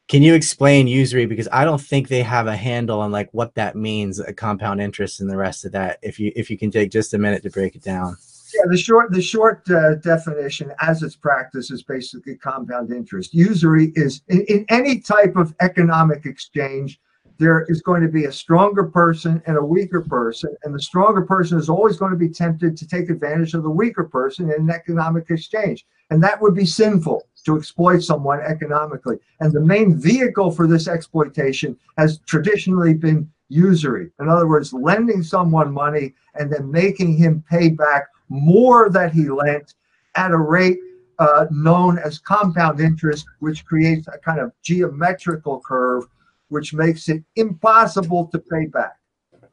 can 0.09 0.23
you 0.23 0.35
explain 0.35 0.89
usury 0.89 1.25
because 1.25 1.49
I 1.53 1.65
don't 1.65 1.81
think 1.81 2.09
they 2.09 2.23
have 2.23 2.49
a 2.49 2.57
handle 2.57 3.01
on 3.01 3.13
like 3.13 3.29
what 3.33 3.55
that 3.55 3.77
means, 3.77 4.19
a 4.19 4.33
compound 4.33 4.81
interest, 4.83 5.21
and 5.21 5.31
the 5.31 5.37
rest 5.37 5.65
of 5.65 5.73
that. 5.73 5.99
If 6.03 6.19
you 6.19 6.33
if 6.35 6.51
you 6.51 6.59
can 6.59 6.71
take 6.71 6.91
just 6.91 7.15
a 7.15 7.19
minute 7.19 7.43
to 7.45 7.51
break 7.51 7.77
it 7.77 7.83
down. 7.83 8.17
Yeah, 8.55 8.63
the 8.69 8.77
short 8.77 9.13
the 9.13 9.23
short 9.23 9.69
uh, 9.71 9.97
definition 9.97 10.73
as 10.81 11.03
it's 11.03 11.17
practiced 11.17 11.71
is 11.71 11.83
basically 11.83 12.37
compound 12.37 12.91
interest. 12.93 13.35
Usury 13.35 13.93
is 13.95 14.23
in, 14.29 14.43
in 14.43 14.67
any 14.69 15.01
type 15.01 15.37
of 15.37 15.55
economic 15.61 16.27
exchange, 16.27 17.01
there 17.39 17.65
is 17.69 17.81
going 17.81 18.03
to 18.03 18.09
be 18.09 18.27
a 18.27 18.33
stronger 18.33 18.85
person 18.85 19.43
and 19.47 19.57
a 19.57 19.65
weaker 19.65 20.03
person, 20.03 20.55
and 20.65 20.75
the 20.75 20.83
stronger 20.83 21.23
person 21.23 21.59
is 21.59 21.69
always 21.69 21.97
going 21.97 22.13
to 22.13 22.19
be 22.19 22.29
tempted 22.29 22.77
to 22.77 22.87
take 22.87 23.09
advantage 23.09 23.55
of 23.55 23.63
the 23.63 23.71
weaker 23.71 24.05
person 24.05 24.51
in 24.53 24.61
an 24.61 24.71
economic 24.71 25.31
exchange, 25.31 25.87
and 26.11 26.23
that 26.23 26.41
would 26.41 26.55
be 26.55 26.67
sinful 26.67 27.23
to 27.45 27.57
exploit 27.57 28.01
someone 28.01 28.41
economically. 28.41 29.17
And 29.41 29.53
the 29.53 29.61
main 29.61 29.99
vehicle 29.99 30.51
for 30.51 30.67
this 30.67 30.87
exploitation 30.87 31.79
has 31.97 32.19
traditionally 32.27 32.95
been 32.95 33.31
usury. 33.49 34.11
In 34.21 34.29
other 34.29 34.47
words, 34.47 34.73
lending 34.73 35.23
someone 35.23 35.73
money 35.73 36.15
and 36.35 36.53
then 36.53 36.71
making 36.71 37.17
him 37.17 37.45
pay 37.51 37.71
back 37.71 38.09
more 38.31 38.89
that 38.89 39.13
he 39.13 39.29
lent 39.29 39.75
at 40.15 40.31
a 40.31 40.39
rate 40.39 40.79
uh, 41.19 41.47
known 41.51 41.99
as 41.99 42.19
compound 42.19 42.81
interest, 42.81 43.27
which 43.41 43.67
creates 43.67 44.09
a 44.09 44.19
kind 44.19 44.41
of 44.41 44.53
geometrical 44.63 45.61
curve, 45.61 46.05
which 46.49 46.73
makes 46.73 47.09
it 47.11 47.23
impossible 47.37 48.27
to 48.29 48.39
pay 48.39 48.67
back. 48.67 48.97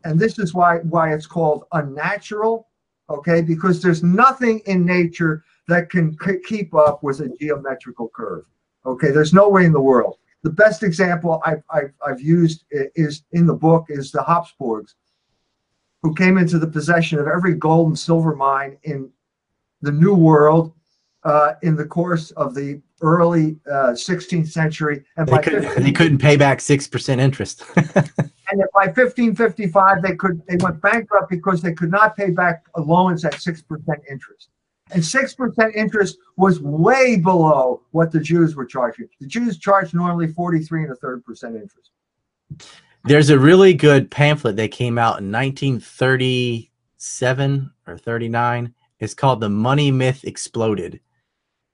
And 0.05 0.17
this 0.17 0.39
is 0.39 0.53
why, 0.53 0.77
why 0.77 1.13
it's 1.13 1.27
called 1.27 1.65
unnatural, 1.73 2.69
okay? 3.09 3.41
Because 3.41 3.81
there's 3.81 4.03
nothing 4.03 4.61
in 4.65 4.85
nature 4.85 5.43
that 5.67 5.89
can 5.89 6.17
keep 6.47 6.73
up 6.73 7.03
with 7.03 7.19
a 7.19 7.29
geometrical 7.39 8.09
curve, 8.15 8.45
okay? 8.85 9.11
There's 9.11 9.33
no 9.33 9.49
way 9.49 9.65
in 9.65 9.73
the 9.73 9.81
world. 9.81 10.17
The 10.43 10.51
best 10.51 10.83
example 10.83 11.41
I've, 11.45 11.63
I've, 11.69 11.93
I've 12.05 12.21
used 12.21 12.63
is 12.71 13.23
in 13.33 13.45
the 13.45 13.53
book 13.53 13.87
is 13.89 14.11
the 14.11 14.23
Habsburgs 14.23 14.95
who 16.07 16.15
came 16.15 16.37
into 16.37 16.57
the 16.57 16.67
possession 16.67 17.19
of 17.19 17.27
every 17.27 17.53
gold 17.53 17.87
and 17.87 17.99
silver 17.99 18.33
mine 18.33 18.77
in 18.83 19.09
the 19.81 19.91
New 19.91 20.15
World 20.15 20.71
uh, 21.23 21.55
in 21.63 21.75
the 21.75 21.83
course 21.83 22.31
of 22.31 22.55
the 22.55 22.81
early 23.01 23.57
uh, 23.69 23.91
16th 23.91 24.47
century. 24.47 25.03
And 25.17 25.27
they, 25.27 25.37
could, 25.39 25.63
15, 25.65 25.83
they 25.83 25.91
couldn't 25.91 26.19
pay 26.19 26.37
back 26.37 26.59
6% 26.59 27.19
interest. 27.19 27.65
and 27.75 28.63
by 28.73 28.85
1555, 28.85 30.01
they 30.01 30.15
could 30.15 30.41
they 30.47 30.55
went 30.63 30.81
bankrupt 30.81 31.29
because 31.29 31.61
they 31.61 31.73
could 31.73 31.91
not 31.91 32.15
pay 32.15 32.29
back 32.29 32.63
loans 32.77 33.25
at 33.25 33.33
6% 33.33 33.63
interest. 34.09 34.49
And 34.91 35.03
6% 35.03 35.75
interest 35.75 36.17
was 36.37 36.61
way 36.61 37.17
below 37.17 37.81
what 37.91 38.13
the 38.13 38.21
Jews 38.21 38.55
were 38.55 38.65
charging. 38.65 39.09
The 39.19 39.27
Jews 39.27 39.57
charged 39.57 39.93
normally 39.93 40.27
43 40.27 40.83
and 40.83 40.93
a 40.93 40.95
third 40.95 41.25
percent 41.25 41.57
interest. 41.57 41.91
There's 43.07 43.29
a 43.29 43.39
really 43.39 43.73
good 43.73 44.11
pamphlet 44.11 44.57
that 44.57 44.71
came 44.71 44.97
out 44.97 45.21
in 45.21 45.31
1937 45.31 47.71
or 47.87 47.97
39. 47.97 48.73
It's 48.99 49.13
called 49.13 49.39
The 49.39 49.47
Money 49.47 49.91
Myth 49.91 50.25
Exploded. 50.25 50.99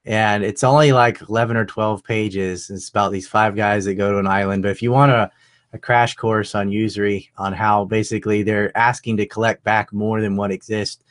And 0.06 0.44
it's 0.44 0.64
only 0.64 0.92
like 0.92 1.28
11 1.28 1.58
or 1.58 1.66
12 1.66 2.04
pages. 2.04 2.70
It's 2.70 2.88
about 2.88 3.12
these 3.12 3.28
five 3.28 3.56
guys 3.56 3.86
that 3.86 3.96
go 3.96 4.12
to 4.12 4.20
an 4.20 4.28
island. 4.28 4.62
But 4.62 4.70
if 4.70 4.84
you 4.84 4.92
want 4.92 5.12
a, 5.12 5.32
a 5.74 5.80
crash 5.80 6.14
course 6.14 6.54
on 6.54 6.72
usury, 6.72 7.32
on 7.36 7.52
how 7.52 7.86
basically 7.86 8.44
they're 8.44 8.78
asking 8.78 9.18
to 9.18 9.26
collect 9.26 9.64
back 9.64 9.92
more 9.92 10.22
than 10.22 10.36
what 10.36 10.52
exists, 10.52 11.04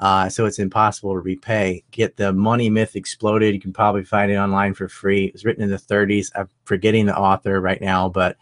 uh, 0.00 0.28
so 0.28 0.46
it's 0.46 0.58
impossible 0.58 1.12
to 1.12 1.20
repay. 1.20 1.84
Get 1.92 2.16
the 2.16 2.32
money 2.32 2.70
myth 2.70 2.96
exploded. 2.96 3.54
You 3.54 3.60
can 3.60 3.72
probably 3.72 4.02
find 4.02 4.32
it 4.32 4.36
online 4.36 4.74
for 4.74 4.88
free. 4.88 5.26
It 5.26 5.32
was 5.32 5.44
written 5.44 5.62
in 5.62 5.70
the 5.70 5.76
30s. 5.76 6.32
I'm 6.34 6.48
forgetting 6.64 7.06
the 7.06 7.16
author 7.16 7.60
right 7.60 7.80
now, 7.80 8.08
but 8.08 8.36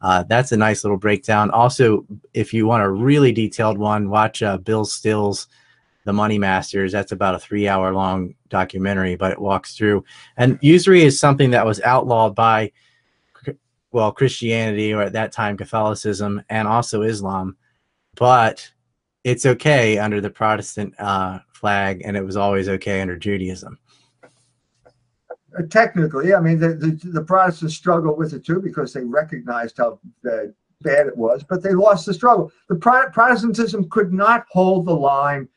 uh, 0.00 0.24
that's 0.24 0.52
a 0.52 0.56
nice 0.56 0.84
little 0.84 0.98
breakdown. 0.98 1.50
Also, 1.50 2.04
if 2.34 2.52
you 2.52 2.66
want 2.66 2.82
a 2.82 2.90
really 2.90 3.32
detailed 3.32 3.78
one, 3.78 4.10
watch 4.10 4.42
uh, 4.42 4.58
Bill 4.58 4.84
Still's 4.84 5.48
The 6.04 6.12
Money 6.12 6.38
Masters. 6.38 6.92
That's 6.92 7.12
about 7.12 7.34
a 7.34 7.38
three 7.38 7.66
hour 7.66 7.92
long 7.92 8.34
documentary, 8.48 9.16
but 9.16 9.32
it 9.32 9.40
walks 9.40 9.76
through. 9.76 10.04
And 10.36 10.58
usury 10.60 11.02
is 11.02 11.18
something 11.18 11.50
that 11.50 11.66
was 11.66 11.80
outlawed 11.80 12.34
by, 12.34 12.72
well, 13.90 14.12
Christianity 14.12 14.92
or 14.92 15.02
at 15.02 15.14
that 15.14 15.32
time 15.32 15.56
Catholicism 15.56 16.42
and 16.50 16.68
also 16.68 17.02
Islam. 17.02 17.56
But 18.16 18.70
it's 19.24 19.46
okay 19.46 19.98
under 19.98 20.20
the 20.20 20.30
Protestant 20.30 20.94
uh, 21.00 21.40
flag, 21.52 22.02
and 22.04 22.16
it 22.16 22.24
was 22.24 22.36
always 22.36 22.68
okay 22.68 23.00
under 23.00 23.16
Judaism. 23.16 23.78
Uh, 25.58 25.62
technically, 25.70 26.34
I 26.34 26.40
mean, 26.40 26.58
the, 26.58 26.74
the, 26.74 26.98
the 27.02 27.22
Protestants 27.22 27.74
struggled 27.74 28.18
with 28.18 28.32
it 28.34 28.44
too 28.44 28.60
because 28.60 28.92
they 28.92 29.04
recognized 29.04 29.78
how 29.78 30.00
uh, 30.30 30.48
bad 30.82 31.06
it 31.06 31.16
was, 31.16 31.42
but 31.42 31.62
they 31.62 31.72
lost 31.72 32.06
the 32.06 32.14
struggle. 32.14 32.52
The 32.68 32.76
Pro- 32.76 33.10
Protestantism 33.10 33.88
could 33.88 34.12
not 34.12 34.44
hold 34.50 34.86
the 34.86 34.94
line 34.94 35.48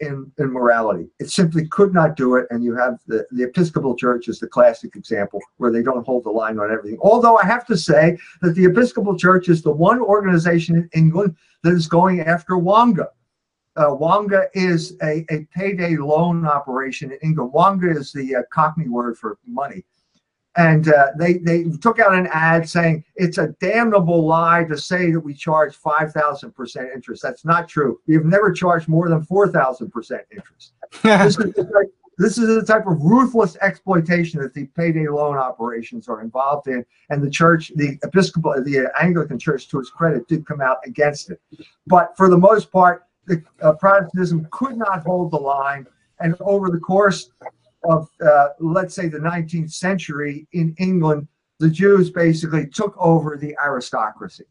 in, 0.00 0.30
in 0.38 0.52
morality. 0.52 1.08
It 1.18 1.30
simply 1.30 1.66
could 1.68 1.94
not 1.94 2.16
do 2.16 2.36
it. 2.36 2.46
And 2.50 2.64
you 2.64 2.74
have 2.76 2.98
the, 3.06 3.26
the 3.30 3.44
Episcopal 3.44 3.96
Church 3.96 4.28
is 4.28 4.40
the 4.40 4.48
classic 4.48 4.96
example 4.96 5.40
where 5.58 5.70
they 5.70 5.82
don't 5.82 6.04
hold 6.04 6.24
the 6.24 6.30
line 6.30 6.58
on 6.58 6.72
everything. 6.72 6.98
Although 7.00 7.38
I 7.38 7.44
have 7.44 7.66
to 7.66 7.76
say 7.76 8.18
that 8.42 8.54
the 8.54 8.64
Episcopal 8.64 9.16
Church 9.16 9.48
is 9.48 9.62
the 9.62 9.70
one 9.70 10.00
organization 10.00 10.76
in 10.76 10.90
England 10.94 11.36
that 11.62 11.72
is 11.72 11.86
going 11.86 12.20
after 12.20 12.58
Wonga. 12.58 13.08
Uh, 13.78 13.94
Wonga 13.94 14.48
is 14.54 14.96
a, 15.02 15.24
a 15.30 15.46
payday 15.54 15.96
loan 15.96 16.44
operation 16.44 17.12
in 17.12 17.18
England. 17.22 17.52
Wonga 17.52 17.90
is 17.90 18.12
the 18.12 18.36
uh, 18.36 18.42
Cockney 18.52 18.88
word 18.88 19.16
for 19.16 19.38
money 19.46 19.84
and 20.58 20.88
uh, 20.88 21.08
they 21.16 21.34
they 21.34 21.64
took 21.80 22.00
out 22.00 22.14
an 22.14 22.28
ad 22.32 22.68
saying 22.68 23.04
it's 23.14 23.38
a 23.38 23.48
damnable 23.60 24.26
lie 24.26 24.64
to 24.64 24.76
say 24.76 25.12
that 25.12 25.20
we 25.20 25.32
charge 25.32 25.74
five 25.76 26.12
thousand 26.12 26.52
percent 26.52 26.88
interest. 26.94 27.22
That's 27.22 27.44
not 27.44 27.68
true. 27.68 28.00
We've 28.06 28.24
never 28.24 28.52
charged 28.52 28.88
more 28.88 29.08
than 29.08 29.22
four 29.22 29.48
thousand 29.48 29.90
percent 29.92 30.22
interest. 30.32 30.72
this, 31.02 31.38
is 31.38 31.54
type, 31.54 31.94
this 32.18 32.38
is 32.38 32.48
the 32.48 32.64
type 32.66 32.88
of 32.88 33.00
ruthless 33.00 33.56
exploitation 33.60 34.40
that 34.42 34.52
the 34.52 34.66
payday 34.76 35.06
loan 35.06 35.36
operations 35.36 36.08
are 36.08 36.20
involved 36.22 36.66
in, 36.66 36.84
and 37.10 37.22
the 37.22 37.30
church, 37.30 37.70
the 37.76 37.96
Episcopal, 38.02 38.60
the 38.64 38.90
Anglican 39.00 39.38
Church, 39.38 39.68
to 39.68 39.78
its 39.78 39.90
credit, 39.90 40.26
did 40.26 40.44
come 40.44 40.60
out 40.60 40.78
against 40.84 41.30
it. 41.30 41.40
But 41.86 42.16
for 42.16 42.28
the 42.28 42.38
most 42.38 42.72
part, 42.72 43.04
the 43.28 43.42
uh, 43.62 43.74
Protestantism 43.74 44.48
could 44.50 44.76
not 44.76 45.04
hold 45.04 45.30
the 45.30 45.38
line, 45.38 45.86
and 46.20 46.34
over 46.40 46.70
the 46.70 46.80
course 46.80 47.30
of, 47.84 48.08
uh, 48.26 48.48
let's 48.58 48.94
say, 48.94 49.08
the 49.08 49.18
19th 49.18 49.72
century 49.72 50.46
in 50.52 50.74
England, 50.78 51.28
the 51.58 51.70
Jews 51.70 52.10
basically 52.10 52.66
took 52.66 52.94
over 52.98 53.36
the 53.36 53.56
aristocracy. 53.62 54.44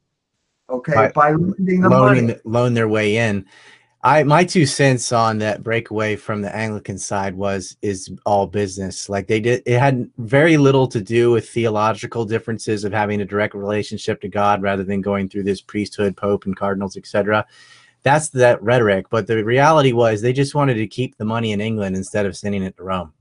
Okay, 0.70 0.94
by, 0.94 1.10
by 1.10 1.32
lending 1.32 1.82
the 1.82 1.90
loaning, 1.90 2.28
money, 2.28 2.40
loan 2.44 2.74
their 2.74 2.90
way 2.90 3.18
in. 3.18 3.46
I 4.04 4.24
my 4.24 4.44
two 4.44 4.66
cents 4.66 5.14
on 5.14 5.38
that 5.40 5.64
breakaway 5.64 6.18
from 6.18 6.42
the 6.42 6.54
Anglican 6.54 6.98
side 6.98 7.36
was 7.36 7.78
is 7.82 8.12
all 8.26 8.48
business. 8.48 9.08
Like 9.08 9.28
they 9.28 9.40
did, 9.40 9.64
it 9.66 9.80
had 9.80 10.10
very 10.18 10.58
little 10.58 10.86
to 10.90 11.00
do 11.00 11.32
with 11.32 11.50
theological 11.50 12.26
differences 12.26 12.84
of 12.84 12.92
having 12.92 13.22
a 13.22 13.26
direct 13.26 13.56
relationship 13.56 14.20
to 14.22 14.28
God 14.28 14.62
rather 14.62 14.84
than 14.84 15.02
going 15.02 15.30
through 15.30 15.44
this 15.44 15.62
priesthood, 15.62 16.18
pope, 16.18 16.46
and 16.46 16.56
cardinals, 16.56 16.98
etc 16.98 17.46
that's 18.04 18.30
that 18.30 18.62
rhetoric. 18.62 19.08
But 19.10 19.28
the 19.28 19.44
reality 19.44 19.94
was 19.94 20.22
they 20.22 20.34
just 20.34 20.56
wanted 20.56 20.76
to 20.76 20.88
keep 20.88 21.18
the 21.18 21.26
money 21.26 21.52
in 21.52 21.62
England 21.62 21.96
instead 21.96 22.26
of 22.26 22.36
sending 22.36 22.64
it 22.64 22.78
to 22.78 22.84
Rome. 22.84 23.14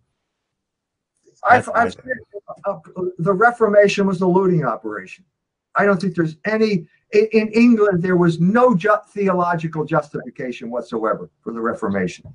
I've, 1.48 1.68
I've 1.74 1.92
said, 1.92 2.04
uh, 2.64 2.78
the 3.18 3.32
Reformation 3.32 4.06
was 4.06 4.20
a 4.20 4.26
looting 4.26 4.64
operation. 4.64 5.24
I 5.74 5.84
don't 5.84 6.00
think 6.00 6.16
there's 6.16 6.36
any 6.44 6.86
in, 7.12 7.28
in 7.32 7.48
England. 7.48 8.02
There 8.02 8.16
was 8.16 8.40
no 8.40 8.74
ju- 8.74 8.96
theological 9.10 9.84
justification 9.84 10.70
whatsoever 10.70 11.30
for 11.42 11.52
the 11.52 11.60
Reformation. 11.60 12.32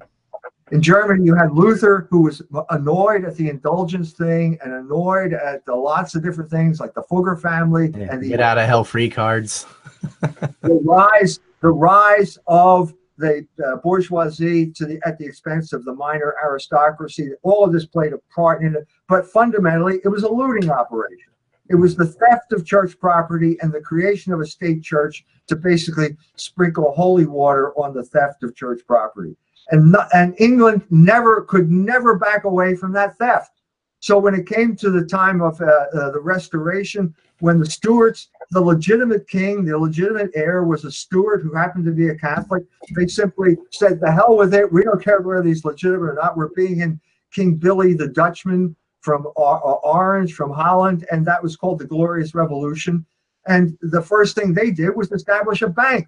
In 0.72 0.82
Germany, 0.82 1.26
you 1.26 1.36
had 1.36 1.52
Luther, 1.52 2.08
who 2.10 2.22
was 2.22 2.42
annoyed 2.70 3.26
at 3.26 3.36
the 3.36 3.50
indulgence 3.50 4.14
thing 4.14 4.58
and 4.64 4.74
annoyed 4.74 5.34
at 5.34 5.66
the 5.66 5.76
lots 5.76 6.16
of 6.16 6.24
different 6.24 6.50
things 6.50 6.80
like 6.80 6.94
the 6.94 7.04
Fugger 7.04 7.40
family 7.40 7.92
yeah, 7.94 8.08
and 8.10 8.24
the 8.24 8.30
get 8.30 8.40
out 8.40 8.58
of 8.58 8.66
hell 8.66 8.86
free 8.86 9.10
cards. 9.10 9.66
the 10.22 10.82
rise, 10.86 11.42
the 11.62 11.72
rise 11.72 12.38
of 12.48 12.94
the 13.18 13.46
uh, 13.64 13.76
bourgeoisie 13.78 14.72
to 14.72 14.86
the 14.86 15.00
at 15.06 15.18
the 15.18 15.26
expense 15.26 15.74
of 15.74 15.86
the 15.86 15.94
minor 15.94 16.36
aristocracy. 16.44 17.32
All 17.44 17.64
of 17.64 17.72
this 17.72 17.86
played 17.86 18.14
a 18.14 18.20
part 18.34 18.64
in 18.64 18.76
it, 18.76 18.88
but 19.08 19.28
fundamentally, 19.28 20.00
it 20.04 20.10
was 20.10 20.24
a 20.24 20.32
looting 20.32 20.70
operation. 20.72 21.32
It 21.70 21.76
was 21.76 21.96
the 21.96 22.06
theft 22.06 22.52
of 22.52 22.66
church 22.66 23.00
property 23.00 23.58
and 23.62 23.72
the 23.72 23.80
creation 23.80 24.34
of 24.34 24.42
a 24.42 24.46
state 24.46 24.84
church 24.84 25.24
to 25.48 25.56
basically 25.56 26.18
sprinkle 26.36 26.92
holy 26.92 27.26
water 27.26 27.72
on 27.80 27.94
the 27.94 28.04
theft 28.04 28.44
of 28.44 28.56
church 28.56 28.82
property. 28.86 29.38
And, 29.70 29.92
not, 29.94 30.10
and 30.14 30.36
England 30.38 30.84
never 30.90 31.44
could 31.44 31.72
never 31.72 32.18
back 32.18 32.44
away 32.44 32.76
from 32.76 32.92
that 32.94 33.18
theft. 33.18 33.52
So 34.00 34.18
when 34.18 34.36
it 34.36 34.48
came 34.48 34.76
to 34.78 34.90
the 34.90 35.06
time 35.06 35.42
of 35.42 35.62
uh, 35.62 35.66
uh, 35.66 36.12
the 36.12 36.20
Restoration, 36.20 37.16
when 37.42 37.60
the 37.60 37.66
Stuarts, 37.66 38.30
the 38.52 38.62
legitimate 38.62 39.28
king, 39.28 39.66
the 39.66 39.78
legitimate 39.78 40.32
heir 40.36 40.64
was 40.64 40.86
a 40.86 40.92
Stuart 40.92 41.42
who 41.42 41.54
happened 41.54 41.86
to 41.86 41.92
be 41.92 42.10
a 42.10 42.16
Catholic, 42.16 42.64
they 42.96 43.08
simply 43.08 43.58
said, 43.72 44.00
"The 44.00 44.12
hell 44.12 44.38
with 44.38 44.54
it. 44.54 44.72
We 44.72 44.84
don't 44.84 45.04
care 45.04 45.22
whether 45.22 45.44
he's 45.44 45.66
legitimate 45.66 46.12
or 46.12 46.14
not. 46.14 46.38
We're 46.38 46.50
being 46.50 46.80
in 46.80 47.00
King 47.34 47.56
Billy 47.56 47.94
the 47.94 48.08
Dutchman 48.08 48.76
from 49.02 49.28
Orange, 49.36 50.34
from 50.34 50.52
Holland, 50.52 51.08
and 51.12 51.26
that 51.26 51.42
was 51.42 51.56
called 51.56 51.80
the 51.80 51.86
Glorious 51.86 52.36
Revolution. 52.36 53.06
And 53.48 53.76
the 53.82 54.02
first 54.02 54.36
thing 54.36 54.54
they 54.54 54.70
did 54.70 54.96
was 54.96 55.12
establish 55.12 55.64
a 55.64 55.68
bank. 55.68 56.08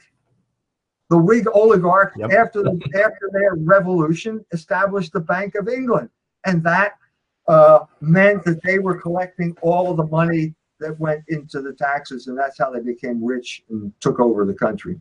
The 1.10 1.18
Whig 1.18 1.48
oligarch, 1.54 2.14
yep. 2.18 2.32
after 2.32 2.62
the, 2.62 2.80
after 2.96 3.30
their 3.32 3.56
revolution, 3.56 4.46
established 4.52 5.14
the 5.14 5.20
Bank 5.20 5.56
of 5.56 5.68
England, 5.68 6.10
and 6.46 6.64
that 6.64 6.94
uh, 7.48 7.80
meant 8.02 8.44
that 8.46 8.62
they 8.64 8.80
were 8.80 9.00
collecting 9.02 9.56
all 9.62 9.90
of 9.90 9.98
the 9.98 10.06
money 10.06 10.54
that 10.84 11.00
went 11.00 11.24
into 11.30 11.62
the 11.62 11.74
taxes, 11.74 12.28
and 12.28 12.38
that's 12.38 12.58
how 12.58 12.72
they 12.72 12.80
became 12.80 13.24
rich 13.24 13.64
and 13.70 13.92
took 14.00 14.20
over 14.20 14.46
the 14.46 14.54
country. 14.54 15.00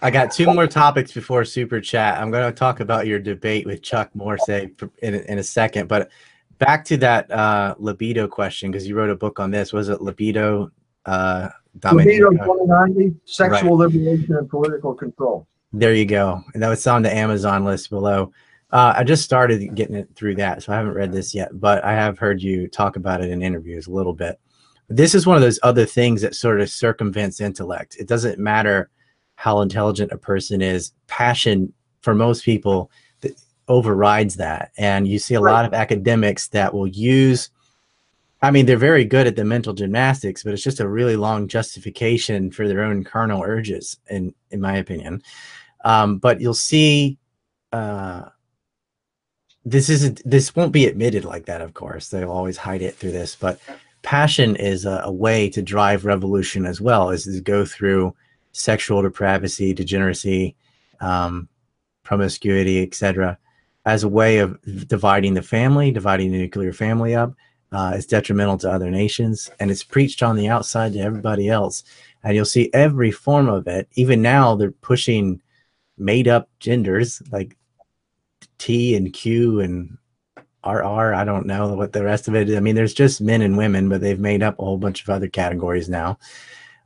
I 0.00 0.10
got 0.10 0.30
two 0.30 0.52
more 0.52 0.66
topics 0.66 1.12
before 1.12 1.44
super 1.44 1.80
chat. 1.80 2.20
I'm 2.20 2.30
going 2.30 2.44
to 2.44 2.56
talk 2.56 2.80
about 2.80 3.06
your 3.06 3.18
debate 3.18 3.64
with 3.64 3.82
Chuck 3.82 4.10
Morse 4.14 4.48
in, 4.48 4.74
in 5.00 5.38
a 5.38 5.42
second, 5.42 5.88
but 5.88 6.10
back 6.58 6.84
to 6.86 6.96
that 6.98 7.30
uh, 7.30 7.74
libido 7.78 8.28
question 8.28 8.70
because 8.70 8.86
you 8.86 8.94
wrote 8.94 9.10
a 9.10 9.16
book 9.16 9.40
on 9.40 9.50
this. 9.50 9.72
Was 9.72 9.88
it 9.88 10.00
libido? 10.00 10.70
Uh, 11.06 11.48
Libido 11.92 12.30
Dominandi, 12.30 13.14
sexual 13.24 13.76
right. 13.76 13.92
liberation 13.92 14.36
and 14.36 14.48
political 14.48 14.94
control. 14.94 15.46
There 15.72 15.92
you 15.92 16.06
go. 16.06 16.42
And 16.54 16.62
that 16.62 16.68
was 16.68 16.86
on 16.86 17.02
the 17.02 17.14
Amazon 17.14 17.64
list 17.64 17.90
below. 17.90 18.32
Uh, 18.70 18.94
I 18.96 19.04
just 19.04 19.24
started 19.24 19.74
getting 19.74 19.96
it 19.96 20.08
through 20.14 20.36
that, 20.36 20.62
so 20.62 20.72
I 20.72 20.76
haven't 20.76 20.94
read 20.94 21.12
this 21.12 21.34
yet, 21.34 21.60
but 21.60 21.84
I 21.84 21.92
have 21.92 22.18
heard 22.18 22.42
you 22.42 22.68
talk 22.68 22.96
about 22.96 23.22
it 23.22 23.30
in 23.30 23.42
interviews 23.42 23.86
a 23.86 23.92
little 23.92 24.12
bit. 24.12 24.38
This 24.88 25.14
is 25.14 25.26
one 25.26 25.36
of 25.36 25.42
those 25.42 25.58
other 25.62 25.86
things 25.86 26.22
that 26.22 26.34
sort 26.34 26.60
of 26.60 26.68
circumvents 26.68 27.40
intellect. 27.40 27.96
It 27.96 28.06
doesn't 28.06 28.38
matter 28.38 28.90
how 29.36 29.60
intelligent 29.60 30.12
a 30.12 30.18
person 30.18 30.60
is. 30.60 30.92
Passion, 31.06 31.72
for 32.02 32.14
most 32.14 32.44
people, 32.44 32.90
overrides 33.68 34.36
that. 34.36 34.72
And 34.76 35.08
you 35.08 35.18
see 35.18 35.34
a 35.34 35.40
right. 35.40 35.52
lot 35.52 35.64
of 35.64 35.74
academics 35.74 36.48
that 36.48 36.74
will 36.74 36.86
use, 36.86 37.50
I 38.42 38.50
mean, 38.50 38.66
they're 38.66 38.76
very 38.76 39.04
good 39.04 39.26
at 39.26 39.36
the 39.36 39.44
mental 39.44 39.72
gymnastics, 39.72 40.42
but 40.42 40.52
it's 40.52 40.62
just 40.62 40.80
a 40.80 40.88
really 40.88 41.16
long 41.16 41.48
justification 41.48 42.50
for 42.50 42.68
their 42.68 42.82
own 42.82 43.04
carnal 43.04 43.42
urges, 43.42 43.98
in, 44.10 44.34
in 44.50 44.60
my 44.60 44.76
opinion. 44.76 45.22
Um, 45.84 46.18
but 46.18 46.40
you'll 46.40 46.54
see. 46.54 47.18
Uh, 47.72 48.28
this 49.64 49.88
isn't 49.88 50.20
this 50.24 50.54
won't 50.54 50.72
be 50.72 50.86
admitted 50.86 51.24
like 51.24 51.46
that 51.46 51.62
of 51.62 51.72
course 51.74 52.08
they'll 52.08 52.30
always 52.30 52.56
hide 52.56 52.82
it 52.82 52.94
through 52.94 53.12
this 53.12 53.34
but 53.34 53.58
passion 54.04 54.54
is 54.56 54.84
a, 54.84 55.00
a 55.04 55.12
way 55.12 55.50
to 55.50 55.62
drive 55.62 56.04
revolution 56.04 56.64
as 56.66 56.80
well 56.80 57.10
is 57.10 57.24
to 57.24 57.40
go 57.40 57.64
through 57.64 58.14
sexual 58.52 59.02
depravity 59.02 59.74
degeneracy 59.74 60.54
um, 61.00 61.48
promiscuity 62.04 62.82
etc 62.82 63.36
as 63.86 64.04
a 64.04 64.08
way 64.08 64.38
of 64.38 64.56
dividing 64.86 65.34
the 65.34 65.42
family 65.42 65.90
dividing 65.90 66.30
the 66.30 66.38
nuclear 66.38 66.72
family 66.72 67.14
up 67.14 67.34
uh, 67.74 67.90
it's 67.96 68.06
detrimental 68.06 68.56
to 68.56 68.70
other 68.70 68.88
nations 68.88 69.50
and 69.58 69.68
it's 69.68 69.82
preached 69.82 70.22
on 70.22 70.36
the 70.36 70.48
outside 70.48 70.92
to 70.92 71.00
everybody 71.00 71.48
else. 71.48 71.82
And 72.22 72.36
you'll 72.36 72.44
see 72.44 72.70
every 72.72 73.10
form 73.10 73.48
of 73.48 73.66
it. 73.66 73.88
Even 73.94 74.22
now 74.22 74.54
they're 74.54 74.70
pushing 74.70 75.42
made 75.98 76.28
up 76.28 76.48
genders 76.60 77.20
like 77.32 77.56
T 78.58 78.94
and 78.94 79.12
Q 79.12 79.58
and 79.58 79.98
RR. 80.66 81.14
I 81.14 81.24
don't 81.24 81.46
know 81.46 81.74
what 81.74 81.92
the 81.92 82.04
rest 82.04 82.28
of 82.28 82.34
it 82.34 82.48
is. 82.48 82.56
I 82.56 82.60
mean, 82.60 82.74
there's 82.74 82.94
just 82.94 83.20
men 83.20 83.42
and 83.42 83.56
women, 83.56 83.88
but 83.88 84.00
they've 84.00 84.18
made 84.18 84.42
up 84.42 84.58
a 84.58 84.64
whole 84.64 84.78
bunch 84.78 85.02
of 85.02 85.10
other 85.10 85.28
categories 85.28 85.88
now. 85.88 86.18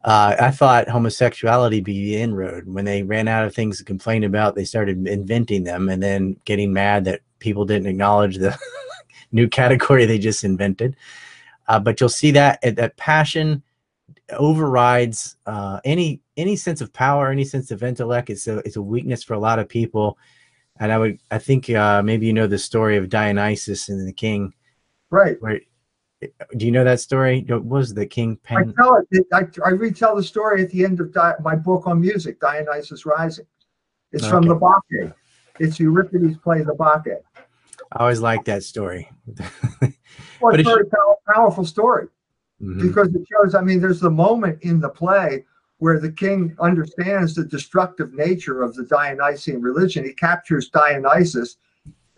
uh, 0.04 0.36
I 0.38 0.50
thought 0.50 0.88
homosexuality 0.88 1.80
be 1.80 1.92
the 1.92 2.22
inroad. 2.22 2.66
When 2.66 2.84
they 2.84 3.02
ran 3.02 3.28
out 3.28 3.44
of 3.44 3.54
things 3.54 3.78
to 3.78 3.84
complain 3.84 4.24
about, 4.24 4.54
they 4.54 4.64
started 4.64 5.06
inventing 5.06 5.64
them 5.64 5.88
and 5.88 6.02
then 6.02 6.36
getting 6.44 6.72
mad 6.72 7.04
that 7.06 7.20
people 7.40 7.64
didn't 7.64 7.88
acknowledge 7.88 8.36
the 8.38 8.56
new 9.32 9.48
category 9.48 10.06
they 10.06 10.18
just 10.18 10.44
invented. 10.44 10.96
Uh, 11.66 11.78
but 11.78 12.00
you'll 12.00 12.08
see 12.08 12.30
that 12.30 12.60
that 12.62 12.96
passion 12.96 13.62
overrides 14.38 15.36
uh, 15.46 15.80
any 15.84 16.20
any 16.36 16.56
sense 16.56 16.80
of 16.80 16.92
power, 16.92 17.30
any 17.30 17.44
sense 17.44 17.70
of 17.70 17.82
intellect. 17.82 18.30
It's 18.30 18.46
a 18.46 18.58
it's 18.58 18.76
a 18.76 18.82
weakness 18.82 19.22
for 19.24 19.34
a 19.34 19.38
lot 19.38 19.58
of 19.58 19.68
people. 19.68 20.16
And 20.80 20.92
I 20.92 20.98
would 20.98 21.18
I 21.30 21.38
think 21.38 21.70
uh, 21.70 22.02
maybe 22.02 22.26
you 22.26 22.32
know 22.32 22.46
the 22.46 22.58
story 22.58 22.96
of 22.96 23.08
Dionysus 23.08 23.88
and 23.88 24.06
the 24.06 24.12
king. 24.12 24.54
Right. 25.10 25.36
Where 25.40 25.60
do 26.56 26.66
you 26.66 26.72
know 26.72 26.84
that 26.84 27.00
story? 27.00 27.44
What 27.48 27.64
was 27.64 27.94
the 27.94 28.06
king 28.06 28.36
pen? 28.36 28.74
I 28.78 28.82
tell 28.82 29.02
it. 29.10 29.26
I, 29.32 29.42
I 29.64 29.70
retell 29.70 30.16
the 30.16 30.22
story 30.22 30.62
at 30.62 30.70
the 30.70 30.84
end 30.84 31.00
of 31.00 31.12
Di- 31.12 31.36
my 31.42 31.54
book 31.54 31.86
on 31.86 32.00
music, 32.00 32.40
Dionysus 32.40 33.06
Rising. 33.06 33.46
It's 34.12 34.24
okay. 34.24 34.30
from 34.30 34.46
the 34.46 34.56
Bacchae. 34.56 35.12
It's 35.60 35.78
Euripides 35.78 36.36
play 36.38 36.62
the 36.62 36.74
Bacchae. 36.74 37.18
I 37.92 38.00
always 38.00 38.20
like 38.20 38.44
that 38.46 38.64
story. 38.64 39.10
well, 40.40 40.54
it's 40.54 40.68
a 40.68 40.72
very 40.72 40.84
powerful 41.32 41.64
story 41.64 42.08
mm-hmm. 42.60 42.86
because 42.86 43.08
it 43.14 43.22
shows. 43.30 43.54
I 43.54 43.60
mean, 43.62 43.80
there's 43.80 44.00
the 44.00 44.10
moment 44.10 44.62
in 44.62 44.80
the 44.80 44.88
play 44.88 45.44
where 45.78 46.00
the 46.00 46.12
king 46.12 46.56
understands 46.60 47.34
the 47.34 47.44
destructive 47.44 48.12
nature 48.12 48.62
of 48.62 48.74
the 48.74 48.84
Dionysian 48.84 49.62
religion. 49.62 50.04
He 50.04 50.12
captures 50.12 50.68
Dionysus 50.68 51.56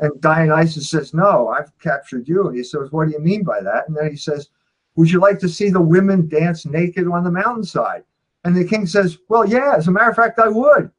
and 0.01 0.19
Dionysus 0.21 0.89
says, 0.89 1.15
No, 1.15 1.49
I've 1.49 1.79
captured 1.79 2.27
you. 2.27 2.49
And 2.49 2.57
he 2.57 2.65
says, 2.65 2.91
What 2.91 3.07
do 3.07 3.13
you 3.13 3.21
mean 3.21 3.45
by 3.45 3.61
that? 3.61 3.87
And 3.87 3.97
then 3.97 4.11
he 4.11 4.17
says, 4.17 4.49
Would 4.97 5.11
you 5.11 5.21
like 5.21 5.39
to 5.41 5.49
see 5.49 5.69
the 5.69 5.81
women 5.81 6.27
dance 6.29 6.67
naked 6.67 7.07
on 7.07 7.23
the 7.23 7.31
mountainside? 7.31 8.03
And 8.45 8.57
the 8.57 8.65
king 8.65 8.87
says, 8.87 9.19
Well, 9.29 9.47
yeah, 9.47 9.75
as 9.77 9.89
a 9.89 9.91
matter 9.91 10.11
of 10.11 10.17
fact, 10.17 10.39
I 10.39 10.49
would. 10.49 10.91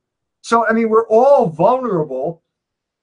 So, 0.41 0.67
I 0.67 0.73
mean, 0.73 0.89
we're 0.89 1.07
all 1.07 1.47
vulnerable. 1.47 2.43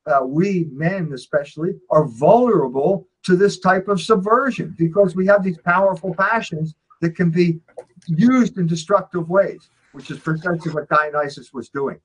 Uh, 0.07 0.25
we 0.25 0.69
men, 0.71 1.11
especially, 1.13 1.73
are 1.91 2.07
vulnerable 2.07 3.09
to 3.25 3.37
this 3.37 3.59
type 3.59 3.89
of 3.89 4.01
subversion 4.01 4.75
because 4.79 5.17
we 5.17 5.27
have 5.27 5.43
these 5.43 5.59
powerful 5.59 6.15
passions 6.15 6.75
that 7.01 7.17
can 7.17 7.31
be 7.31 7.61
used 8.09 8.59
in 8.59 8.67
destructive 8.67 9.29
ways, 9.29 9.69
which 9.93 10.11
is 10.11 10.19
precisely 10.19 10.73
what 10.73 10.89
Dionysus 10.89 11.53
was 11.53 11.69
doing. 11.69 12.01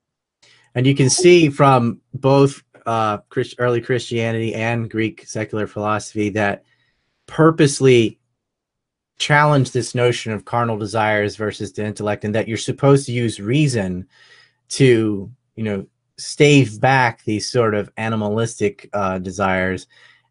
And 0.75 0.85
you 0.87 0.95
can 0.95 1.09
see 1.09 1.49
from 1.49 2.01
both 2.13 2.63
uh, 2.85 3.17
Christ, 3.29 3.55
early 3.59 3.81
Christianity 3.81 4.53
and 4.55 4.89
Greek 4.89 5.25
secular 5.27 5.67
philosophy 5.67 6.29
that 6.29 6.63
purposely 7.27 8.19
challenge 9.19 9.71
this 9.71 9.93
notion 9.93 10.33
of 10.33 10.45
carnal 10.45 10.77
desires 10.77 11.35
versus 11.35 11.71
the 11.71 11.85
intellect, 11.85 12.25
and 12.25 12.35
that 12.35 12.47
you're 12.47 12.57
supposed 12.57 13.05
to 13.05 13.11
use 13.11 13.39
reason 13.39 14.07
to, 14.69 15.31
you 15.55 15.63
know, 15.63 15.85
stave 16.17 16.81
back 16.81 17.23
these 17.23 17.49
sort 17.49 17.73
of 17.73 17.91
animalistic 17.97 18.89
uh, 18.93 19.19
desires 19.19 19.87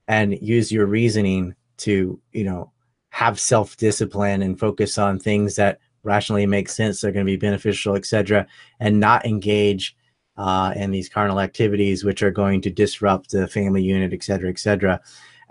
and 0.08 0.40
use 0.42 0.70
your 0.70 0.86
reasoning 0.86 1.54
to, 1.76 2.20
you 2.32 2.44
know, 2.44 2.72
have 3.12 3.38
self-discipline 3.38 4.40
and 4.40 4.58
focus 4.58 4.96
on 4.96 5.18
things 5.18 5.54
that 5.56 5.78
rationally 6.02 6.46
make 6.46 6.66
sense, 6.68 7.00
they're 7.00 7.12
going 7.12 7.26
to 7.26 7.30
be 7.30 7.36
beneficial, 7.36 7.94
etc., 7.94 8.46
and 8.80 8.98
not 8.98 9.24
engage 9.26 9.94
uh, 10.38 10.72
and 10.74 10.94
these 10.94 11.10
carnal 11.10 11.38
activities, 11.38 12.04
which 12.04 12.22
are 12.22 12.30
going 12.30 12.62
to 12.62 12.70
disrupt 12.70 13.30
the 13.30 13.46
family 13.46 13.82
unit, 13.82 14.14
et 14.14 14.24
cetera, 14.24 14.48
et 14.48 14.58
cetera. 14.58 14.98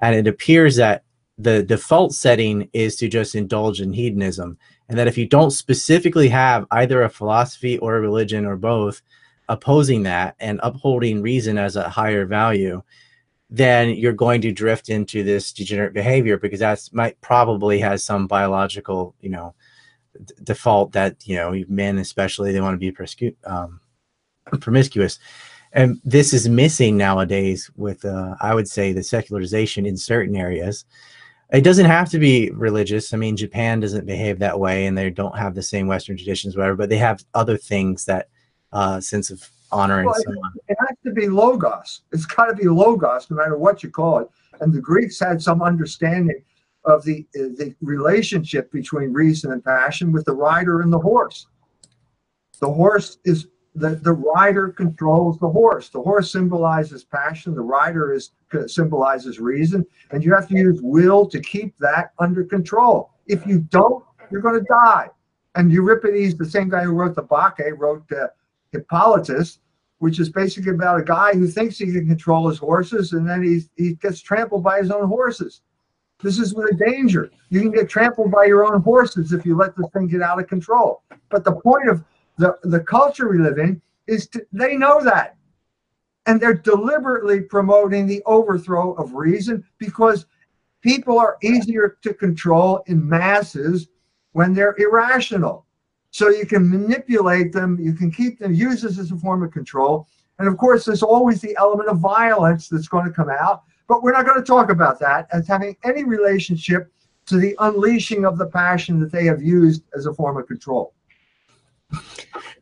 And 0.01 0.15
it 0.15 0.27
appears 0.27 0.75
that 0.77 1.03
the 1.37 1.61
default 1.61 2.13
setting 2.15 2.67
is 2.73 2.95
to 2.95 3.07
just 3.07 3.35
indulge 3.35 3.79
in 3.79 3.93
hedonism. 3.93 4.57
And 4.89 4.97
that 4.97 5.07
if 5.07 5.17
you 5.17 5.27
don't 5.27 5.51
specifically 5.51 6.29
have 6.29 6.65
either 6.71 7.03
a 7.03 7.09
philosophy 7.09 7.77
or 7.77 7.95
a 7.95 8.01
religion 8.01 8.43
or 8.43 8.57
both 8.57 9.03
opposing 9.49 10.01
that 10.03 10.35
and 10.39 10.59
upholding 10.63 11.21
reason 11.21 11.59
as 11.59 11.75
a 11.75 11.89
higher 11.89 12.25
value, 12.25 12.81
then 13.51 13.89
you're 13.89 14.13
going 14.13 14.41
to 14.41 14.53
drift 14.53 14.87
into 14.89 15.23
this 15.23 15.51
degenerate 15.51 15.93
behavior 15.93 16.37
because 16.37 16.61
that's 16.61 16.93
might 16.93 17.19
probably 17.19 17.79
has 17.79 18.03
some 18.03 18.25
biological, 18.25 19.13
you 19.19 19.29
know, 19.29 19.53
default 20.43 20.93
that 20.93 21.15
you 21.27 21.35
know 21.35 21.53
men 21.67 21.97
especially 21.97 22.51
they 22.51 22.61
want 22.61 22.79
to 22.79 22.91
be 22.91 23.35
um, 23.45 23.81
promiscuous. 24.59 25.19
And 25.73 26.01
this 26.03 26.33
is 26.33 26.49
missing 26.49 26.97
nowadays 26.97 27.71
with, 27.77 28.03
uh, 28.03 28.35
I 28.41 28.53
would 28.53 28.67
say, 28.67 28.91
the 28.91 29.03
secularization 29.03 29.85
in 29.85 29.95
certain 29.95 30.35
areas. 30.35 30.83
It 31.53 31.61
doesn't 31.61 31.85
have 31.85 32.09
to 32.09 32.19
be 32.19 32.49
religious. 32.51 33.13
I 33.13 33.17
mean, 33.17 33.37
Japan 33.37 33.79
doesn't 33.79 34.05
behave 34.05 34.39
that 34.39 34.59
way, 34.59 34.85
and 34.85 34.97
they 34.97 35.09
don't 35.09 35.37
have 35.37 35.55
the 35.55 35.61
same 35.61 35.87
Western 35.87 36.17
traditions, 36.17 36.55
whatever. 36.55 36.75
But 36.75 36.89
they 36.89 36.97
have 36.97 37.23
other 37.33 37.57
things 37.57 38.05
that 38.05 38.27
uh, 38.73 38.99
sense 38.99 39.31
of 39.31 39.49
honor 39.71 40.03
well, 40.05 40.13
and 40.15 40.23
so 40.23 40.31
on. 40.31 40.53
It 40.67 40.77
has 40.79 40.97
to 41.05 41.11
be 41.11 41.27
logos. 41.27 42.01
It's 42.11 42.25
got 42.25 42.45
to 42.45 42.55
be 42.55 42.67
logos, 42.67 43.29
no 43.29 43.37
matter 43.37 43.57
what 43.57 43.83
you 43.83 43.89
call 43.89 44.19
it. 44.19 44.29
And 44.59 44.73
the 44.73 44.81
Greeks 44.81 45.19
had 45.19 45.41
some 45.41 45.61
understanding 45.61 46.43
of 46.85 47.03
the 47.03 47.25
the 47.33 47.75
relationship 47.81 48.71
between 48.71 49.13
reason 49.13 49.51
and 49.51 49.63
passion 49.63 50.11
with 50.11 50.25
the 50.25 50.33
rider 50.33 50.81
and 50.81 50.91
the 50.91 50.99
horse. 50.99 51.47
The 52.59 52.71
horse 52.71 53.17
is 53.25 53.47
the, 53.73 53.95
the 53.95 54.13
rider 54.13 54.69
controls 54.69 55.39
the 55.39 55.49
horse. 55.49 55.89
The 55.89 56.01
horse 56.01 56.31
symbolizes 56.31 57.03
passion. 57.03 57.55
The 57.55 57.61
rider 57.61 58.13
is 58.13 58.31
symbolizes 58.67 59.39
reason, 59.39 59.85
and 60.11 60.23
you 60.23 60.33
have 60.33 60.47
to 60.49 60.55
use 60.55 60.79
will 60.81 61.25
to 61.27 61.39
keep 61.39 61.77
that 61.79 62.11
under 62.19 62.43
control. 62.43 63.11
If 63.27 63.45
you 63.47 63.59
don't, 63.59 64.03
you're 64.29 64.41
going 64.41 64.59
to 64.59 64.65
die. 64.65 65.09
And 65.55 65.71
Euripides, 65.71 66.35
the 66.35 66.45
same 66.45 66.69
guy 66.69 66.83
who 66.83 66.91
wrote 66.91 67.15
the 67.15 67.23
Bacchae, 67.23 67.77
wrote 67.77 68.09
uh, 68.11 68.27
Hippolytus, 68.71 69.59
which 69.99 70.19
is 70.19 70.29
basically 70.29 70.71
about 70.71 70.99
a 70.99 71.03
guy 71.03 71.33
who 71.33 71.47
thinks 71.47 71.77
he 71.77 71.91
can 71.91 72.07
control 72.07 72.49
his 72.49 72.57
horses, 72.57 73.13
and 73.13 73.27
then 73.27 73.43
he 73.43 73.61
he 73.75 73.95
gets 73.95 74.21
trampled 74.21 74.63
by 74.63 74.79
his 74.79 74.91
own 74.91 75.07
horses. 75.07 75.61
This 76.21 76.37
is 76.37 76.53
the 76.53 76.77
danger. 76.87 77.31
You 77.49 77.61
can 77.61 77.71
get 77.71 77.89
trampled 77.89 78.31
by 78.31 78.45
your 78.45 78.63
own 78.65 78.81
horses 78.81 79.33
if 79.33 79.45
you 79.45 79.55
let 79.55 79.75
this 79.75 79.87
thing 79.93 80.07
get 80.07 80.21
out 80.21 80.39
of 80.39 80.47
control. 80.47 81.03
But 81.29 81.43
the 81.43 81.53
point 81.53 81.89
of 81.89 82.03
the, 82.37 82.57
the 82.63 82.79
culture 82.79 83.29
we 83.29 83.39
live 83.39 83.57
in 83.57 83.81
is 84.07 84.27
to, 84.29 84.45
they 84.51 84.75
know 84.75 85.03
that. 85.03 85.35
And 86.27 86.39
they're 86.39 86.53
deliberately 86.53 87.41
promoting 87.41 88.05
the 88.05 88.21
overthrow 88.25 88.93
of 88.93 89.13
reason 89.13 89.63
because 89.79 90.27
people 90.81 91.17
are 91.17 91.37
easier 91.41 91.97
to 92.03 92.13
control 92.13 92.83
in 92.85 93.07
masses 93.07 93.87
when 94.33 94.53
they're 94.53 94.75
irrational. 94.77 95.65
So 96.11 96.29
you 96.29 96.45
can 96.45 96.69
manipulate 96.69 97.53
them, 97.53 97.79
you 97.79 97.93
can 97.93 98.11
keep 98.11 98.39
them, 98.39 98.53
use 98.53 98.81
this 98.81 98.99
as 98.99 99.11
a 99.11 99.17
form 99.17 99.43
of 99.43 99.51
control. 99.51 100.07
And 100.39 100.47
of 100.47 100.57
course, 100.57 100.85
there's 100.85 101.03
always 101.03 101.41
the 101.41 101.55
element 101.57 101.89
of 101.89 101.99
violence 101.99 102.67
that's 102.67 102.87
going 102.87 103.05
to 103.05 103.11
come 103.11 103.29
out. 103.29 103.63
But 103.87 104.03
we're 104.03 104.11
not 104.11 104.25
going 104.25 104.39
to 104.39 104.45
talk 104.45 104.69
about 104.69 104.99
that 104.99 105.27
as 105.31 105.47
having 105.47 105.75
any 105.83 106.03
relationship 106.03 106.91
to 107.27 107.37
the 107.37 107.55
unleashing 107.59 108.25
of 108.25 108.37
the 108.37 108.47
passion 108.47 108.99
that 108.99 109.11
they 109.11 109.25
have 109.25 109.41
used 109.41 109.83
as 109.95 110.05
a 110.05 110.13
form 110.13 110.37
of 110.37 110.47
control. 110.47 110.93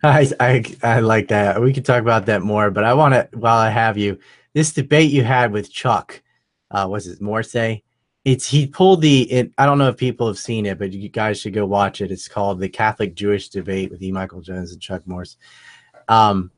I, 0.03 0.31
I, 0.39 0.65
I 0.83 0.99
like 0.99 1.27
that. 1.29 1.61
We 1.61 1.73
can 1.73 1.83
talk 1.83 2.01
about 2.01 2.25
that 2.27 2.41
more, 2.41 2.71
but 2.71 2.83
I 2.83 2.93
want 2.93 3.13
to, 3.13 3.29
while 3.37 3.57
I 3.57 3.69
have 3.69 3.97
you, 3.97 4.19
this 4.53 4.73
debate 4.73 5.11
you 5.11 5.23
had 5.23 5.51
with 5.51 5.71
Chuck, 5.71 6.21
uh, 6.71 6.87
was 6.89 7.07
it 7.07 7.21
Morse? 7.21 7.81
It's 8.25 8.47
he 8.47 8.67
pulled 8.67 9.01
the. 9.01 9.31
It, 9.31 9.51
I 9.57 9.65
don't 9.65 9.77
know 9.77 9.89
if 9.89 9.97
people 9.97 10.27
have 10.27 10.37
seen 10.37 10.65
it, 10.65 10.77
but 10.77 10.91
you 10.91 11.09
guys 11.09 11.39
should 11.39 11.53
go 11.53 11.65
watch 11.65 12.01
it. 12.01 12.11
It's 12.11 12.27
called 12.27 12.59
the 12.59 12.69
Catholic 12.69 13.15
Jewish 13.15 13.49
debate 13.49 13.91
with 13.91 14.01
E. 14.01 14.11
Michael 14.11 14.41
Jones 14.41 14.71
and 14.71 14.81
Chuck 14.81 15.05
Morse. 15.07 15.37
Um, 16.07 16.51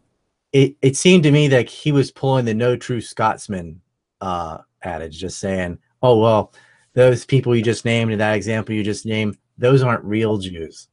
it 0.51 0.75
it 0.81 0.97
seemed 0.97 1.23
to 1.23 1.31
me 1.31 1.47
that 1.49 1.69
he 1.69 1.91
was 1.91 2.11
pulling 2.11 2.45
the 2.45 2.53
no 2.53 2.75
true 2.75 3.01
Scotsman 3.01 3.81
uh 4.21 4.59
adage, 4.83 5.17
just 5.19 5.39
saying, 5.39 5.77
oh 6.01 6.19
well, 6.19 6.53
those 6.93 7.25
people 7.25 7.55
you 7.55 7.61
just 7.61 7.85
named 7.85 8.11
in 8.11 8.19
that 8.19 8.35
example 8.35 8.75
you 8.75 8.83
just 8.83 9.05
named, 9.05 9.37
those 9.57 9.83
aren't 9.83 10.03
real 10.03 10.37
Jews 10.37 10.87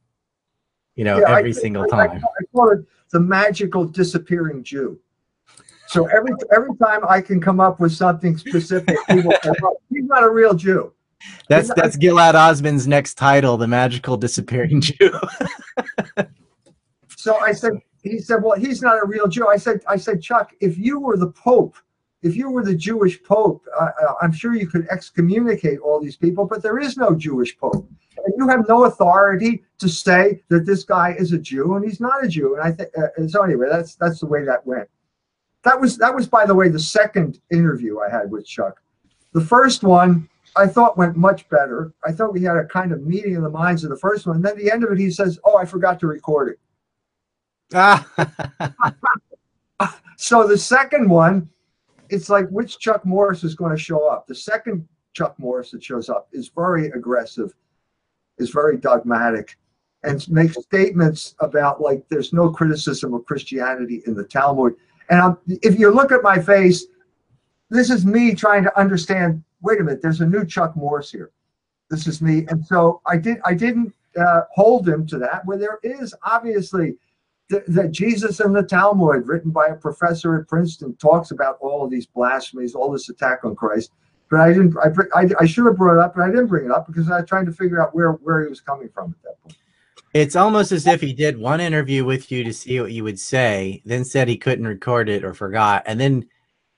you 0.99 1.05
know, 1.05 1.17
yeah, 1.17 1.37
every 1.37 1.51
I, 1.51 1.53
single 1.53 1.83
I, 1.83 1.87
time. 1.87 2.11
I, 2.11 2.15
I 2.17 2.43
call 2.53 2.71
it 2.71 2.79
the 3.13 3.21
magical 3.21 3.85
disappearing 3.85 4.65
Jew. 4.65 4.99
So 5.89 6.05
every 6.07 6.31
every 6.55 6.75
time 6.77 7.01
I 7.07 7.21
can 7.21 7.41
come 7.41 7.59
up 7.59 7.79
with 7.79 7.91
something 7.91 8.37
specific, 8.37 8.97
people 9.09 9.33
he's 9.89 10.05
not 10.05 10.23
a 10.23 10.29
real 10.29 10.53
Jew. 10.53 10.93
That's 11.47 11.73
that's 11.73 11.97
Gilad 11.97 12.33
Atzmon's 12.33 12.87
next 12.87 13.15
title, 13.15 13.57
the 13.57 13.67
magical 13.67 14.15
disappearing 14.15 14.81
Jew. 14.81 15.19
so 17.17 17.37
I 17.39 17.51
said, 17.51 17.73
he 18.03 18.19
said, 18.19 18.41
well, 18.41 18.57
he's 18.57 18.81
not 18.81 19.03
a 19.03 19.05
real 19.05 19.27
Jew. 19.27 19.47
I 19.47 19.57
said, 19.57 19.81
I 19.87 19.97
said, 19.97 20.21
Chuck, 20.21 20.53
if 20.61 20.77
you 20.77 20.99
were 20.99 21.17
the 21.17 21.31
Pope, 21.31 21.75
if 22.21 22.35
you 22.35 22.49
were 22.49 22.63
the 22.63 22.75
Jewish 22.75 23.21
Pope, 23.23 23.65
uh, 23.77 23.89
I'm 24.21 24.31
sure 24.31 24.55
you 24.55 24.67
could 24.67 24.87
excommunicate 24.89 25.79
all 25.79 25.99
these 25.99 26.15
people, 26.15 26.45
but 26.45 26.63
there 26.63 26.79
is 26.79 26.97
no 26.97 27.15
Jewish 27.15 27.57
Pope 27.57 27.89
and 28.25 28.33
you 28.37 28.47
have 28.47 28.67
no 28.67 28.85
authority 28.85 29.63
to 29.79 29.89
say 29.89 30.41
that 30.49 30.65
this 30.65 30.83
guy 30.83 31.15
is 31.17 31.33
a 31.33 31.37
Jew 31.37 31.75
and 31.75 31.85
he's 31.85 31.99
not 31.99 32.23
a 32.23 32.27
Jew. 32.27 32.55
And 32.55 32.63
I 32.63 32.71
think 32.71 32.89
uh, 32.97 33.27
so. 33.27 33.43
Anyway, 33.43 33.67
that's 33.69 33.95
that's 33.95 34.19
the 34.19 34.27
way 34.27 34.43
that 34.45 34.65
went. 34.65 34.89
That 35.63 35.79
was 35.79 35.97
that 35.97 36.15
was 36.15 36.27
by 36.27 36.45
the 36.45 36.55
way 36.55 36.69
the 36.69 36.79
second 36.79 37.41
interview 37.51 37.99
I 37.99 38.09
had 38.09 38.31
with 38.31 38.45
Chuck. 38.45 38.81
The 39.33 39.41
first 39.41 39.83
one 39.83 40.29
I 40.55 40.67
thought 40.67 40.97
went 40.97 41.15
much 41.15 41.47
better. 41.49 41.93
I 42.05 42.11
thought 42.11 42.33
we 42.33 42.43
had 42.43 42.57
a 42.57 42.65
kind 42.65 42.91
of 42.91 43.05
meeting 43.05 43.35
of 43.35 43.43
the 43.43 43.49
minds 43.49 43.83
of 43.83 43.89
the 43.89 43.97
first 43.97 44.25
one. 44.25 44.37
And 44.37 44.45
then 44.45 44.57
the 44.57 44.71
end 44.71 44.83
of 44.83 44.91
it, 44.91 44.97
he 44.97 45.11
says, 45.11 45.39
"Oh, 45.43 45.57
I 45.57 45.65
forgot 45.65 45.99
to 45.99 46.07
record 46.07 46.49
it." 46.53 46.59
Ah, 47.73 48.07
So 50.21 50.45
the 50.45 50.57
second 50.57 51.09
one, 51.09 51.49
it's 52.09 52.29
like 52.29 52.49
which 52.49 52.77
Chuck 52.77 53.05
Morse 53.05 53.45
is 53.45 53.55
going 53.55 53.71
to 53.71 53.81
show 53.81 54.05
up. 54.05 54.27
The 54.27 54.35
second 54.35 54.85
Chuck 55.13 55.33
Morse 55.39 55.71
that 55.71 55.81
shows 55.81 56.09
up 56.09 56.27
is 56.33 56.51
very 56.53 56.87
aggressive, 56.87 57.53
is 58.37 58.49
very 58.49 58.75
dogmatic, 58.75 59.57
and 60.03 60.29
makes 60.29 60.61
statements 60.61 61.35
about 61.39 61.79
like 61.79 62.03
there's 62.09 62.33
no 62.33 62.49
criticism 62.49 63.13
of 63.13 63.25
Christianity 63.25 64.03
in 64.07 64.13
the 64.13 64.25
Talmud. 64.25 64.75
And 65.09 65.19
I'm, 65.21 65.37
if 65.47 65.79
you 65.79 65.91
look 65.91 66.11
at 66.11 66.21
my 66.23 66.39
face, 66.39 66.85
this 67.69 67.89
is 67.89 68.05
me 68.05 68.35
trying 68.35 68.63
to 68.63 68.79
understand. 68.79 69.43
Wait 69.61 69.79
a 69.79 69.83
minute, 69.83 70.01
there's 70.01 70.21
a 70.21 70.25
new 70.25 70.45
Chuck 70.45 70.75
Morse 70.75 71.11
here. 71.11 71.31
This 71.89 72.07
is 72.07 72.21
me, 72.21 72.45
and 72.49 72.65
so 72.65 73.01
I 73.07 73.17
did. 73.17 73.37
I 73.45 73.53
didn't 73.55 73.93
uh, 74.19 74.41
hold 74.51 74.87
him 74.87 75.07
to 75.07 75.17
that. 75.19 75.45
Where 75.45 75.57
there 75.57 75.79
is 75.83 76.13
obviously 76.23 76.95
that, 77.49 77.65
that 77.67 77.91
Jesus 77.91 78.39
in 78.39 78.53
the 78.53 78.61
Talmud, 78.63 79.27
written 79.27 79.51
by 79.51 79.67
a 79.67 79.75
professor 79.75 80.39
at 80.39 80.47
Princeton, 80.47 80.95
talks 80.97 81.31
about 81.31 81.57
all 81.61 81.83
of 81.83 81.89
these 81.89 82.05
blasphemies, 82.05 82.75
all 82.75 82.91
this 82.91 83.09
attack 83.09 83.43
on 83.43 83.55
Christ. 83.55 83.91
But 84.29 84.41
I 84.41 84.49
didn't. 84.49 84.75
I, 84.77 85.19
I, 85.19 85.29
I 85.39 85.45
should 85.47 85.65
have 85.65 85.77
brought 85.77 85.99
it 85.99 86.03
up, 86.03 86.15
but 86.15 86.21
I 86.21 86.27
didn't 86.29 86.47
bring 86.47 86.65
it 86.65 86.71
up 86.71 86.85
because 86.85 87.09
I 87.09 87.21
was 87.21 87.29
trying 87.29 87.47
to 87.47 87.51
figure 87.51 87.81
out 87.81 87.95
where 87.95 88.11
where 88.11 88.43
he 88.43 88.49
was 88.49 88.61
coming 88.61 88.89
from 88.89 89.15
at 89.17 89.23
that 89.23 89.43
point. 89.43 89.57
It's 90.13 90.35
almost 90.35 90.71
as 90.71 90.87
if 90.87 91.01
he 91.01 91.13
did 91.13 91.37
one 91.37 91.61
interview 91.61 92.03
with 92.03 92.31
you 92.31 92.43
to 92.43 92.53
see 92.53 92.79
what 92.79 92.91
you 92.91 93.03
would 93.03 93.19
say, 93.19 93.81
then 93.85 94.03
said 94.03 94.27
he 94.27 94.37
couldn't 94.37 94.67
record 94.67 95.09
it 95.09 95.23
or 95.23 95.33
forgot, 95.33 95.83
and 95.85 95.99
then 95.99 96.27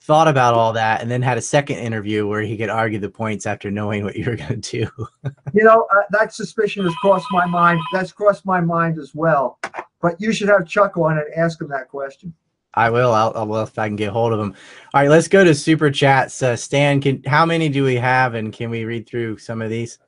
thought 0.01 0.27
about 0.27 0.53
all 0.53 0.73
that, 0.73 1.01
and 1.01 1.09
then 1.09 1.21
had 1.21 1.37
a 1.37 1.41
second 1.41 1.77
interview 1.77 2.27
where 2.27 2.41
he 2.41 2.57
could 2.57 2.69
argue 2.69 2.99
the 2.99 3.09
points 3.09 3.45
after 3.45 3.69
knowing 3.69 4.03
what 4.03 4.15
you 4.15 4.25
were 4.25 4.35
going 4.35 4.61
to 4.61 4.85
do. 4.85 5.07
You 5.53 5.65
know, 5.65 5.85
uh, 5.93 6.03
that 6.11 6.33
suspicion 6.33 6.85
has 6.85 6.95
crossed 6.95 7.27
my 7.31 7.45
mind. 7.45 7.81
That's 7.91 8.13
crossed 8.13 8.45
my 8.45 8.61
mind 8.61 8.97
as 8.97 9.13
well. 9.13 9.59
But 10.01 10.15
you 10.19 10.31
should 10.31 10.47
have 10.47 10.65
Chuck 10.65 10.95
on 10.95 11.17
and 11.17 11.27
ask 11.35 11.59
him 11.59 11.67
that 11.69 11.89
question. 11.89 12.33
I 12.73 12.89
will. 12.89 13.13
I'll, 13.13 13.33
I'll 13.35 13.47
well, 13.47 13.63
if 13.63 13.77
I 13.77 13.87
can 13.87 13.97
get 13.97 14.11
hold 14.11 14.31
of 14.31 14.39
him. 14.39 14.55
All 14.93 15.01
right, 15.01 15.09
let's 15.09 15.27
go 15.27 15.43
to 15.43 15.53
super 15.53 15.91
chats. 15.91 16.41
Uh, 16.41 16.55
Stan, 16.55 17.01
can 17.01 17.21
how 17.25 17.45
many 17.45 17.67
do 17.67 17.83
we 17.83 17.95
have, 17.95 18.33
and 18.33 18.53
can 18.53 18.69
we 18.69 18.85
read 18.85 19.07
through 19.07 19.39
some 19.39 19.61
of 19.61 19.69
these? 19.69 19.99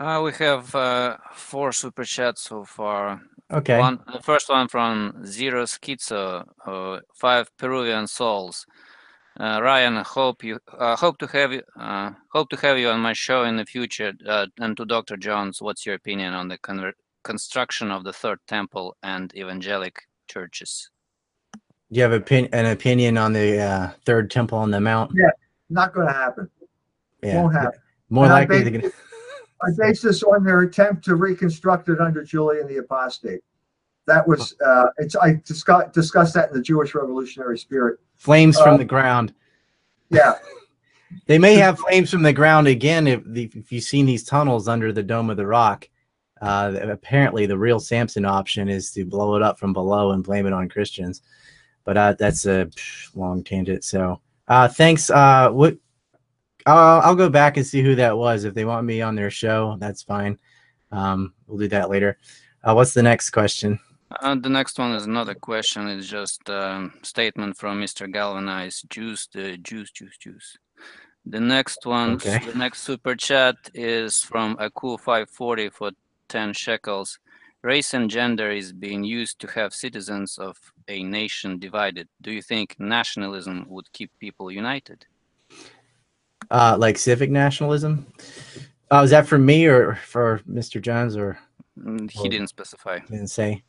Uh, 0.00 0.22
we 0.24 0.32
have 0.32 0.74
uh, 0.74 1.18
four 1.34 1.72
super 1.72 2.04
chats 2.04 2.40
so 2.42 2.64
far. 2.64 3.20
Okay. 3.52 3.78
One, 3.78 4.00
the 4.10 4.22
first 4.22 4.48
one 4.48 4.66
from 4.66 5.26
Zero 5.26 5.64
Schizo, 5.64 6.46
uh, 6.66 7.00
five 7.14 7.54
Peruvian 7.58 8.06
soles. 8.06 8.64
Uh, 9.38 9.60
Ryan, 9.62 9.98
I 9.98 10.02
hope 10.02 10.42
you 10.42 10.58
uh, 10.78 10.96
hope 10.96 11.18
to 11.18 11.26
have 11.26 11.52
you 11.52 11.62
uh, 11.78 12.12
hope 12.32 12.48
to 12.50 12.56
have 12.56 12.78
you 12.78 12.88
on 12.88 13.00
my 13.00 13.12
show 13.12 13.44
in 13.44 13.56
the 13.58 13.66
future. 13.66 14.12
Uh, 14.26 14.46
and 14.58 14.74
to 14.78 14.86
Dr. 14.86 15.18
Jones, 15.18 15.60
what's 15.60 15.84
your 15.84 15.96
opinion 15.96 16.32
on 16.32 16.48
the 16.48 16.56
conver- 16.58 16.92
construction 17.22 17.90
of 17.90 18.04
the 18.04 18.12
third 18.12 18.38
temple 18.46 18.96
and 19.02 19.34
evangelic 19.36 19.96
churches? 20.28 20.90
Do 21.54 21.58
you 21.90 22.02
have 22.02 22.12
opin- 22.12 22.48
an 22.52 22.66
opinion 22.66 23.18
on 23.18 23.34
the 23.34 23.58
uh, 23.60 23.90
third 24.06 24.30
temple 24.30 24.56
on 24.58 24.70
the 24.70 24.80
mount? 24.80 25.12
Yeah, 25.14 25.30
Not 25.68 25.92
going 25.92 26.06
to 26.06 26.12
happen. 26.14 26.48
Yeah. 27.22 27.42
Won't 27.42 27.54
happen. 27.54 27.80
More 28.08 28.24
And 28.24 28.32
likely 28.32 28.64
to 28.64 28.70
get 28.70 28.92
I 29.62 29.68
base 29.76 30.02
this 30.02 30.22
on 30.22 30.44
their 30.44 30.60
attempt 30.60 31.04
to 31.04 31.16
reconstruct 31.16 31.88
it 31.88 32.00
under 32.00 32.24
Julian 32.24 32.66
the 32.66 32.78
Apostate. 32.78 33.40
That 34.06 34.26
was 34.26 34.54
uh, 34.64 34.86
it's. 34.98 35.14
I 35.16 35.40
discuss, 35.44 35.92
discussed 35.92 36.34
that 36.34 36.48
in 36.48 36.56
the 36.56 36.62
Jewish 36.62 36.94
Revolutionary 36.94 37.58
Spirit. 37.58 38.00
flames 38.16 38.56
Uh, 38.56 38.64
from 38.64 38.78
the 38.78 38.84
ground. 38.84 39.34
Yeah, 40.08 40.34
They 41.26 41.38
may 41.38 41.54
have 41.54 41.78
flames 41.78 42.10
from 42.10 42.22
the 42.22 42.32
ground 42.32 42.66
again 42.68 43.06
if, 43.06 43.22
if 43.34 43.72
you've 43.72 43.84
seen 43.84 44.06
these 44.06 44.24
tunnels 44.24 44.68
under 44.68 44.92
the 44.92 45.02
Dome 45.02 45.30
of 45.30 45.36
the 45.36 45.46
Rock. 45.46 45.88
Uh, 46.40 46.72
apparently, 46.82 47.46
the 47.46 47.58
real 47.58 47.80
Samson 47.80 48.24
option 48.24 48.68
is 48.68 48.90
to 48.92 49.04
blow 49.04 49.36
it 49.36 49.42
up 49.42 49.58
from 49.58 49.72
below 49.72 50.12
and 50.12 50.24
blame 50.24 50.46
it 50.46 50.52
on 50.52 50.68
Christians. 50.68 51.22
But 51.84 51.96
uh, 51.96 52.14
that's 52.18 52.46
a 52.46 52.70
long 53.14 53.44
tangent. 53.44 53.84
So 53.84 54.20
uh, 54.48 54.68
thanks. 54.68 55.10
Uh, 55.10 55.50
what? 55.50 55.76
Uh, 56.66 57.00
I'll 57.02 57.14
go 57.14 57.28
back 57.28 57.56
and 57.56 57.66
see 57.66 57.82
who 57.82 57.94
that 57.96 58.16
was. 58.16 58.44
If 58.44 58.54
they 58.54 58.64
want 58.64 58.86
me 58.86 59.00
on 59.02 59.14
their 59.14 59.30
show, 59.30 59.76
that's 59.78 60.02
fine. 60.02 60.38
Um, 60.92 61.34
we'll 61.46 61.58
do 61.58 61.68
that 61.68 61.90
later. 61.90 62.18
Uh, 62.62 62.74
what's 62.74 62.94
the 62.94 63.02
next 63.02 63.30
question? 63.30 63.78
Uh, 64.20 64.34
the 64.34 64.48
next 64.48 64.78
one 64.78 64.92
is 64.92 65.06
not 65.06 65.28
a 65.28 65.34
question, 65.36 65.86
it's 65.86 66.08
just 66.08 66.48
a 66.48 66.90
statement 67.02 67.56
from 67.56 67.80
Mr. 67.80 68.12
Galvanized 68.12 68.90
Juice, 68.90 69.28
the 69.32 69.56
juice, 69.58 69.92
juice, 69.92 70.18
juice. 70.18 70.56
The 71.26 71.38
next 71.38 71.86
one, 71.86 72.14
Okay. 72.14 72.40
the 72.44 72.58
next 72.58 72.80
super 72.80 73.14
chat 73.14 73.54
is 73.72 74.20
from 74.20 74.56
Aku540 74.56 75.72
for 75.72 75.92
10 76.28 76.54
shekels. 76.54 77.20
Race 77.62 77.94
and 77.94 78.10
gender 78.10 78.50
is 78.50 78.72
being 78.72 79.04
used 79.04 79.38
to 79.40 79.46
have 79.48 79.72
citizens 79.74 80.38
of 80.38 80.56
a 80.88 81.04
nation 81.04 81.58
divided. 81.60 82.08
Do 82.20 82.32
you 82.32 82.42
think 82.42 82.74
nationalism 82.80 83.66
would 83.68 83.92
keep 83.92 84.10
people 84.18 84.50
united? 84.50 85.06
Uh, 86.50 86.76
like 86.78 86.98
civic 86.98 87.30
nationalism? 87.30 88.06
Oh, 88.90 89.02
is 89.02 89.10
that 89.10 89.26
for 89.26 89.38
me 89.38 89.66
or 89.66 89.94
for 90.06 90.40
Mr. 90.50 90.80
Jones 90.82 91.16
or? 91.16 91.38
Mm, 91.78 92.10
He 92.10 92.18
Well- 92.18 92.28
didn't 92.30 92.48
specify. 92.48 92.98
didn't 93.08 93.28
say. 93.28 93.62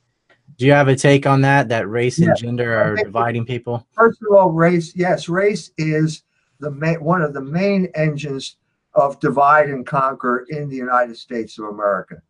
Do 0.57 0.65
you 0.65 0.73
have 0.73 0.87
a 0.87 0.95
take 0.95 1.25
on 1.27 1.41
that? 1.41 1.69
That 1.69 1.87
race 1.89 2.19
and 2.19 2.35
gender 2.35 2.75
are 2.75 2.95
dividing 2.95 3.45
people? 3.45 3.85
first 3.93 4.19
of 4.21 4.35
all, 4.35 4.51
race. 4.51 4.93
Yes, 4.95 5.29
race 5.29 5.71
is 5.77 6.23
the 6.59 6.71
ma- 6.71 6.95
one 6.99 7.21
of 7.21 7.33
the 7.33 7.41
main 7.41 7.85
engines 7.95 8.57
of 8.95 9.19
divide 9.21 9.69
and 9.69 9.85
conquer 9.85 10.45
in 10.49 10.67
the 10.67 10.75
United 10.75 11.15
States 11.17 11.57
of 11.57 11.65
America. 11.65 12.21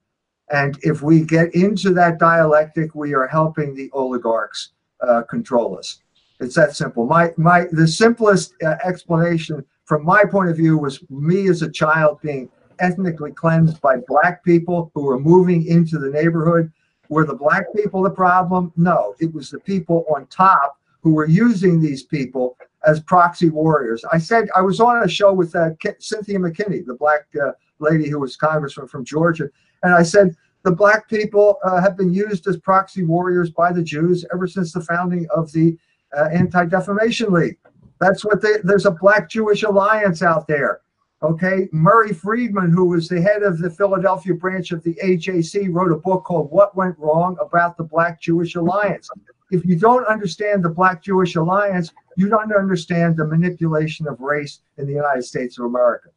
And 0.52 0.78
if 0.84 1.02
we 1.02 1.22
get 1.24 1.56
into 1.56 1.94
that 1.96 2.20
dialectic, 2.20 2.94
we 2.94 3.16
are 3.16 3.26
helping 3.26 3.74
the 3.74 3.90
oligarchs 3.94 4.74
uh, 5.00 5.24
control 5.24 5.78
us. 5.80 6.02
It's 6.40 6.56
that 6.56 6.76
simple. 6.76 7.06
My 7.08 7.32
my 7.38 7.66
the 7.72 7.88
simplest 7.88 8.54
uh, 8.64 8.76
explanation 8.84 9.66
from 9.86 10.06
my 10.06 10.24
point 10.24 10.50
of 10.50 10.58
view 10.58 10.78
was 10.78 11.04
me 11.10 11.50
as 11.50 11.62
a 11.62 11.72
child 11.72 12.20
being 12.22 12.50
ethnically 12.80 13.32
cleansed 13.32 13.80
by 13.82 13.98
black 14.08 14.44
people 14.44 14.92
who 14.94 15.04
were 15.04 15.20
moving 15.20 15.66
into 15.66 15.98
the 16.00 16.10
neighborhood. 16.10 16.72
Were 17.10 17.26
the 17.26 17.36
black 17.36 17.66
people 17.76 18.02
the 18.04 18.10
problem? 18.10 18.72
No, 18.76 19.16
it 19.20 19.34
was 19.34 19.50
the 19.50 19.60
people 19.60 20.06
on 20.14 20.26
top 20.28 20.78
who 21.02 21.14
were 21.14 21.28
using 21.28 21.82
these 21.82 22.04
people 22.04 22.58
as 22.86 23.00
proxy 23.02 23.50
warriors. 23.50 24.04
I 24.12 24.18
said 24.18 24.50
I 24.56 24.62
was 24.62 24.80
on 24.80 25.04
a 25.04 25.08
show 25.08 25.34
with 25.34 25.56
uh, 25.56 25.72
Cynthia 26.00 26.40
McKinney, 26.40 26.86
the 26.86 26.96
black 26.96 27.28
uh, 27.42 27.52
lady 27.80 28.10
who 28.10 28.20
was 28.20 28.36
congressman 28.36 28.88
from 28.88 29.06
Georgia, 29.06 29.50
and 29.84 29.94
I 29.94 30.04
said 30.04 30.36
the 30.64 30.72
black 30.72 31.10
people 31.10 31.58
uh, 31.64 31.82
have 31.82 31.98
been 31.98 32.14
used 32.14 32.48
as 32.48 32.58
proxy 32.58 33.04
warriors 33.04 33.50
by 33.50 33.72
the 33.72 33.82
Jews 33.84 34.26
ever 34.34 34.48
since 34.48 34.72
the 34.72 34.82
founding 34.82 35.28
of 35.36 35.52
the 35.52 35.78
uh, 36.16 36.30
Anti-Defamation 36.32 37.32
League. 37.32 37.58
That's 38.02 38.26
what 38.26 38.42
they. 38.42 38.58
There's 38.64 38.88
a 38.88 38.92
Black 38.92 39.30
Jewish 39.30 39.62
Alliance 39.62 40.24
out 40.24 40.48
there. 40.48 40.82
Okay, 41.24 41.70
Murray 41.72 42.14
Friedman, 42.14 42.72
who 42.72 42.86
was 42.86 43.08
the 43.08 43.22
head 43.22 43.44
of 43.44 43.60
the 43.60 43.70
Philadelphia 43.70 44.34
branch 44.34 44.72
of 44.72 44.82
the 44.82 44.96
AJC, 45.04 45.72
wrote 45.72 45.92
a 45.92 45.98
book 45.98 46.24
called 46.24 46.52
"What 46.52 46.76
Went 46.76 46.98
Wrong 46.98 47.38
About 47.40 47.78
the 47.78 47.84
Black 47.84 48.20
Jewish 48.20 48.56
Alliance." 48.56 49.08
If 49.52 49.64
you 49.66 49.76
don't 49.76 50.06
understand 50.08 50.64
the 50.64 50.70
Black 50.70 51.04
Jewish 51.04 51.36
Alliance, 51.36 51.92
you 52.18 52.28
don't 52.28 52.52
understand 52.52 53.18
the 53.18 53.26
manipulation 53.26 54.08
of 54.08 54.20
race 54.20 54.62
in 54.78 54.88
the 54.88 54.94
United 54.94 55.24
States 55.24 55.60
of 55.60 55.66
America. 55.66 56.10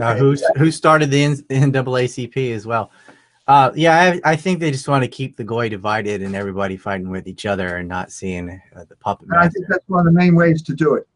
Uh, 0.00 0.14
who's 0.14 0.44
who 0.56 0.70
started 0.70 1.10
the 1.10 1.24
NAACP 1.24 2.54
as 2.54 2.66
well? 2.66 2.92
Uh, 3.48 3.72
yeah, 3.74 4.18
I, 4.24 4.32
I 4.32 4.36
think 4.36 4.60
they 4.60 4.70
just 4.70 4.86
want 4.86 5.02
to 5.02 5.08
keep 5.08 5.36
the 5.36 5.44
goy 5.44 5.68
divided 5.68 6.22
and 6.22 6.36
everybody 6.36 6.76
fighting 6.76 7.10
with 7.10 7.26
each 7.26 7.46
other 7.46 7.76
and 7.76 7.88
not 7.88 8.12
seeing 8.12 8.60
uh, 8.76 8.84
the 8.88 8.96
puppet 8.96 9.28
I 9.36 9.48
think 9.48 9.66
that's 9.68 9.88
one 9.88 10.06
of 10.06 10.12
the 10.12 10.18
main 10.18 10.36
ways 10.36 10.62
to 10.62 10.74
do 10.74 10.94
it. 10.94 11.08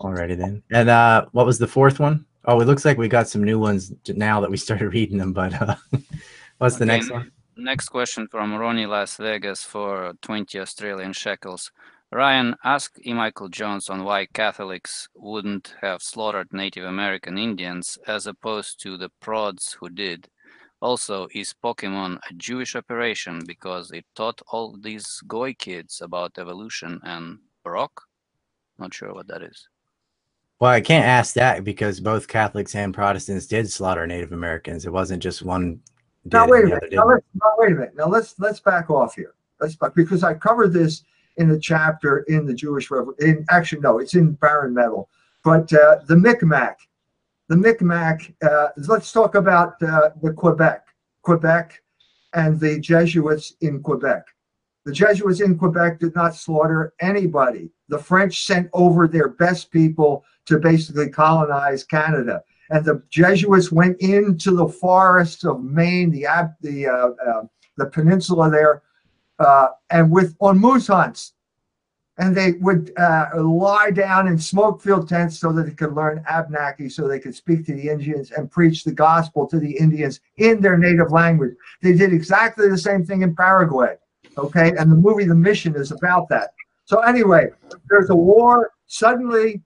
Already. 0.00 0.34
Then, 0.34 0.62
and 0.70 0.88
uh, 0.88 1.26
what 1.32 1.46
was 1.46 1.58
the 1.58 1.66
fourth 1.66 2.00
one? 2.00 2.24
Oh, 2.46 2.60
it 2.60 2.66
looks 2.66 2.84
like 2.84 2.98
we 2.98 3.08
got 3.08 3.28
some 3.28 3.42
new 3.44 3.58
ones 3.58 3.92
now 4.08 4.40
that 4.40 4.50
we 4.50 4.56
started 4.56 4.88
reading 4.94 5.18
them. 5.18 5.32
But 5.32 5.60
uh, 5.60 5.76
what's 6.58 6.76
the 6.76 6.84
Okay, 6.84 6.96
next 6.96 7.10
one? 7.10 7.30
Next 7.56 7.88
question 7.88 8.26
from 8.28 8.54
Ronnie 8.54 8.86
Las 8.86 9.16
Vegas 9.16 9.62
for 9.62 10.14
20 10.22 10.58
Australian 10.58 11.12
shekels. 11.12 11.70
Ryan, 12.12 12.54
ask 12.64 12.96
E. 13.04 13.12
Michael 13.12 13.48
Jones 13.48 13.88
on 13.88 14.04
why 14.04 14.26
Catholics 14.26 15.08
wouldn't 15.14 15.74
have 15.80 16.02
slaughtered 16.02 16.52
Native 16.52 16.84
American 16.84 17.38
Indians 17.38 17.98
as 18.06 18.26
opposed 18.26 18.80
to 18.82 18.96
the 18.96 19.10
prods 19.20 19.72
who 19.80 19.88
did. 19.88 20.28
Also, 20.80 21.28
is 21.34 21.54
Pokemon 21.64 22.18
a 22.28 22.34
Jewish 22.34 22.76
operation 22.76 23.42
because 23.46 23.90
it 23.90 24.04
taught 24.14 24.42
all 24.48 24.76
these 24.80 25.20
Goy 25.26 25.54
kids 25.54 26.00
about 26.02 26.38
evolution 26.38 27.00
and 27.04 27.38
Brock? 27.64 28.02
Not 28.78 28.92
sure 28.94 29.14
what 29.14 29.28
that 29.28 29.42
is. 29.42 29.68
Well, 30.60 30.70
I 30.70 30.80
can't 30.80 31.04
ask 31.04 31.34
that 31.34 31.64
because 31.64 32.00
both 32.00 32.28
Catholics 32.28 32.74
and 32.74 32.94
Protestants 32.94 33.46
did 33.46 33.70
slaughter 33.70 34.06
Native 34.06 34.32
Americans. 34.32 34.86
It 34.86 34.92
wasn't 34.92 35.22
just 35.22 35.42
one. 35.42 35.80
Did 36.24 36.34
Now 36.34 36.46
wait 36.48 36.64
a 36.64 36.68
minute. 36.68 36.92
Now, 36.92 37.06
let's, 37.06 37.26
now 37.34 37.52
wait 37.58 37.72
a 37.72 37.74
minute. 37.74 37.96
Now 37.96 38.06
let's 38.06 38.38
let's 38.38 38.60
back 38.60 38.88
off 38.88 39.14
here. 39.14 39.34
Let's 39.60 39.76
back 39.76 39.94
because 39.94 40.22
I 40.22 40.34
covered 40.34 40.72
this 40.72 41.02
in 41.36 41.50
a 41.50 41.58
chapter 41.58 42.20
in 42.28 42.46
the 42.46 42.54
Jewish 42.54 42.90
Revolution. 42.90 43.28
In 43.28 43.46
actually, 43.50 43.80
no, 43.80 43.98
it's 43.98 44.14
in 44.14 44.32
Barren 44.32 44.72
Metal. 44.72 45.08
But 45.42 45.72
uh, 45.72 45.98
the 46.06 46.16
Micmac 46.16 46.76
the 47.48 47.56
Micmac, 47.56 48.34
uh, 48.42 48.68
let's 48.76 49.12
talk 49.12 49.34
about 49.34 49.82
uh, 49.82 50.10
the 50.22 50.32
Quebec, 50.32 50.86
Quebec 51.22 51.82
and 52.32 52.58
the 52.58 52.80
Jesuits 52.80 53.54
in 53.60 53.82
Quebec. 53.82 54.24
The 54.84 54.92
Jesuits 54.92 55.40
in 55.40 55.56
Quebec 55.58 55.98
did 55.98 56.14
not 56.14 56.34
slaughter 56.34 56.92
anybody. 57.00 57.70
The 57.88 57.98
French 57.98 58.44
sent 58.44 58.68
over 58.72 59.08
their 59.08 59.28
best 59.28 59.70
people 59.70 60.24
to 60.46 60.58
basically 60.58 61.08
colonize 61.08 61.84
Canada. 61.84 62.42
And 62.70 62.84
the 62.84 63.02
Jesuits 63.10 63.72
went 63.72 64.00
into 64.00 64.54
the 64.54 64.68
forests 64.68 65.44
of 65.44 65.62
Maine, 65.62 66.10
the 66.10 66.26
the 66.60 66.86
uh, 66.86 67.10
uh, 67.26 67.42
the 67.76 67.86
peninsula 67.86 68.50
there, 68.50 68.82
uh, 69.38 69.68
and 69.90 70.10
with 70.10 70.34
on 70.40 70.58
moose 70.58 70.86
hunts 70.86 71.34
and 72.18 72.36
they 72.36 72.52
would 72.52 72.92
uh, 72.96 73.26
lie 73.36 73.90
down 73.90 74.28
in 74.28 74.38
smoke 74.38 74.80
filled 74.80 75.08
tents 75.08 75.38
so 75.38 75.52
that 75.52 75.64
they 75.64 75.74
could 75.74 75.94
learn 75.94 76.24
Abnaki, 76.30 76.90
so 76.90 77.08
they 77.08 77.18
could 77.18 77.34
speak 77.34 77.66
to 77.66 77.74
the 77.74 77.88
Indians 77.88 78.30
and 78.30 78.50
preach 78.50 78.84
the 78.84 78.92
gospel 78.92 79.46
to 79.48 79.58
the 79.58 79.76
Indians 79.76 80.20
in 80.36 80.60
their 80.60 80.78
native 80.78 81.10
language. 81.10 81.54
They 81.82 81.92
did 81.92 82.12
exactly 82.12 82.68
the 82.68 82.78
same 82.78 83.04
thing 83.04 83.22
in 83.22 83.34
Paraguay. 83.34 83.96
Okay, 84.36 84.72
and 84.76 84.90
the 84.90 84.96
movie 84.96 85.24
The 85.24 85.34
Mission 85.34 85.76
is 85.76 85.92
about 85.92 86.28
that. 86.28 86.50
So 86.84 87.00
anyway, 87.00 87.50
there's 87.88 88.10
a 88.10 88.14
war. 88.14 88.72
Suddenly, 88.86 89.62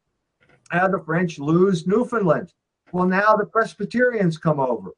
uh, 0.71 0.89
the 0.89 1.01
French 1.01 1.39
lose 1.39 1.87
Newfoundland. 1.87 2.53
Well, 2.93 3.07
now 3.07 3.35
the 3.37 3.47
Presbyterians 3.47 4.39
come 4.39 4.61
over. 4.61 4.91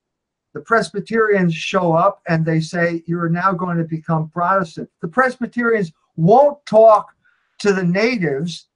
The 0.53 0.61
Presbyterians 0.61 1.55
show 1.55 1.93
up 1.93 2.21
and 2.29 2.45
they 2.45 2.61
say, 2.61 3.03
You're 3.07 3.29
now 3.29 3.53
going 3.53 3.79
to 3.79 3.85
become 3.85 4.29
Protestant. 4.31 4.91
The 5.01 5.09
Presbyterians 5.09 5.93
won't 6.17 6.65
talk 6.67 7.15
to 7.61 7.73
the 7.73 7.85
natives 7.85 8.69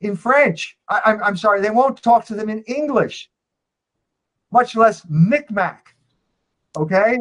in 0.00 0.16
French. 0.16 0.76
I, 0.88 0.96
am 0.96 1.02
I'm, 1.04 1.24
I'm 1.24 1.36
sorry, 1.36 1.60
they 1.60 1.70
won't 1.70 2.02
talk 2.02 2.26
to 2.26 2.34
them 2.34 2.50
in 2.50 2.62
English, 2.64 3.30
much 4.52 4.76
less 4.76 5.04
Micmac. 5.08 5.94
Okay? 6.76 7.18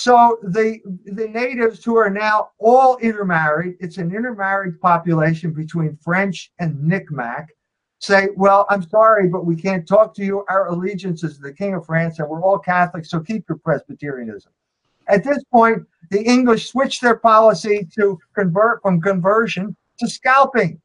So 0.00 0.38
the 0.44 0.78
the 1.06 1.26
natives 1.26 1.84
who 1.84 1.96
are 1.96 2.08
now 2.08 2.50
all 2.58 2.98
intermarried, 2.98 3.78
it's 3.80 3.98
an 3.98 4.14
intermarried 4.14 4.80
population 4.80 5.52
between 5.52 5.96
French 5.96 6.52
and 6.60 6.78
Micmac, 6.80 7.48
say, 7.98 8.28
well, 8.36 8.64
I'm 8.70 8.88
sorry, 8.88 9.26
but 9.28 9.44
we 9.44 9.56
can't 9.56 9.88
talk 9.88 10.14
to 10.14 10.24
you. 10.24 10.44
Our 10.48 10.68
allegiance 10.68 11.24
is 11.24 11.36
to 11.36 11.42
the 11.42 11.52
King 11.52 11.74
of 11.74 11.84
France, 11.84 12.20
and 12.20 12.28
we're 12.28 12.44
all 12.44 12.60
Catholics, 12.60 13.10
so 13.10 13.18
keep 13.18 13.44
your 13.48 13.58
Presbyterianism. 13.58 14.52
At 15.08 15.24
this 15.24 15.42
point, 15.52 15.84
the 16.10 16.22
English 16.22 16.70
switched 16.70 17.02
their 17.02 17.16
policy 17.16 17.88
to 17.96 18.20
convert 18.36 18.80
from 18.82 19.00
conversion 19.00 19.76
to 19.98 20.08
scalping. 20.08 20.80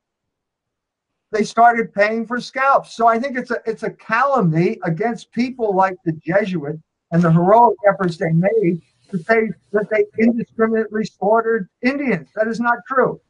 They 1.32 1.44
started 1.44 1.94
paying 1.94 2.26
for 2.26 2.40
scalps. 2.40 2.96
So 2.96 3.06
I 3.06 3.20
think 3.20 3.38
it's 3.38 3.52
a 3.52 3.60
it's 3.68 3.84
a 3.84 3.92
calumny 3.92 4.80
against 4.84 5.32
people 5.34 5.76
like 5.76 5.98
the 6.04 6.14
Jesuits 6.14 6.82
and 7.12 7.22
the 7.22 7.32
heroic 7.32 7.78
efforts 7.88 8.18
they 8.18 8.32
made 8.32 8.82
to 9.14 9.24
say 9.24 9.50
that 9.72 9.90
they 9.90 10.06
indiscriminately 10.22 11.06
slaughtered 11.06 11.70
Indians. 11.82 12.28
That 12.36 12.48
is 12.48 12.60
not 12.60 12.80
true 12.88 13.22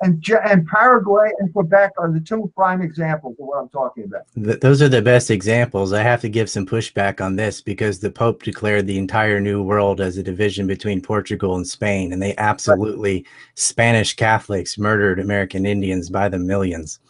and, 0.00 0.24
and 0.44 0.66
Paraguay 0.66 1.30
and 1.38 1.52
Quebec 1.52 1.92
are 1.98 2.10
the 2.12 2.20
two 2.20 2.50
prime 2.54 2.82
examples 2.82 3.36
of 3.38 3.46
what 3.46 3.58
I'm 3.58 3.68
talking 3.68 4.04
about. 4.04 4.22
Th- 4.34 4.60
those 4.60 4.80
are 4.80 4.88
the 4.88 5.02
best 5.02 5.30
examples. 5.30 5.92
I 5.92 6.02
have 6.02 6.20
to 6.20 6.28
give 6.28 6.48
some 6.48 6.66
pushback 6.66 7.20
on 7.20 7.36
this 7.36 7.60
because 7.60 7.98
the 7.98 8.10
Pope 8.10 8.42
declared 8.42 8.86
the 8.86 8.98
entire 8.98 9.40
New 9.40 9.62
World 9.62 10.00
as 10.00 10.16
a 10.16 10.22
division 10.22 10.66
between 10.66 11.00
Portugal 11.00 11.56
and 11.56 11.66
Spain, 11.66 12.12
and 12.12 12.22
they 12.22 12.36
absolutely. 12.36 13.26
Spanish 13.54 14.14
Catholics 14.14 14.78
murdered 14.78 15.18
American 15.18 15.66
Indians 15.66 16.10
by 16.10 16.28
the 16.28 16.38
millions. 16.38 17.00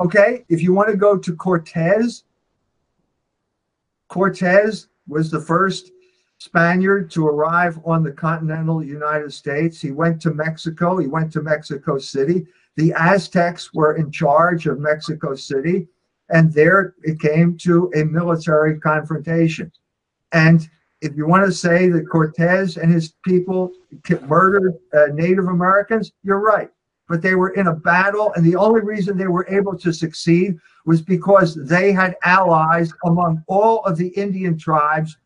Okay, 0.00 0.44
if 0.48 0.60
you 0.60 0.72
want 0.72 0.88
to 0.88 0.96
go 0.96 1.16
to 1.16 1.36
Cortez, 1.36 2.24
Cortez 4.08 4.88
was 5.06 5.30
the 5.30 5.40
first 5.40 5.92
Spaniard 6.38 7.10
to 7.10 7.26
arrive 7.26 7.80
on 7.84 8.04
the 8.04 8.12
continental 8.12 8.82
United 8.82 9.32
States. 9.32 9.80
He 9.80 9.90
went 9.90 10.22
to 10.22 10.32
Mexico. 10.32 10.96
He 10.96 11.08
went 11.08 11.32
to 11.32 11.42
Mexico 11.42 11.98
City. 11.98 12.46
The 12.76 12.92
Aztecs 12.92 13.74
were 13.74 13.96
in 13.96 14.12
charge 14.12 14.66
of 14.68 14.78
Mexico 14.78 15.34
City, 15.34 15.88
and 16.30 16.52
there 16.52 16.94
it 17.02 17.18
came 17.18 17.58
to 17.58 17.90
a 17.96 18.04
military 18.04 18.78
confrontation. 18.78 19.72
And 20.32 20.68
if 21.00 21.16
you 21.16 21.26
want 21.26 21.44
to 21.44 21.52
say 21.52 21.88
that 21.88 22.08
Cortez 22.08 22.76
and 22.76 22.92
his 22.92 23.14
people 23.24 23.72
murdered 24.28 24.74
uh, 24.94 25.06
Native 25.12 25.46
Americans, 25.46 26.12
you're 26.22 26.40
right. 26.40 26.70
But 27.08 27.20
they 27.20 27.34
were 27.34 27.50
in 27.50 27.66
a 27.66 27.74
battle, 27.74 28.32
and 28.34 28.44
the 28.44 28.54
only 28.54 28.82
reason 28.82 29.16
they 29.16 29.26
were 29.26 29.46
able 29.48 29.76
to 29.78 29.92
succeed 29.92 30.56
was 30.86 31.02
because 31.02 31.56
they 31.56 31.92
had 31.92 32.16
allies 32.22 32.92
among 33.04 33.42
all 33.48 33.82
of 33.84 33.96
the 33.96 34.08
Indian 34.08 34.56
tribes 34.56 35.16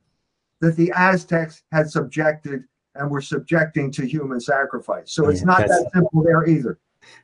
that 0.63 0.77
the 0.77 0.93
Aztecs 0.97 1.65
had 1.73 1.91
subjected 1.91 2.63
and 2.95 3.11
were 3.11 3.21
subjecting 3.21 3.91
to 3.91 4.07
human 4.07 4.41
sacrifice. 4.41 5.13
So 5.13 5.29
it's 5.29 5.41
yeah, 5.41 5.47
not 5.47 5.59
that 5.67 5.91
simple 5.93 6.23
there 6.23 6.49
either. 6.49 6.79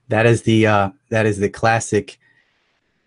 That 0.09 0.27
is 0.27 0.43
the 0.43 0.67
uh, 0.67 0.91
that 1.11 1.25
is 1.25 1.39
the 1.39 1.49
classic 1.49 2.19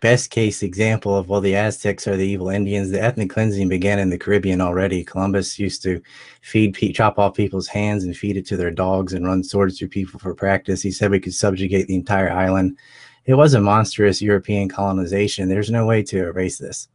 best 0.00 0.30
case 0.30 0.64
example 0.64 1.14
of 1.14 1.28
well 1.28 1.40
the 1.40 1.54
Aztecs 1.54 2.08
are 2.08 2.16
the 2.16 2.26
evil 2.26 2.48
Indians. 2.48 2.90
The 2.90 3.02
ethnic 3.02 3.28
cleansing 3.30 3.68
began 3.68 3.98
in 3.98 4.08
the 4.08 4.18
Caribbean 4.18 4.62
already. 4.62 5.04
Columbus 5.04 5.58
used 5.58 5.82
to 5.82 6.00
feed 6.40 6.74
chop 6.94 7.18
off 7.18 7.34
people's 7.34 7.68
hands 7.68 8.04
and 8.04 8.16
feed 8.16 8.38
it 8.38 8.46
to 8.46 8.56
their 8.56 8.70
dogs 8.70 9.12
and 9.12 9.26
run 9.26 9.44
swords 9.44 9.78
through 9.78 9.88
people 9.88 10.18
for 10.18 10.34
practice. 10.34 10.80
He 10.80 10.92
said 10.92 11.10
we 11.10 11.20
could 11.20 11.34
subjugate 11.34 11.88
the 11.88 11.94
entire 11.94 12.32
island. 12.32 12.78
It 13.26 13.34
was 13.34 13.52
a 13.52 13.60
monstrous 13.60 14.22
European 14.22 14.70
colonization. 14.70 15.48
There's 15.48 15.70
no 15.70 15.84
way 15.84 16.02
to 16.04 16.24
erase 16.24 16.56
this 16.56 16.88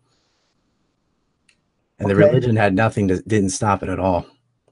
and 1.99 2.11
okay. 2.11 2.13
the 2.13 2.27
religion 2.27 2.55
had 2.55 2.75
nothing 2.75 3.07
to 3.07 3.21
didn't 3.23 3.49
stop 3.49 3.83
it 3.83 3.89
at 3.89 3.99
all. 3.99 4.25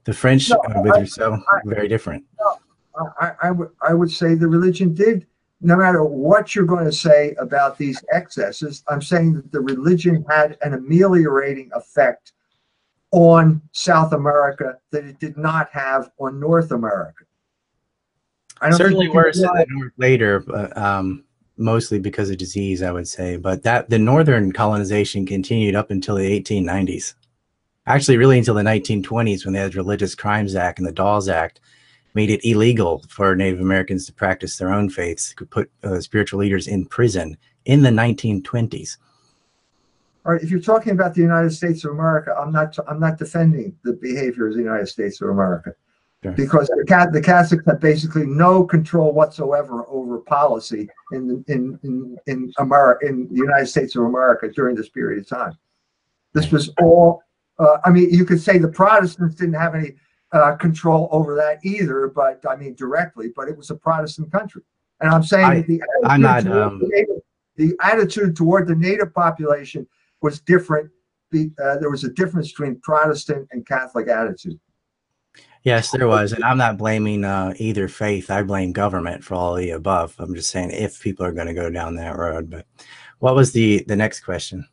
The 0.04 0.12
French 0.12 0.50
no, 0.50 0.56
uh, 0.56 0.82
with 0.82 0.94
I, 0.94 1.00
Rousseau 1.00 1.32
I, 1.34 1.60
very 1.64 1.88
different. 1.88 2.24
No, 2.38 3.10
I, 3.20 3.32
I 3.42 3.50
would 3.50 3.70
I 3.86 3.94
would 3.94 4.10
say 4.10 4.34
the 4.34 4.48
religion 4.48 4.94
did. 4.94 5.26
No 5.62 5.74
matter 5.74 6.04
what 6.04 6.54
you're 6.54 6.66
going 6.66 6.84
to 6.84 6.92
say 6.92 7.34
about 7.40 7.78
these 7.78 8.04
excesses, 8.12 8.84
I'm 8.88 9.00
saying 9.00 9.34
that 9.34 9.50
the 9.50 9.60
religion 9.60 10.24
had 10.28 10.58
an 10.60 10.74
ameliorating 10.74 11.70
effect 11.74 12.32
on 13.10 13.62
South 13.72 14.12
America 14.12 14.76
that 14.90 15.06
it 15.06 15.18
did 15.18 15.38
not 15.38 15.70
have 15.72 16.10
on 16.18 16.38
North 16.38 16.72
America. 16.72 17.24
I 18.60 18.70
Certainly 18.70 19.08
worse 19.08 19.38
in 19.38 19.44
the 19.44 19.66
North 19.70 19.92
later, 19.96 20.40
but 20.40 20.76
um, 20.76 21.24
mostly 21.56 21.98
because 21.98 22.30
of 22.30 22.38
disease, 22.38 22.82
I 22.82 22.92
would 22.92 23.08
say. 23.08 23.36
But 23.36 23.62
that 23.62 23.90
the 23.90 23.98
northern 23.98 24.52
colonization 24.52 25.26
continued 25.26 25.74
up 25.74 25.90
until 25.90 26.16
the 26.16 26.40
1890s. 26.40 27.14
Actually, 27.86 28.16
really 28.16 28.38
until 28.38 28.54
the 28.54 28.62
1920s 28.62 29.44
when 29.44 29.54
the 29.54 29.70
Religious 29.74 30.14
Crimes 30.14 30.54
Act 30.54 30.78
and 30.78 30.86
the 30.86 30.92
Dawes 30.92 31.28
Act 31.28 31.60
made 32.14 32.30
it 32.30 32.44
illegal 32.44 33.04
for 33.08 33.36
Native 33.36 33.60
Americans 33.60 34.06
to 34.06 34.12
practice 34.12 34.56
their 34.56 34.72
own 34.72 34.88
faiths, 34.88 35.34
could 35.34 35.50
put 35.50 35.70
uh, 35.84 36.00
spiritual 36.00 36.40
leaders 36.40 36.66
in 36.66 36.86
prison 36.86 37.36
in 37.66 37.82
the 37.82 37.90
1920s. 37.90 38.96
All 40.24 40.32
right, 40.32 40.42
if 40.42 40.50
you're 40.50 40.58
talking 40.58 40.92
about 40.92 41.14
the 41.14 41.20
United 41.20 41.50
States 41.50 41.84
of 41.84 41.92
America, 41.92 42.34
I'm 42.36 42.50
not 42.50 42.76
I'm 42.88 42.98
not 42.98 43.18
defending 43.18 43.76
the 43.84 43.92
behavior 43.92 44.48
of 44.48 44.54
the 44.54 44.60
United 44.60 44.88
States 44.88 45.20
of 45.20 45.28
America. 45.28 45.74
Sure. 46.22 46.32
Because 46.32 46.66
the, 46.68 46.84
Cat, 46.88 47.12
the 47.12 47.20
Catholics 47.20 47.64
had 47.66 47.78
basically 47.78 48.24
no 48.26 48.64
control 48.64 49.12
whatsoever 49.12 49.84
over 49.88 50.18
policy 50.18 50.88
in 51.12 51.44
in 51.46 51.78
in 51.82 52.16
in 52.26 52.52
America 52.58 53.06
in 53.06 53.28
the 53.28 53.36
United 53.36 53.66
States 53.66 53.94
of 53.96 54.04
America 54.04 54.48
during 54.48 54.74
this 54.74 54.88
period 54.88 55.20
of 55.20 55.28
time. 55.28 55.56
This 56.32 56.50
was 56.50 56.70
all. 56.80 57.22
Uh, 57.58 57.78
I 57.84 57.90
mean, 57.90 58.10
you 58.10 58.24
could 58.24 58.40
say 58.40 58.58
the 58.58 58.68
Protestants 58.68 59.34
didn't 59.34 59.54
have 59.54 59.74
any 59.74 59.92
uh, 60.32 60.56
control 60.56 61.08
over 61.12 61.34
that 61.36 61.64
either, 61.64 62.08
but 62.08 62.42
I 62.48 62.56
mean 62.56 62.74
directly. 62.74 63.32
But 63.34 63.48
it 63.48 63.56
was 63.56 63.70
a 63.70 63.74
Protestant 63.74 64.32
country, 64.32 64.62
and 65.00 65.10
I'm 65.10 65.22
saying 65.22 65.44
I, 65.44 65.60
the 65.62 65.82
I'm 66.04 66.22
not. 66.22 66.46
Um, 66.46 66.78
the, 66.78 66.88
native, 66.88 67.16
the, 67.56 67.76
attitude 67.82 68.36
toward 68.36 68.68
the 68.68 68.74
native 68.74 69.14
population 69.14 69.86
was 70.22 70.40
different. 70.40 70.90
The, 71.30 71.50
uh, 71.62 71.76
there 71.78 71.90
was 71.90 72.04
a 72.04 72.10
difference 72.10 72.50
between 72.50 72.80
Protestant 72.80 73.48
and 73.50 73.66
Catholic 73.66 74.08
attitude. 74.08 74.58
Yes, 75.66 75.90
there 75.90 76.06
was, 76.06 76.32
and 76.32 76.44
I'm 76.44 76.58
not 76.58 76.78
blaming 76.78 77.24
uh, 77.24 77.52
either 77.56 77.88
faith. 77.88 78.30
I 78.30 78.44
blame 78.44 78.70
government 78.70 79.24
for 79.24 79.34
all 79.34 79.56
the 79.56 79.70
above. 79.70 80.14
I'm 80.20 80.32
just 80.32 80.50
saying 80.50 80.70
if 80.70 81.02
people 81.02 81.26
are 81.26 81.32
going 81.32 81.48
to 81.48 81.54
go 81.54 81.68
down 81.70 81.96
that 81.96 82.16
road. 82.16 82.48
But 82.48 82.66
what 83.18 83.34
was 83.34 83.50
the 83.50 83.82
the 83.88 83.96
next 83.96 84.20
question? 84.20 84.64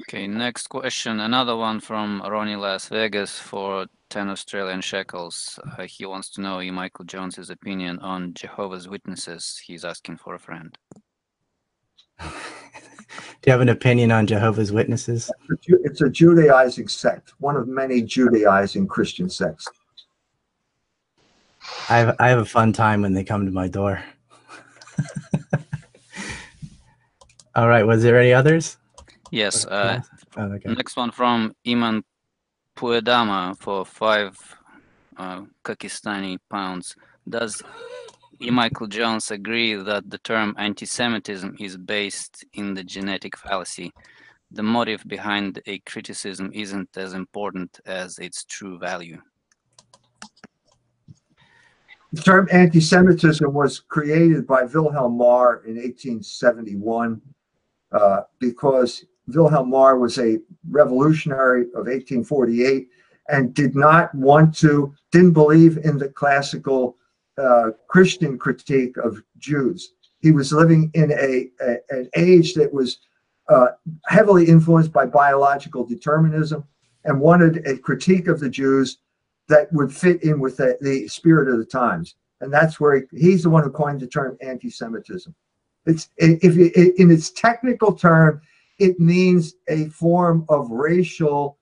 Okay, 0.00 0.26
next 0.26 0.66
question. 0.66 1.20
Another 1.20 1.54
one 1.54 1.78
from 1.78 2.22
Ronnie 2.28 2.56
Las 2.56 2.88
Vegas 2.88 3.38
for 3.38 3.86
10 4.10 4.30
Australian 4.30 4.80
shekels. 4.80 5.60
Uh, 5.78 5.84
he 5.84 6.04
wants 6.06 6.30
to 6.30 6.40
know 6.40 6.60
E. 6.60 6.72
Michael 6.72 7.04
Jones's 7.04 7.50
opinion 7.50 8.00
on 8.00 8.34
Jehovah's 8.34 8.88
Witnesses. 8.88 9.62
He's 9.64 9.84
asking 9.84 10.16
for 10.16 10.34
a 10.34 10.40
friend. 10.40 10.76
Do 13.08 13.48
you 13.48 13.52
have 13.52 13.60
an 13.60 13.68
opinion 13.68 14.10
on 14.12 14.26
Jehovah's 14.26 14.72
Witnesses? 14.72 15.30
It's 15.66 16.00
a 16.00 16.08
Judaizing 16.08 16.88
sect, 16.88 17.32
one 17.38 17.56
of 17.56 17.68
many 17.68 18.02
Judaizing 18.02 18.86
Christian 18.86 19.28
sects. 19.30 19.66
I 21.88 21.98
have, 21.98 22.16
I 22.18 22.28
have 22.28 22.38
a 22.38 22.44
fun 22.44 22.72
time 22.72 23.02
when 23.02 23.12
they 23.14 23.24
come 23.24 23.46
to 23.46 23.52
my 23.52 23.68
door. 23.68 24.02
All 27.54 27.68
right. 27.68 27.86
Was 27.86 28.02
there 28.02 28.18
any 28.18 28.32
others? 28.32 28.76
Yes. 29.30 29.64
Uh, 29.66 30.00
Oh, 30.36 30.46
okay. 30.46 30.74
next 30.74 30.96
one 30.96 31.12
from 31.12 31.54
Iman 31.64 32.02
Puedama 32.76 33.56
for 33.56 33.84
five 33.84 34.36
uh, 35.16 35.42
Kakistani 35.64 36.38
pounds. 36.50 36.96
Does 37.28 37.62
E. 38.40 38.50
Michael 38.50 38.86
Jones 38.86 39.30
agree 39.30 39.74
that 39.74 40.10
the 40.10 40.18
term 40.18 40.54
anti-Semitism 40.58 41.56
is 41.60 41.76
based 41.76 42.44
in 42.54 42.74
the 42.74 42.82
genetic 42.82 43.36
fallacy? 43.36 43.92
The 44.50 44.62
motive 44.62 45.02
behind 45.06 45.60
a 45.66 45.78
criticism 45.80 46.50
isn't 46.52 46.96
as 46.96 47.14
important 47.14 47.80
as 47.86 48.18
its 48.18 48.44
true 48.44 48.78
value. 48.78 49.20
The 52.12 52.22
term 52.22 52.48
anti-Semitism 52.50 53.52
was 53.52 53.80
created 53.80 54.46
by 54.46 54.62
Wilhelm 54.62 55.18
Marr 55.18 55.62
in 55.64 55.76
1871 55.76 57.20
uh, 57.92 58.20
because 58.38 59.04
Wilhelm 59.28 59.70
Marr 59.70 59.98
was 59.98 60.18
a 60.18 60.38
revolutionary 60.70 61.62
of 61.74 61.86
1848 61.86 62.88
and 63.28 63.54
did 63.54 63.74
not 63.74 64.14
want 64.14 64.56
to, 64.58 64.94
didn't 65.10 65.32
believe 65.32 65.78
in 65.78 65.98
the 65.98 66.08
classical 66.08 66.96
uh, 67.38 67.70
Christian 67.88 68.38
critique 68.38 68.96
of 68.96 69.22
Jews. 69.38 69.94
He 70.20 70.32
was 70.32 70.52
living 70.52 70.90
in 70.94 71.12
a, 71.12 71.50
a 71.60 71.76
an 71.90 72.08
age 72.16 72.54
that 72.54 72.72
was 72.72 72.98
uh, 73.48 73.68
heavily 74.06 74.46
influenced 74.46 74.92
by 74.92 75.06
biological 75.06 75.84
determinism 75.84 76.64
and 77.04 77.20
wanted 77.20 77.66
a 77.66 77.76
critique 77.76 78.28
of 78.28 78.40
the 78.40 78.48
Jews 78.48 78.98
that 79.48 79.70
would 79.72 79.94
fit 79.94 80.22
in 80.22 80.40
with 80.40 80.56
the, 80.56 80.78
the 80.80 81.06
spirit 81.08 81.48
of 81.48 81.58
the 81.58 81.64
times. 81.66 82.14
And 82.40 82.52
that's 82.52 82.80
where 82.80 82.96
he, 82.96 83.02
he's 83.18 83.42
the 83.42 83.50
one 83.50 83.62
who 83.62 83.70
coined 83.70 84.00
the 84.00 84.06
term 84.06 84.38
anti-Semitism. 84.40 85.34
It's 85.86 86.08
if 86.16 86.56
in 86.56 87.10
its 87.10 87.30
technical 87.30 87.92
term, 87.92 88.40
it 88.78 88.98
means 88.98 89.54
a 89.68 89.86
form 89.90 90.46
of 90.48 90.70
racial 90.70 91.58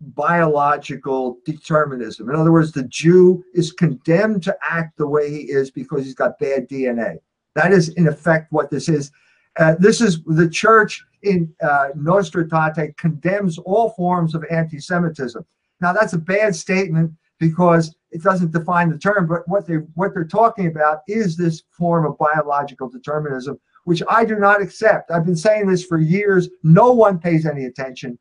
biological 0.00 1.38
determinism. 1.44 2.28
In 2.28 2.36
other 2.36 2.52
words, 2.52 2.72
the 2.72 2.84
Jew 2.84 3.44
is 3.54 3.72
condemned 3.72 4.42
to 4.44 4.56
act 4.62 4.98
the 4.98 5.06
way 5.06 5.30
he 5.30 5.50
is 5.50 5.70
because 5.70 6.04
he's 6.04 6.14
got 6.14 6.38
bad 6.38 6.68
DNA. 6.68 7.18
That 7.54 7.72
is, 7.72 7.88
in 7.90 8.06
effect, 8.08 8.52
what 8.52 8.70
this 8.70 8.88
is. 8.88 9.10
Uh, 9.58 9.74
this 9.78 10.02
is 10.02 10.22
the 10.24 10.48
church 10.48 11.02
in 11.22 11.52
uh, 11.62 11.88
Nostra 11.94 12.44
Aetate 12.44 12.96
condemns 12.98 13.58
all 13.58 13.90
forms 13.90 14.34
of 14.34 14.44
anti-Semitism. 14.50 15.44
Now, 15.80 15.92
that's 15.94 16.12
a 16.12 16.18
bad 16.18 16.54
statement 16.54 17.12
because 17.38 17.94
it 18.10 18.22
doesn't 18.22 18.52
define 18.52 18.90
the 18.90 18.98
term, 18.98 19.26
but 19.26 19.46
what 19.48 19.66
they 19.66 19.76
what 19.94 20.14
they're 20.14 20.24
talking 20.24 20.66
about 20.66 21.00
is 21.08 21.36
this 21.36 21.62
form 21.70 22.06
of 22.06 22.18
biological 22.18 22.88
determinism, 22.88 23.58
which 23.84 24.02
I 24.08 24.24
do 24.24 24.36
not 24.36 24.62
accept. 24.62 25.10
I've 25.10 25.26
been 25.26 25.36
saying 25.36 25.66
this 25.66 25.84
for 25.84 25.98
years. 25.98 26.48
No 26.62 26.92
one 26.92 27.18
pays 27.18 27.46
any 27.46 27.64
attention 27.64 28.18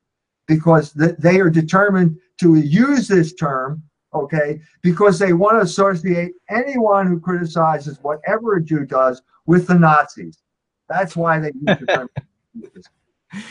because 0.47 0.93
th- 0.93 1.15
they 1.17 1.39
are 1.39 1.49
determined 1.49 2.17
to 2.39 2.55
use 2.55 3.07
this 3.07 3.33
term, 3.33 3.81
okay, 4.13 4.59
because 4.81 5.19
they 5.19 5.33
want 5.33 5.57
to 5.57 5.61
associate 5.61 6.33
anyone 6.49 7.07
who 7.07 7.19
criticizes 7.19 7.99
whatever 8.01 8.55
a 8.55 8.63
Jew 8.63 8.85
does 8.85 9.21
with 9.45 9.67
the 9.67 9.75
Nazis. 9.75 10.37
That's 10.89 11.15
why 11.15 11.39
they 11.39 11.51
use 11.53 11.79
the 11.79 11.85
term. 11.85 12.09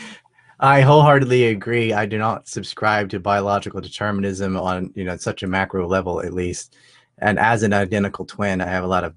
I 0.59 0.81
wholeheartedly 0.81 1.47
agree. 1.47 1.91
I 1.91 2.05
do 2.05 2.17
not 2.17 2.47
subscribe 2.47 3.09
to 3.09 3.19
biological 3.19 3.81
determinism 3.81 4.55
on 4.55 4.91
you 4.95 5.03
know 5.03 5.17
such 5.17 5.43
a 5.43 5.47
macro 5.47 5.85
level, 5.87 6.21
at 6.21 6.33
least. 6.33 6.77
And 7.17 7.39
as 7.39 7.63
an 7.63 7.73
identical 7.73 8.25
twin, 8.25 8.61
I 8.61 8.67
have 8.67 8.83
a 8.83 8.87
lot 8.87 9.03
of, 9.03 9.15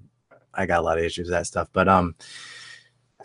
I 0.53 0.65
got 0.65 0.79
a 0.79 0.83
lot 0.83 0.97
of 0.97 1.03
issues 1.03 1.27
with 1.27 1.37
that 1.37 1.47
stuff. 1.47 1.69
But 1.73 1.87
um, 1.87 2.15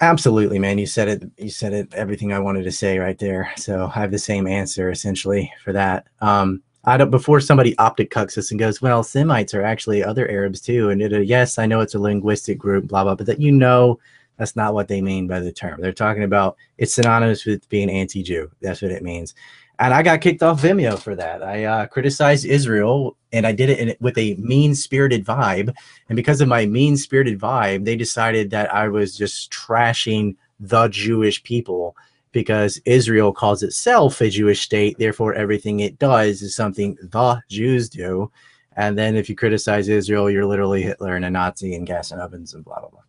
absolutely, 0.00 0.58
man, 0.58 0.78
you 0.78 0.86
said 0.86 1.08
it. 1.08 1.30
You 1.38 1.50
said 1.50 1.72
it. 1.72 1.94
Everything 1.94 2.32
I 2.32 2.38
wanted 2.38 2.64
to 2.64 2.72
say 2.72 2.98
right 2.98 3.18
there. 3.18 3.52
So 3.56 3.90
I 3.94 4.00
have 4.00 4.10
the 4.10 4.18
same 4.18 4.46
answer 4.46 4.90
essentially 4.90 5.52
for 5.62 5.72
that. 5.72 6.06
Um, 6.20 6.62
I 6.84 6.96
don't. 6.96 7.10
Before 7.10 7.40
somebody 7.40 7.76
optic 7.78 8.10
cucks 8.10 8.36
us 8.36 8.50
and 8.50 8.60
goes, 8.60 8.82
well, 8.82 9.02
Semites 9.02 9.54
are 9.54 9.62
actually 9.62 10.04
other 10.04 10.28
Arabs 10.28 10.60
too. 10.60 10.90
And 10.90 11.00
it, 11.00 11.12
uh, 11.12 11.20
yes, 11.20 11.58
I 11.58 11.66
know 11.66 11.80
it's 11.80 11.94
a 11.94 11.98
linguistic 11.98 12.58
group, 12.58 12.88
blah 12.88 13.04
blah, 13.04 13.14
but 13.14 13.26
that 13.26 13.40
you 13.40 13.52
know 13.52 13.98
that's 14.36 14.56
not 14.56 14.74
what 14.74 14.88
they 14.88 15.00
mean 15.00 15.26
by 15.26 15.40
the 15.40 15.52
term. 15.52 15.80
They're 15.80 15.92
talking 15.92 16.24
about 16.24 16.56
it's 16.76 16.94
synonymous 16.94 17.46
with 17.46 17.68
being 17.68 17.88
anti-Jew. 17.88 18.50
That's 18.60 18.82
what 18.82 18.90
it 18.90 19.02
means. 19.02 19.34
And 19.78 19.92
I 19.92 20.02
got 20.02 20.20
kicked 20.20 20.42
off 20.42 20.62
Vimeo 20.62 20.98
for 20.98 21.16
that. 21.16 21.42
I 21.42 21.64
uh, 21.64 21.86
criticized 21.86 22.44
Israel, 22.44 23.16
and 23.32 23.46
I 23.46 23.52
did 23.52 23.70
it 23.70 23.78
in, 23.78 23.96
with 24.00 24.16
a 24.18 24.34
mean-spirited 24.34 25.24
vibe. 25.24 25.74
And 26.08 26.16
because 26.16 26.40
of 26.40 26.48
my 26.48 26.64
mean-spirited 26.64 27.40
vibe, 27.40 27.84
they 27.84 27.96
decided 27.96 28.50
that 28.50 28.72
I 28.72 28.88
was 28.88 29.16
just 29.16 29.52
trashing 29.52 30.36
the 30.60 30.88
Jewish 30.88 31.42
people 31.42 31.96
because 32.30 32.80
Israel 32.84 33.32
calls 33.32 33.62
itself 33.62 34.20
a 34.20 34.30
Jewish 34.30 34.60
state. 34.60 34.98
Therefore, 34.98 35.34
everything 35.34 35.80
it 35.80 35.98
does 35.98 36.42
is 36.42 36.54
something 36.54 36.96
the 37.00 37.40
Jews 37.48 37.88
do. 37.88 38.30
And 38.76 38.98
then 38.98 39.16
if 39.16 39.28
you 39.28 39.36
criticize 39.36 39.88
Israel, 39.88 40.30
you're 40.30 40.46
literally 40.46 40.82
Hitler 40.82 41.14
and 41.16 41.24
a 41.24 41.30
Nazi 41.30 41.74
and 41.74 41.86
gas 41.86 42.10
and 42.10 42.20
ovens 42.20 42.54
and 42.54 42.64
blah 42.64 42.80
blah 42.80 42.90
blah. 42.90 43.00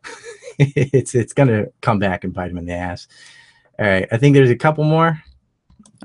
it's 0.58 1.14
it's 1.14 1.32
gonna 1.32 1.66
come 1.80 2.00
back 2.00 2.24
and 2.24 2.34
bite 2.34 2.50
him 2.50 2.58
in 2.58 2.66
the 2.66 2.74
ass. 2.74 3.06
All 3.78 3.86
right, 3.86 4.08
I 4.10 4.16
think 4.16 4.34
there's 4.34 4.50
a 4.50 4.56
couple 4.56 4.82
more. 4.82 5.22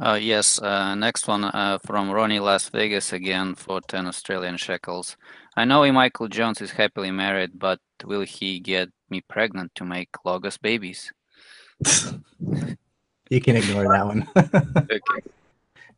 Uh, 0.02 0.18
yes, 0.20 0.60
uh, 0.62 0.96
next 0.96 1.28
one 1.28 1.44
uh, 1.44 1.78
from 1.86 2.10
Ronnie 2.10 2.40
Las 2.40 2.68
Vegas 2.70 3.14
again 3.14 3.54
for 3.54 3.80
10 3.80 4.08
Australian 4.08 4.58
shekels. 4.58 5.16
I 5.56 5.66
know 5.66 5.92
Michael 5.92 6.28
Jones 6.28 6.62
is 6.62 6.72
happily 6.72 7.12
married, 7.12 7.60
but 7.60 7.80
will 8.04 8.22
he 8.22 8.60
get 8.60 8.90
me 9.10 9.22
pregnant 9.22 9.76
to 9.76 9.86
make 9.86 10.10
Logos 10.26 10.58
babies? 10.58 11.14
you 13.30 13.40
can 13.40 13.56
ignore 13.56 13.84
that 13.84 14.06
one. 14.06 14.28
okay. 14.36 15.00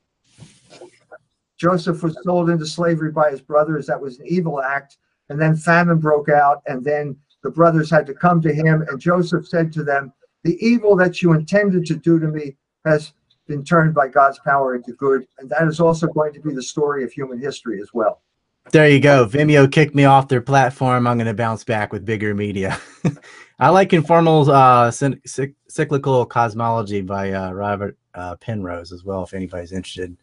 Joseph 1.58 2.02
was 2.02 2.16
sold 2.22 2.50
into 2.50 2.66
slavery 2.66 3.10
by 3.10 3.30
his 3.30 3.40
brothers. 3.40 3.86
That 3.86 4.00
was 4.00 4.18
an 4.18 4.26
evil 4.26 4.62
act. 4.62 4.98
And 5.28 5.40
then 5.40 5.56
famine 5.56 5.98
broke 5.98 6.28
out. 6.28 6.62
And 6.66 6.84
then 6.84 7.16
the 7.42 7.50
brothers 7.50 7.90
had 7.90 8.06
to 8.06 8.14
come 8.14 8.40
to 8.42 8.54
him. 8.54 8.82
And 8.88 9.00
Joseph 9.00 9.48
said 9.48 9.72
to 9.72 9.82
them, 9.82 10.12
The 10.46 10.64
evil 10.64 10.94
that 10.94 11.22
you 11.22 11.32
intended 11.32 11.84
to 11.86 11.96
do 11.96 12.20
to 12.20 12.28
me 12.28 12.56
has 12.84 13.12
been 13.48 13.64
turned 13.64 13.94
by 13.94 14.06
God's 14.06 14.38
power 14.38 14.76
into 14.76 14.92
good. 14.92 15.26
And 15.38 15.50
that 15.50 15.66
is 15.66 15.80
also 15.80 16.06
going 16.06 16.32
to 16.34 16.40
be 16.40 16.54
the 16.54 16.62
story 16.62 17.02
of 17.02 17.10
human 17.10 17.40
history 17.40 17.80
as 17.80 17.88
well. 17.92 18.22
There 18.70 18.88
you 18.88 19.00
go. 19.00 19.26
Vimeo 19.26 19.70
kicked 19.70 19.96
me 19.96 20.04
off 20.04 20.28
their 20.28 20.40
platform. 20.40 21.08
I'm 21.08 21.16
going 21.16 21.26
to 21.26 21.34
bounce 21.34 21.64
back 21.64 21.92
with 21.92 22.04
bigger 22.04 22.32
media. 22.32 22.78
I 23.58 23.70
like 23.70 23.90
Conformal 23.90 24.46
uh, 24.48 25.50
Cyclical 25.66 26.24
Cosmology 26.26 27.00
by 27.00 27.32
uh, 27.32 27.50
Robert 27.50 27.98
uh, 28.14 28.36
Penrose 28.36 28.92
as 28.92 29.02
well, 29.02 29.24
if 29.24 29.34
anybody's 29.34 29.72
interested. 29.72 30.16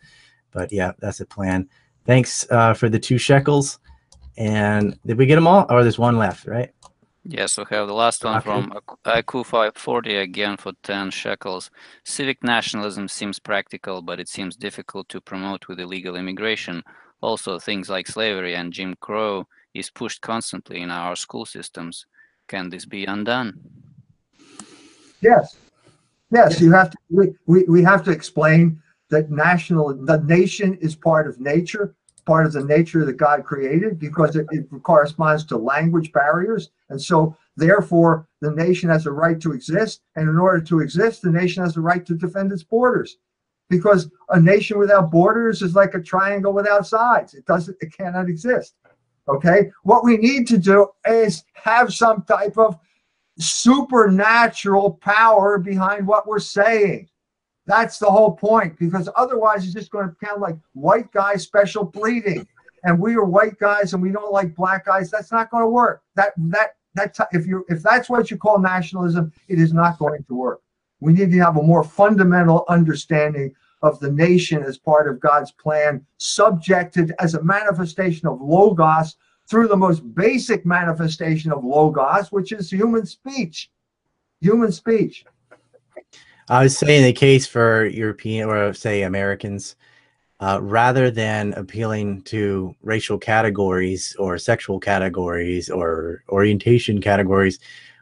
But 0.51 0.71
yeah, 0.71 0.93
that's 0.99 1.19
a 1.19 1.25
plan. 1.25 1.67
Thanks 2.05 2.49
uh, 2.49 2.73
for 2.73 2.87
the 2.87 2.99
two 2.99 3.17
shekels. 3.17 3.79
And 4.37 4.97
did 5.05 5.17
we 5.17 5.25
get 5.25 5.35
them 5.35 5.47
all? 5.47 5.65
Or 5.69 5.83
there's 5.83 5.99
one 5.99 6.17
left, 6.17 6.47
right? 6.47 6.71
Yes, 7.25 7.57
we 7.57 7.63
have 7.69 7.87
the 7.87 7.93
last 7.93 8.25
one 8.25 8.41
from 8.41 8.73
IQ 9.05 9.45
540 9.45 10.17
again 10.17 10.57
for 10.57 10.73
10 10.83 11.09
shekels. 11.11 11.71
Civic 12.03 12.43
nationalism 12.43 13.07
seems 13.07 13.39
practical, 13.39 14.01
but 14.01 14.19
it 14.19 14.27
seems 14.27 14.57
difficult 14.57 15.07
to 15.09 15.21
promote 15.21 15.69
with 15.69 15.79
illegal 15.79 16.17
immigration. 16.17 16.83
Also, 17.21 17.59
things 17.59 17.89
like 17.89 18.07
slavery 18.07 18.55
and 18.55 18.73
Jim 18.73 18.95
Crow 18.99 19.47
is 19.73 19.89
pushed 19.89 20.21
constantly 20.21 20.81
in 20.81 20.91
our 20.91 21.15
school 21.15 21.45
systems. 21.45 22.05
Can 22.49 22.69
this 22.69 22.85
be 22.85 23.05
undone? 23.05 23.57
Yes. 25.21 25.55
Yes, 26.29 26.59
you 26.59 26.73
have 26.73 26.89
to, 26.89 26.97
we, 27.09 27.33
we, 27.45 27.63
we 27.63 27.83
have 27.83 28.03
to 28.03 28.11
explain 28.11 28.81
that 29.09 29.31
national, 29.31 29.93
the 29.93 30.17
nation 30.23 30.73
is 30.81 30.95
part 30.95 31.27
of 31.27 31.39
nature, 31.39 31.95
part 32.25 32.45
of 32.45 32.53
the 32.53 32.63
nature 32.63 33.05
that 33.05 33.17
God 33.17 33.43
created 33.43 33.99
because 33.99 34.35
it, 34.35 34.47
it 34.51 34.65
corresponds 34.83 35.43
to 35.45 35.57
language 35.57 36.11
barriers. 36.11 36.69
And 36.89 37.01
so 37.01 37.35
therefore, 37.57 38.27
the 38.41 38.51
nation 38.51 38.89
has 38.89 39.05
a 39.05 39.11
right 39.11 39.39
to 39.41 39.53
exist. 39.53 40.01
And 40.15 40.29
in 40.29 40.37
order 40.37 40.61
to 40.61 40.79
exist, 40.79 41.21
the 41.21 41.31
nation 41.31 41.63
has 41.63 41.77
a 41.77 41.81
right 41.81 42.05
to 42.05 42.15
defend 42.15 42.51
its 42.51 42.63
borders. 42.63 43.17
Because 43.69 44.09
a 44.29 44.39
nation 44.39 44.77
without 44.77 45.11
borders 45.11 45.61
is 45.61 45.75
like 45.75 45.93
a 45.95 46.01
triangle 46.01 46.53
without 46.53 46.85
sides. 46.85 47.33
It 47.33 47.45
doesn't, 47.45 47.77
it 47.81 47.95
cannot 47.95 48.29
exist. 48.29 48.75
Okay. 49.27 49.71
What 49.83 50.03
we 50.03 50.17
need 50.17 50.47
to 50.47 50.57
do 50.57 50.87
is 51.05 51.43
have 51.53 51.93
some 51.93 52.23
type 52.23 52.57
of 52.57 52.77
supernatural 53.39 54.99
power 55.01 55.57
behind 55.57 56.05
what 56.05 56.27
we're 56.27 56.39
saying. 56.39 57.09
That's 57.65 57.97
the 57.97 58.11
whole 58.11 58.33
point, 58.33 58.77
because 58.77 59.09
otherwise 59.15 59.63
it's 59.63 59.73
just 59.73 59.91
going 59.91 60.09
to 60.09 60.15
sound 60.25 60.41
like 60.41 60.57
white 60.73 61.11
guy 61.11 61.35
special 61.35 61.85
pleading. 61.85 62.47
And 62.83 62.99
we 62.99 63.15
are 63.15 63.23
white 63.23 63.57
guys 63.59 63.93
and 63.93 64.03
we 64.03 64.11
don't 64.11 64.33
like 64.33 64.55
black 64.55 64.85
guys. 64.85 65.09
That's 65.09 65.31
not 65.31 65.49
going 65.49 65.63
to 65.63 65.69
work. 65.69 66.01
That 66.15 66.33
that 66.37 66.75
that's 66.95 67.19
if 67.31 67.47
you 67.47 67.65
if 67.69 67.81
that's 67.81 68.09
what 68.09 68.29
you 68.29 68.37
call 68.37 68.59
nationalism, 68.59 69.31
it 69.47 69.59
is 69.59 69.73
not 69.73 69.97
going 69.97 70.23
to 70.25 70.35
work. 70.35 70.61
We 70.99 71.13
need 71.13 71.31
to 71.31 71.39
have 71.39 71.57
a 71.57 71.63
more 71.63 71.83
fundamental 71.83 72.65
understanding 72.67 73.55
of 73.81 73.99
the 73.99 74.11
nation 74.11 74.63
as 74.63 74.77
part 74.77 75.09
of 75.09 75.19
God's 75.19 75.51
plan, 75.51 76.05
subjected 76.17 77.13
as 77.19 77.35
a 77.35 77.43
manifestation 77.43 78.27
of 78.27 78.41
logos 78.41 79.15
through 79.47 79.67
the 79.67 79.77
most 79.77 80.01
basic 80.15 80.65
manifestation 80.65 81.51
of 81.51 81.63
logos, 81.63 82.31
which 82.31 82.51
is 82.51 82.69
human 82.69 83.05
speech. 83.05 83.69
Human 84.41 84.71
speech. 84.71 85.25
I 86.49 86.63
was 86.63 86.77
saying 86.77 87.03
the 87.03 87.13
case 87.13 87.47
for 87.47 87.85
European 87.85 88.49
or 88.49 88.73
say 88.73 89.03
Americans, 89.03 89.75
uh, 90.39 90.59
rather 90.61 91.09
than 91.09 91.53
appealing 91.53 92.21
to 92.23 92.75
racial 92.81 93.17
categories 93.17 94.15
or 94.19 94.37
sexual 94.37 94.79
categories 94.79 95.69
or 95.69 96.23
orientation 96.29 96.99
categories, 96.99 97.59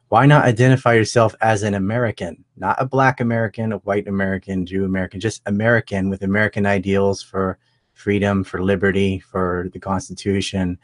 why 0.09 0.25
not 0.25 0.43
identify 0.43 0.93
yourself 0.93 1.35
as 1.41 1.61
an 1.63 1.75
American, 1.75 2.43
not 2.57 2.75
a 2.81 2.85
black 2.85 3.21
American, 3.21 3.71
a 3.71 3.77
white 3.77 4.07
American, 4.07 4.65
Jew 4.65 4.85
American, 4.85 5.19
just 5.19 5.41
American 5.45 6.09
with 6.09 6.23
American 6.23 6.65
ideals 6.65 7.21
for 7.21 7.59
freedom, 7.93 8.43
for 8.43 8.63
liberty, 8.63 9.19
for 9.19 9.69
the 9.71 9.79
Constitution, 9.79 10.79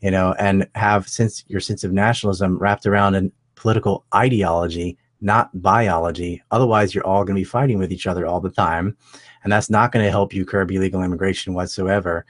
you 0.00 0.10
know, 0.10 0.34
and 0.38 0.68
have 0.76 1.08
since 1.08 1.44
your 1.48 1.60
sense 1.60 1.82
of 1.82 1.92
nationalism 1.92 2.56
wrapped 2.56 2.86
around 2.86 3.16
a 3.16 3.30
political 3.56 4.04
ideology, 4.14 4.96
not 5.20 5.50
biology. 5.62 6.42
Otherwise, 6.50 6.94
you're 6.94 7.06
all 7.06 7.24
going 7.24 7.36
to 7.36 7.40
be 7.40 7.44
fighting 7.44 7.78
with 7.78 7.92
each 7.92 8.06
other 8.06 8.26
all 8.26 8.40
the 8.40 8.50
time, 8.50 8.96
and 9.42 9.52
that's 9.52 9.70
not 9.70 9.92
going 9.92 10.04
to 10.04 10.10
help 10.10 10.32
you 10.32 10.44
curb 10.44 10.70
illegal 10.70 11.02
immigration 11.02 11.54
whatsoever. 11.54 12.24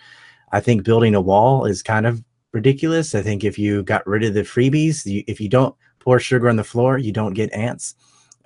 I 0.53 0.61
think 0.61 0.85
building 0.85 1.15
a 1.15 1.21
wall 1.21 1.65
is 1.65 1.83
kind 1.83 2.07
of 2.07 2.23
ridiculous. 2.53 3.15
I 3.15 3.23
think 3.23 3.45
if 3.45 3.59
you 3.59 3.83
got 3.83 4.07
rid 4.07 4.25
of 4.25 4.35
the 4.35 4.43
freebies, 4.43 5.07
you, 5.07 5.23
if 5.27 5.41
you 5.41 5.49
don't 5.49 5.75
pour 6.01 6.19
sugar 6.19 6.49
on 6.49 6.57
the 6.57 6.65
floor, 6.65 6.99
you 6.99 7.13
don't 7.13 7.35
get 7.35 7.53
ants. 7.53 7.95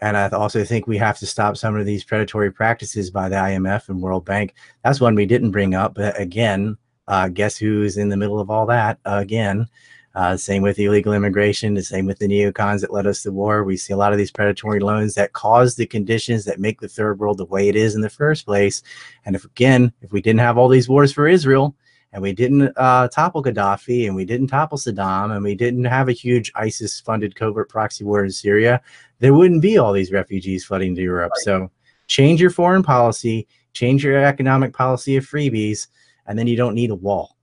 And 0.01 0.16
I 0.16 0.28
also 0.28 0.64
think 0.64 0.86
we 0.86 0.99
have 0.99 1.18
to 1.18 1.26
stop 1.26 1.57
some 1.57 1.76
of 1.76 1.86
these 1.86 2.05
predatory 2.05 2.53
practices 2.53 3.11
by 3.11 3.28
the 3.28 3.36
IMF 3.36 3.88
and 3.88 4.03
World 4.03 4.24
Bank. 4.24 4.55
That's 4.82 5.01
one 5.01 5.14
we 5.14 5.24
didn't 5.24 5.53
bring 5.53 5.74
up, 5.74 5.95
but 5.95 6.20
again, 6.20 6.76
uh, 7.07 7.28
guess 7.28 7.57
who's 7.57 7.97
in 7.97 8.09
the 8.09 8.16
middle 8.16 8.40
of 8.40 8.51
all 8.51 8.66
that 8.66 8.99
uh, 9.05 9.18
again? 9.22 9.66
Uh, 10.15 10.37
same 10.37 10.62
with 10.62 10.79
illegal 10.79 11.12
immigration, 11.12 11.75
the 11.75 11.83
same 11.83 12.07
with 12.07 12.19
the 12.21 12.29
neocons 12.29 12.81
that 12.81 12.93
led 12.93 13.07
us 13.07 13.23
to 13.23 13.33
war. 13.33 13.65
We 13.65 13.77
see 13.77 13.93
a 13.93 13.97
lot 13.97 14.12
of 14.12 14.19
these 14.19 14.31
predatory 14.31 14.79
loans 14.79 15.15
that 15.15 15.33
cause 15.33 15.75
the 15.75 15.87
conditions 15.87 16.45
that 16.45 16.61
make 16.61 16.81
the 16.81 16.89
third 16.89 17.19
world 17.19 17.39
the 17.39 17.45
way 17.45 17.69
it 17.69 17.75
is 17.75 17.97
in 17.97 18.01
the 18.01 18.09
first 18.09 18.47
place. 18.47 18.83
And 19.25 19.35
if 19.35 19.45
again, 19.45 19.93
if 20.03 20.12
we 20.12 20.23
didn't 20.23 20.41
have 20.41 20.57
all 20.57 20.69
these 20.69 20.89
wars 20.89 21.12
for 21.12 21.27
Israel, 21.27 21.75
and 22.12 22.23
we 22.23 22.33
didn't 22.33 22.73
uh, 22.77 23.09
topple 23.09 23.43
Gaddafi, 23.43 24.07
and 24.07 24.15
we 24.15 24.25
didn't 24.25 24.47
topple 24.47 24.79
Saddam, 24.79 25.35
and 25.35 25.43
we 25.43 25.57
didn't 25.57 25.85
have 25.85 26.09
a 26.09 26.12
huge 26.12 26.53
ISIS-funded 26.55 27.35
covert 27.35 27.69
proxy 27.69 28.05
war 28.05 28.25
in 28.25 28.31
Syria, 28.31 28.81
there 29.19 29.35
wouldn't 29.35 29.62
be 29.62 29.79
all 29.79 29.93
these 29.93 30.12
refugees 30.12 30.65
flooding 30.65 30.95
to 30.95 31.03
Europe. 31.03 31.33
Right. 31.33 31.45
So, 31.45 31.71
change 32.07 32.41
your 32.41 32.51
foreign 32.51 32.85
policy, 32.85 33.49
change 33.73 34.05
your 34.05 34.25
economic 34.25 34.73
policy 34.73 35.17
of 35.17 35.27
freebies, 35.27 35.89
and 36.27 36.39
then 36.39 36.47
you 36.47 36.57
don't 36.57 36.77
need 36.77 36.91
a 36.91 36.95
wall. 36.95 37.37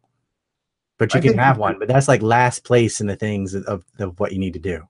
But 1.01 1.15
you 1.15 1.17
I 1.17 1.23
can 1.23 1.37
have 1.39 1.57
one, 1.57 1.79
but 1.79 1.87
that's 1.87 2.07
like 2.07 2.21
last 2.21 2.63
place 2.63 3.01
in 3.01 3.07
the 3.07 3.15
things 3.15 3.55
of, 3.55 3.83
of 3.97 4.19
what 4.19 4.33
you 4.33 4.37
need 4.37 4.53
to 4.53 4.59
do. 4.59 4.87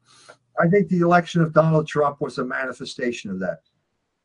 I 0.60 0.68
think 0.68 0.90
the 0.90 1.00
election 1.00 1.42
of 1.42 1.54
Donald 1.54 1.88
Trump 1.88 2.20
was 2.20 2.38
a 2.38 2.44
manifestation 2.44 3.32
of 3.32 3.40
that. 3.40 3.60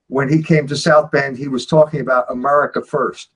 When 0.08 0.28
he 0.28 0.42
came 0.42 0.66
to 0.66 0.76
South 0.76 1.12
Bend, 1.12 1.38
he 1.38 1.46
was 1.46 1.64
talking 1.64 2.00
about 2.00 2.28
America 2.28 2.82
first. 2.82 3.30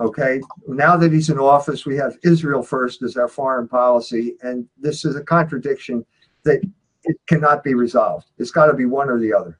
Okay, 0.00 0.40
now 0.68 0.96
that 0.96 1.12
he's 1.12 1.28
in 1.28 1.40
office, 1.40 1.84
we 1.84 1.96
have 1.96 2.16
Israel 2.22 2.62
first 2.62 3.02
as 3.02 3.16
our 3.16 3.26
foreign 3.26 3.66
policy, 3.66 4.36
and 4.42 4.68
this 4.78 5.04
is 5.04 5.16
a 5.16 5.24
contradiction 5.24 6.06
that 6.44 6.60
it 7.02 7.16
cannot 7.26 7.64
be 7.64 7.74
resolved. 7.74 8.28
It's 8.38 8.52
got 8.52 8.66
to 8.66 8.74
be 8.74 8.84
one 8.84 9.10
or 9.10 9.18
the 9.18 9.34
other 9.34 9.58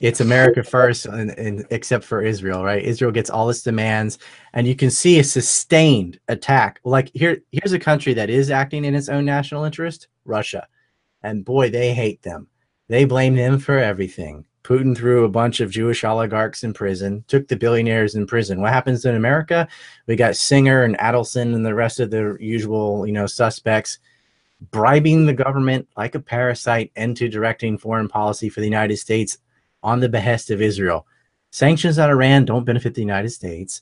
it's 0.00 0.20
America 0.20 0.62
first, 0.62 1.06
and, 1.06 1.30
and, 1.38 1.66
except 1.70 2.04
for 2.04 2.22
Israel, 2.22 2.64
right? 2.64 2.82
Israel 2.82 3.12
gets 3.12 3.30
all 3.30 3.48
its 3.48 3.62
demands, 3.62 4.18
and 4.52 4.66
you 4.66 4.74
can 4.74 4.90
see 4.90 5.18
a 5.18 5.24
sustained 5.24 6.18
attack. 6.28 6.80
Like 6.84 7.10
here, 7.14 7.38
here's 7.52 7.72
a 7.72 7.78
country 7.78 8.14
that 8.14 8.30
is 8.30 8.50
acting 8.50 8.84
in 8.84 8.94
its 8.94 9.08
own 9.08 9.24
national 9.24 9.64
interest: 9.64 10.08
Russia, 10.24 10.66
and 11.22 11.44
boy, 11.44 11.70
they 11.70 11.94
hate 11.94 12.22
them. 12.22 12.48
They 12.88 13.04
blame 13.04 13.36
them 13.36 13.58
for 13.58 13.78
everything. 13.78 14.46
Putin 14.62 14.96
threw 14.96 15.24
a 15.24 15.28
bunch 15.28 15.60
of 15.60 15.70
Jewish 15.70 16.04
oligarchs 16.04 16.64
in 16.64 16.72
prison, 16.72 17.22
took 17.28 17.48
the 17.48 17.56
billionaires 17.56 18.14
in 18.14 18.26
prison. 18.26 18.62
What 18.62 18.72
happens 18.72 19.04
in 19.04 19.14
America? 19.14 19.68
We 20.06 20.16
got 20.16 20.36
Singer 20.36 20.84
and 20.84 20.96
Adelson 20.98 21.54
and 21.54 21.64
the 21.64 21.74
rest 21.74 22.00
of 22.00 22.10
the 22.10 22.36
usual, 22.40 23.06
you 23.06 23.12
know, 23.12 23.26
suspects 23.26 23.98
bribing 24.70 25.26
the 25.26 25.34
government 25.34 25.88
like 25.96 26.14
a 26.14 26.20
parasite 26.20 26.90
into 26.96 27.28
directing 27.28 27.76
foreign 27.76 28.08
policy 28.08 28.48
for 28.48 28.60
the 28.60 28.66
United 28.66 28.96
States 28.96 29.38
on 29.84 30.00
the 30.00 30.08
behest 30.08 30.50
of 30.50 30.60
Israel. 30.60 31.06
Sanctions 31.50 32.00
on 32.00 32.10
Iran 32.10 32.44
don't 32.44 32.64
benefit 32.64 32.94
the 32.94 33.00
United 33.00 33.30
States. 33.30 33.80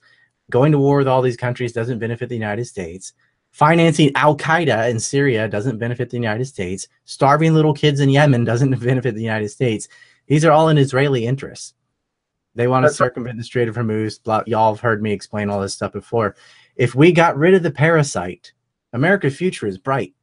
Going 0.50 0.72
to 0.72 0.78
war 0.78 0.98
with 0.98 1.08
all 1.08 1.22
these 1.22 1.38
countries 1.38 1.72
doesn't 1.72 2.00
benefit 2.00 2.28
the 2.28 2.34
United 2.34 2.66
States. 2.66 3.14
Financing 3.52 4.10
Al 4.14 4.36
Qaeda 4.36 4.90
in 4.90 5.00
Syria 5.00 5.48
doesn't 5.48 5.78
benefit 5.78 6.10
the 6.10 6.16
United 6.16 6.44
States. 6.44 6.88
Starving 7.04 7.54
little 7.54 7.72
kids 7.72 8.00
in 8.00 8.10
Yemen 8.10 8.44
doesn't 8.44 8.78
benefit 8.84 9.14
the 9.14 9.22
United 9.22 9.48
States. 9.48 9.88
These 10.26 10.44
are 10.44 10.52
all 10.52 10.68
in 10.68 10.76
Israeli 10.76 11.26
interests. 11.26 11.74
They 12.54 12.66
want 12.68 12.84
to 12.84 12.92
circumvent 12.92 13.38
the 13.38 13.44
Strait 13.44 13.68
of 13.68 13.76
Hormuz. 13.76 14.20
Y'all 14.46 14.74
have 14.74 14.80
heard 14.80 15.02
me 15.02 15.12
explain 15.12 15.48
all 15.48 15.60
this 15.60 15.74
stuff 15.74 15.92
before. 15.92 16.36
If 16.76 16.94
we 16.94 17.12
got 17.12 17.38
rid 17.38 17.54
of 17.54 17.62
the 17.62 17.70
parasite, 17.70 18.52
America's 18.92 19.36
future 19.36 19.66
is 19.66 19.78
bright. 19.78 20.14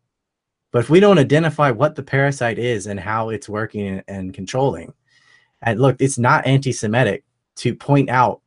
But 0.71 0.79
if 0.79 0.89
we 0.89 0.99
don't 0.99 1.17
identify 1.17 1.71
what 1.71 1.95
the 1.95 2.03
parasite 2.03 2.59
is 2.59 2.85
and 2.85 2.99
how 2.99 3.29
it's 3.29 3.49
working 3.49 4.03
and 4.07 4.33
controlling, 4.33 4.93
and 5.61 5.79
look, 5.79 5.97
it's 5.99 6.17
not 6.17 6.47
anti-Semitic 6.47 7.23
to 7.57 7.75
point 7.75 8.09
out 8.09 8.41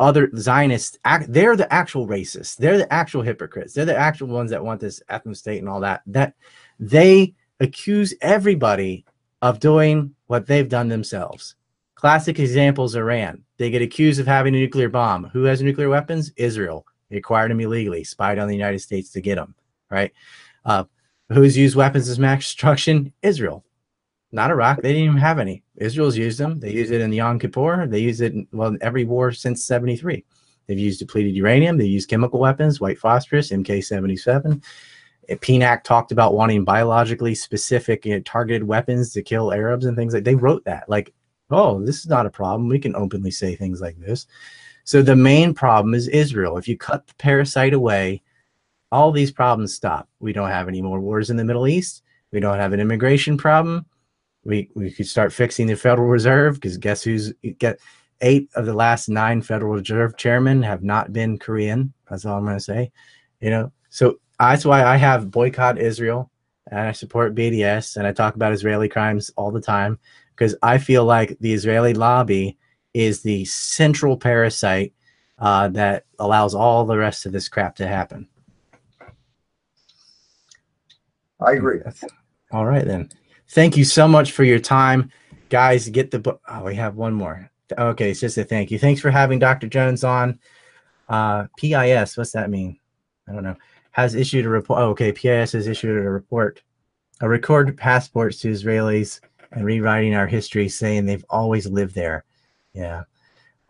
other 0.00 0.30
Zionists. 0.36 0.98
Act, 1.04 1.32
they're 1.32 1.56
the 1.56 1.72
actual 1.72 2.06
racists. 2.06 2.56
They're 2.56 2.78
the 2.78 2.92
actual 2.92 3.22
hypocrites. 3.22 3.74
They're 3.74 3.84
the 3.84 3.96
actual 3.96 4.28
ones 4.28 4.50
that 4.50 4.64
want 4.64 4.80
this 4.80 5.02
ethno 5.10 5.36
state 5.36 5.58
and 5.58 5.68
all 5.68 5.80
that. 5.80 6.02
That 6.06 6.34
they 6.78 7.34
accuse 7.60 8.14
everybody 8.20 9.04
of 9.42 9.60
doing 9.60 10.14
what 10.26 10.46
they've 10.46 10.68
done 10.68 10.88
themselves. 10.88 11.54
Classic 11.94 12.38
examples 12.38 12.96
Iran. 12.96 13.42
They 13.56 13.70
get 13.70 13.82
accused 13.82 14.20
of 14.20 14.26
having 14.26 14.54
a 14.54 14.58
nuclear 14.58 14.88
bomb. 14.88 15.24
Who 15.24 15.44
has 15.44 15.62
nuclear 15.62 15.88
weapons? 15.88 16.32
Israel. 16.36 16.86
They 17.10 17.18
acquired 17.18 17.50
them 17.50 17.60
illegally, 17.60 18.02
spied 18.02 18.38
on 18.38 18.48
the 18.48 18.56
United 18.56 18.80
States 18.80 19.10
to 19.10 19.20
get 19.20 19.36
them, 19.36 19.54
right? 19.90 20.12
Uh, 20.64 20.84
who's 21.28 21.56
used 21.56 21.76
weapons 21.76 22.08
as 22.08 22.18
mass 22.18 22.40
destruction? 22.40 23.12
Israel 23.22 23.64
not 24.34 24.50
Iraq. 24.50 24.82
They 24.82 24.92
didn't 24.92 25.04
even 25.04 25.16
have 25.18 25.38
any. 25.38 25.62
Israel's 25.76 26.16
used 26.16 26.38
them. 26.38 26.58
They 26.58 26.72
use 26.72 26.90
it 26.90 27.00
in 27.00 27.10
the 27.10 27.18
Yom 27.18 27.38
Kippur. 27.38 27.86
They 27.86 28.00
use 28.00 28.20
it 28.20 28.32
in, 28.32 28.46
well 28.52 28.76
every 28.80 29.04
war 29.04 29.32
since 29.32 29.64
'73. 29.64 30.24
They've 30.66 30.78
used 30.78 30.98
depleted 30.98 31.36
uranium. 31.36 31.78
They 31.78 31.86
used 31.86 32.10
chemical 32.10 32.40
weapons, 32.40 32.80
white 32.80 32.98
phosphorus, 32.98 33.50
MK77. 33.50 34.62
Eh, 35.28 35.36
PNAC 35.36 35.84
talked 35.84 36.10
about 36.10 36.34
wanting 36.34 36.64
biologically 36.64 37.34
specific, 37.34 38.04
you 38.04 38.14
know, 38.14 38.20
targeted 38.22 38.64
weapons 38.64 39.12
to 39.12 39.22
kill 39.22 39.52
Arabs 39.52 39.86
and 39.86 39.96
things 39.96 40.14
like. 40.14 40.24
They 40.24 40.34
wrote 40.34 40.64
that 40.64 40.88
like, 40.88 41.14
oh, 41.50 41.80
this 41.84 42.00
is 42.00 42.08
not 42.08 42.26
a 42.26 42.30
problem. 42.30 42.68
We 42.68 42.80
can 42.80 42.96
openly 42.96 43.30
say 43.30 43.54
things 43.54 43.80
like 43.80 43.98
this. 44.00 44.26
So 44.82 45.00
the 45.00 45.16
main 45.16 45.54
problem 45.54 45.94
is 45.94 46.08
Israel. 46.08 46.58
If 46.58 46.66
you 46.66 46.76
cut 46.76 47.06
the 47.06 47.14
parasite 47.14 47.72
away, 47.72 48.22
all 48.90 49.12
these 49.12 49.30
problems 49.30 49.74
stop. 49.74 50.08
We 50.18 50.32
don't 50.32 50.50
have 50.50 50.68
any 50.68 50.82
more 50.82 51.00
wars 51.00 51.30
in 51.30 51.36
the 51.36 51.44
Middle 51.44 51.68
East. 51.68 52.02
We 52.32 52.40
don't 52.40 52.58
have 52.58 52.72
an 52.72 52.80
immigration 52.80 53.36
problem 53.36 53.86
we 54.44 54.70
we 54.74 54.90
could 54.90 55.06
start 55.06 55.32
fixing 55.32 55.66
the 55.66 55.76
Federal 55.76 56.08
Reserve 56.08 56.54
because 56.54 56.76
guess 56.76 57.02
who's 57.02 57.32
get 57.58 57.78
eight 58.20 58.48
of 58.54 58.66
the 58.66 58.74
last 58.74 59.08
nine 59.08 59.42
Federal 59.42 59.74
Reserve 59.74 60.16
chairmen 60.16 60.62
have 60.62 60.82
not 60.82 61.12
been 61.12 61.38
Korean. 61.38 61.92
That's 62.08 62.24
all 62.24 62.38
I'm 62.38 62.44
going 62.44 62.56
to 62.56 62.62
say. 62.62 62.92
You 63.40 63.50
know, 63.50 63.72
so 63.90 64.18
that's 64.38 64.64
why 64.64 64.84
I 64.84 64.96
have 64.96 65.30
boycott 65.30 65.78
Israel 65.78 66.30
and 66.70 66.80
I 66.80 66.92
support 66.92 67.34
BDS 67.34 67.96
and 67.96 68.06
I 68.06 68.12
talk 68.12 68.34
about 68.34 68.52
Israeli 68.52 68.88
crimes 68.88 69.30
all 69.36 69.50
the 69.50 69.60
time 69.60 69.98
because 70.34 70.56
I 70.62 70.78
feel 70.78 71.04
like 71.04 71.36
the 71.40 71.52
Israeli 71.52 71.94
lobby 71.94 72.58
is 72.92 73.22
the 73.22 73.44
central 73.44 74.16
parasite 74.16 74.92
uh, 75.38 75.68
that 75.68 76.04
allows 76.18 76.54
all 76.54 76.84
the 76.84 76.96
rest 76.96 77.26
of 77.26 77.32
this 77.32 77.48
crap 77.48 77.76
to 77.76 77.86
happen. 77.86 78.28
I 81.40 81.52
agree. 81.52 81.80
All 82.52 82.64
right 82.64 82.84
then. 82.84 83.10
Thank 83.48 83.76
you 83.76 83.84
so 83.84 84.08
much 84.08 84.32
for 84.32 84.44
your 84.44 84.58
time. 84.58 85.10
Guys, 85.48 85.88
get 85.88 86.10
the 86.10 86.18
book. 86.18 86.40
Oh, 86.48 86.64
we 86.64 86.74
have 86.74 86.96
one 86.96 87.14
more. 87.14 87.50
Okay, 87.76 88.10
it's 88.10 88.20
just 88.20 88.38
a 88.38 88.44
thank 88.44 88.70
you. 88.70 88.78
Thanks 88.78 89.00
for 89.00 89.10
having 89.10 89.38
Dr. 89.38 89.68
Jones 89.68 90.04
on. 90.04 90.38
Uh, 91.08 91.46
PIS, 91.58 92.16
what's 92.16 92.32
that 92.32 92.50
mean? 92.50 92.78
I 93.28 93.32
don't 93.32 93.44
know. 93.44 93.56
Has 93.92 94.14
issued 94.14 94.46
a 94.46 94.48
report. 94.48 94.80
Oh, 94.80 94.88
okay, 94.90 95.12
PIS 95.12 95.52
has 95.52 95.66
issued 95.66 95.96
a 95.96 96.10
report 96.10 96.62
a 97.20 97.28
record 97.28 97.76
passports 97.76 98.40
to 98.40 98.50
Israelis 98.50 99.20
and 99.52 99.64
rewriting 99.64 100.14
our 100.14 100.26
history, 100.26 100.68
saying 100.68 101.06
they've 101.06 101.24
always 101.30 101.66
lived 101.66 101.94
there. 101.94 102.24
Yeah. 102.72 103.04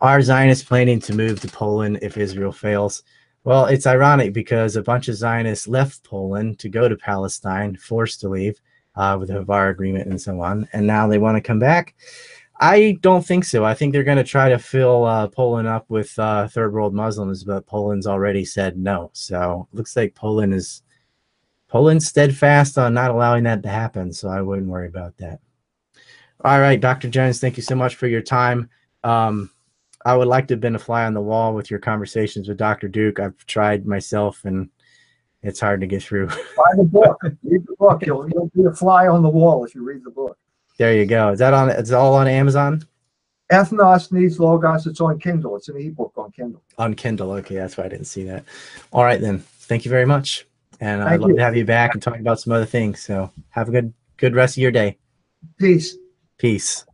Are 0.01 0.21
Zionists 0.21 0.63
planning 0.63 0.99
to 1.01 1.15
move 1.15 1.39
to 1.41 1.47
Poland 1.47 1.99
if 2.01 2.17
Israel 2.17 2.51
fails? 2.51 3.03
Well, 3.43 3.67
it's 3.67 3.85
ironic 3.85 4.33
because 4.33 4.75
a 4.75 4.81
bunch 4.81 5.07
of 5.07 5.15
Zionists 5.15 5.67
left 5.67 6.03
Poland 6.03 6.57
to 6.59 6.69
go 6.69 6.89
to 6.89 6.95
Palestine, 6.95 7.77
forced 7.77 8.19
to 8.21 8.29
leave 8.29 8.59
uh, 8.95 9.17
with 9.19 9.29
the 9.29 9.35
Haavara 9.35 9.71
Agreement 9.71 10.07
and 10.07 10.21
so 10.21 10.41
on, 10.41 10.67
and 10.73 10.85
now 10.85 11.07
they 11.07 11.17
want 11.17 11.37
to 11.37 11.41
come 11.41 11.59
back. 11.59 11.95
I 12.59 12.97
don't 13.01 13.25
think 13.25 13.43
so. 13.43 13.65
I 13.65 13.73
think 13.73 13.91
they're 13.91 14.03
going 14.03 14.17
to 14.17 14.23
try 14.23 14.49
to 14.49 14.57
fill 14.57 15.03
uh, 15.03 15.27
Poland 15.27 15.67
up 15.67 15.89
with 15.89 16.17
uh, 16.17 16.47
third 16.47 16.73
world 16.73 16.93
Muslims, 16.93 17.43
but 17.43 17.65
Poland's 17.65 18.07
already 18.07 18.45
said 18.45 18.77
no. 18.77 19.11
So 19.13 19.67
looks 19.73 19.95
like 19.95 20.15
Poland 20.15 20.53
is 20.53 20.81
Poland's 21.67 22.07
steadfast 22.07 22.77
on 22.77 22.93
not 22.93 23.11
allowing 23.11 23.43
that 23.43 23.61
to 23.63 23.69
happen. 23.69 24.13
So 24.13 24.29
I 24.29 24.41
wouldn't 24.41 24.69
worry 24.69 24.87
about 24.87 25.17
that. 25.17 25.39
All 26.43 26.59
right, 26.59 26.79
Dr. 26.79 27.09
Jones, 27.09 27.39
thank 27.39 27.57
you 27.57 27.63
so 27.63 27.75
much 27.75 27.95
for 27.95 28.07
your 28.07 28.21
time. 28.21 28.69
Um, 29.03 29.49
I 30.05 30.15
would 30.15 30.27
like 30.27 30.47
to 30.47 30.53
have 30.53 30.61
been 30.61 30.75
a 30.75 30.79
fly 30.79 31.05
on 31.05 31.13
the 31.13 31.21
wall 31.21 31.53
with 31.53 31.69
your 31.69 31.79
conversations 31.79 32.47
with 32.47 32.57
Dr. 32.57 32.87
Duke. 32.87 33.19
I've 33.19 33.45
tried 33.47 33.85
myself 33.85 34.45
and 34.45 34.69
it's 35.47 35.59
hard 35.59 35.81
to 35.81 35.87
get 35.87 36.03
through. 36.03 36.27
Buy 36.27 36.71
the 36.77 36.83
book. 36.83 37.21
Read 37.43 37.65
the 37.65 37.75
book. 37.77 38.05
You'll, 38.05 38.29
you'll 38.29 38.51
be 38.55 38.65
a 38.65 38.71
fly 38.71 39.07
on 39.07 39.21
the 39.21 39.29
wall 39.29 39.63
if 39.65 39.75
you 39.75 39.83
read 39.83 40.03
the 40.03 40.11
book. 40.11 40.37
There 40.77 40.95
you 40.95 41.05
go. 41.05 41.31
Is 41.31 41.39
that 41.39 41.53
on? 41.53 41.69
It's 41.69 41.91
all 41.91 42.15
on 42.15 42.27
Amazon? 42.27 42.85
Ethnos 43.51 44.11
needs 44.11 44.39
logos. 44.39 44.87
It's 44.87 44.99
on 45.01 45.19
Kindle. 45.19 45.55
It's 45.55 45.69
an 45.69 45.77
ebook 45.77 46.13
on 46.17 46.31
Kindle. 46.31 46.61
On 46.77 46.93
Kindle. 46.93 47.31
Okay, 47.33 47.55
that's 47.55 47.77
why 47.77 47.85
I 47.85 47.89
didn't 47.89 48.07
see 48.07 48.23
that. 48.23 48.43
All 48.91 49.03
right 49.03 49.21
then. 49.21 49.39
Thank 49.39 49.85
you 49.85 49.89
very 49.89 50.05
much. 50.05 50.45
And 50.81 51.01
I'd 51.01 51.19
love 51.19 51.29
you. 51.29 51.35
to 51.37 51.41
have 51.41 51.55
you 51.55 51.65
back 51.65 51.93
and 51.93 52.01
talk 52.01 52.19
about 52.19 52.39
some 52.39 52.53
other 52.53 52.65
things. 52.65 53.01
So 53.01 53.31
have 53.49 53.69
a 53.69 53.71
good 53.71 53.93
good 54.17 54.35
rest 54.35 54.57
of 54.57 54.61
your 54.61 54.71
day. 54.71 54.97
Peace. 55.57 55.95
Peace. 56.37 56.85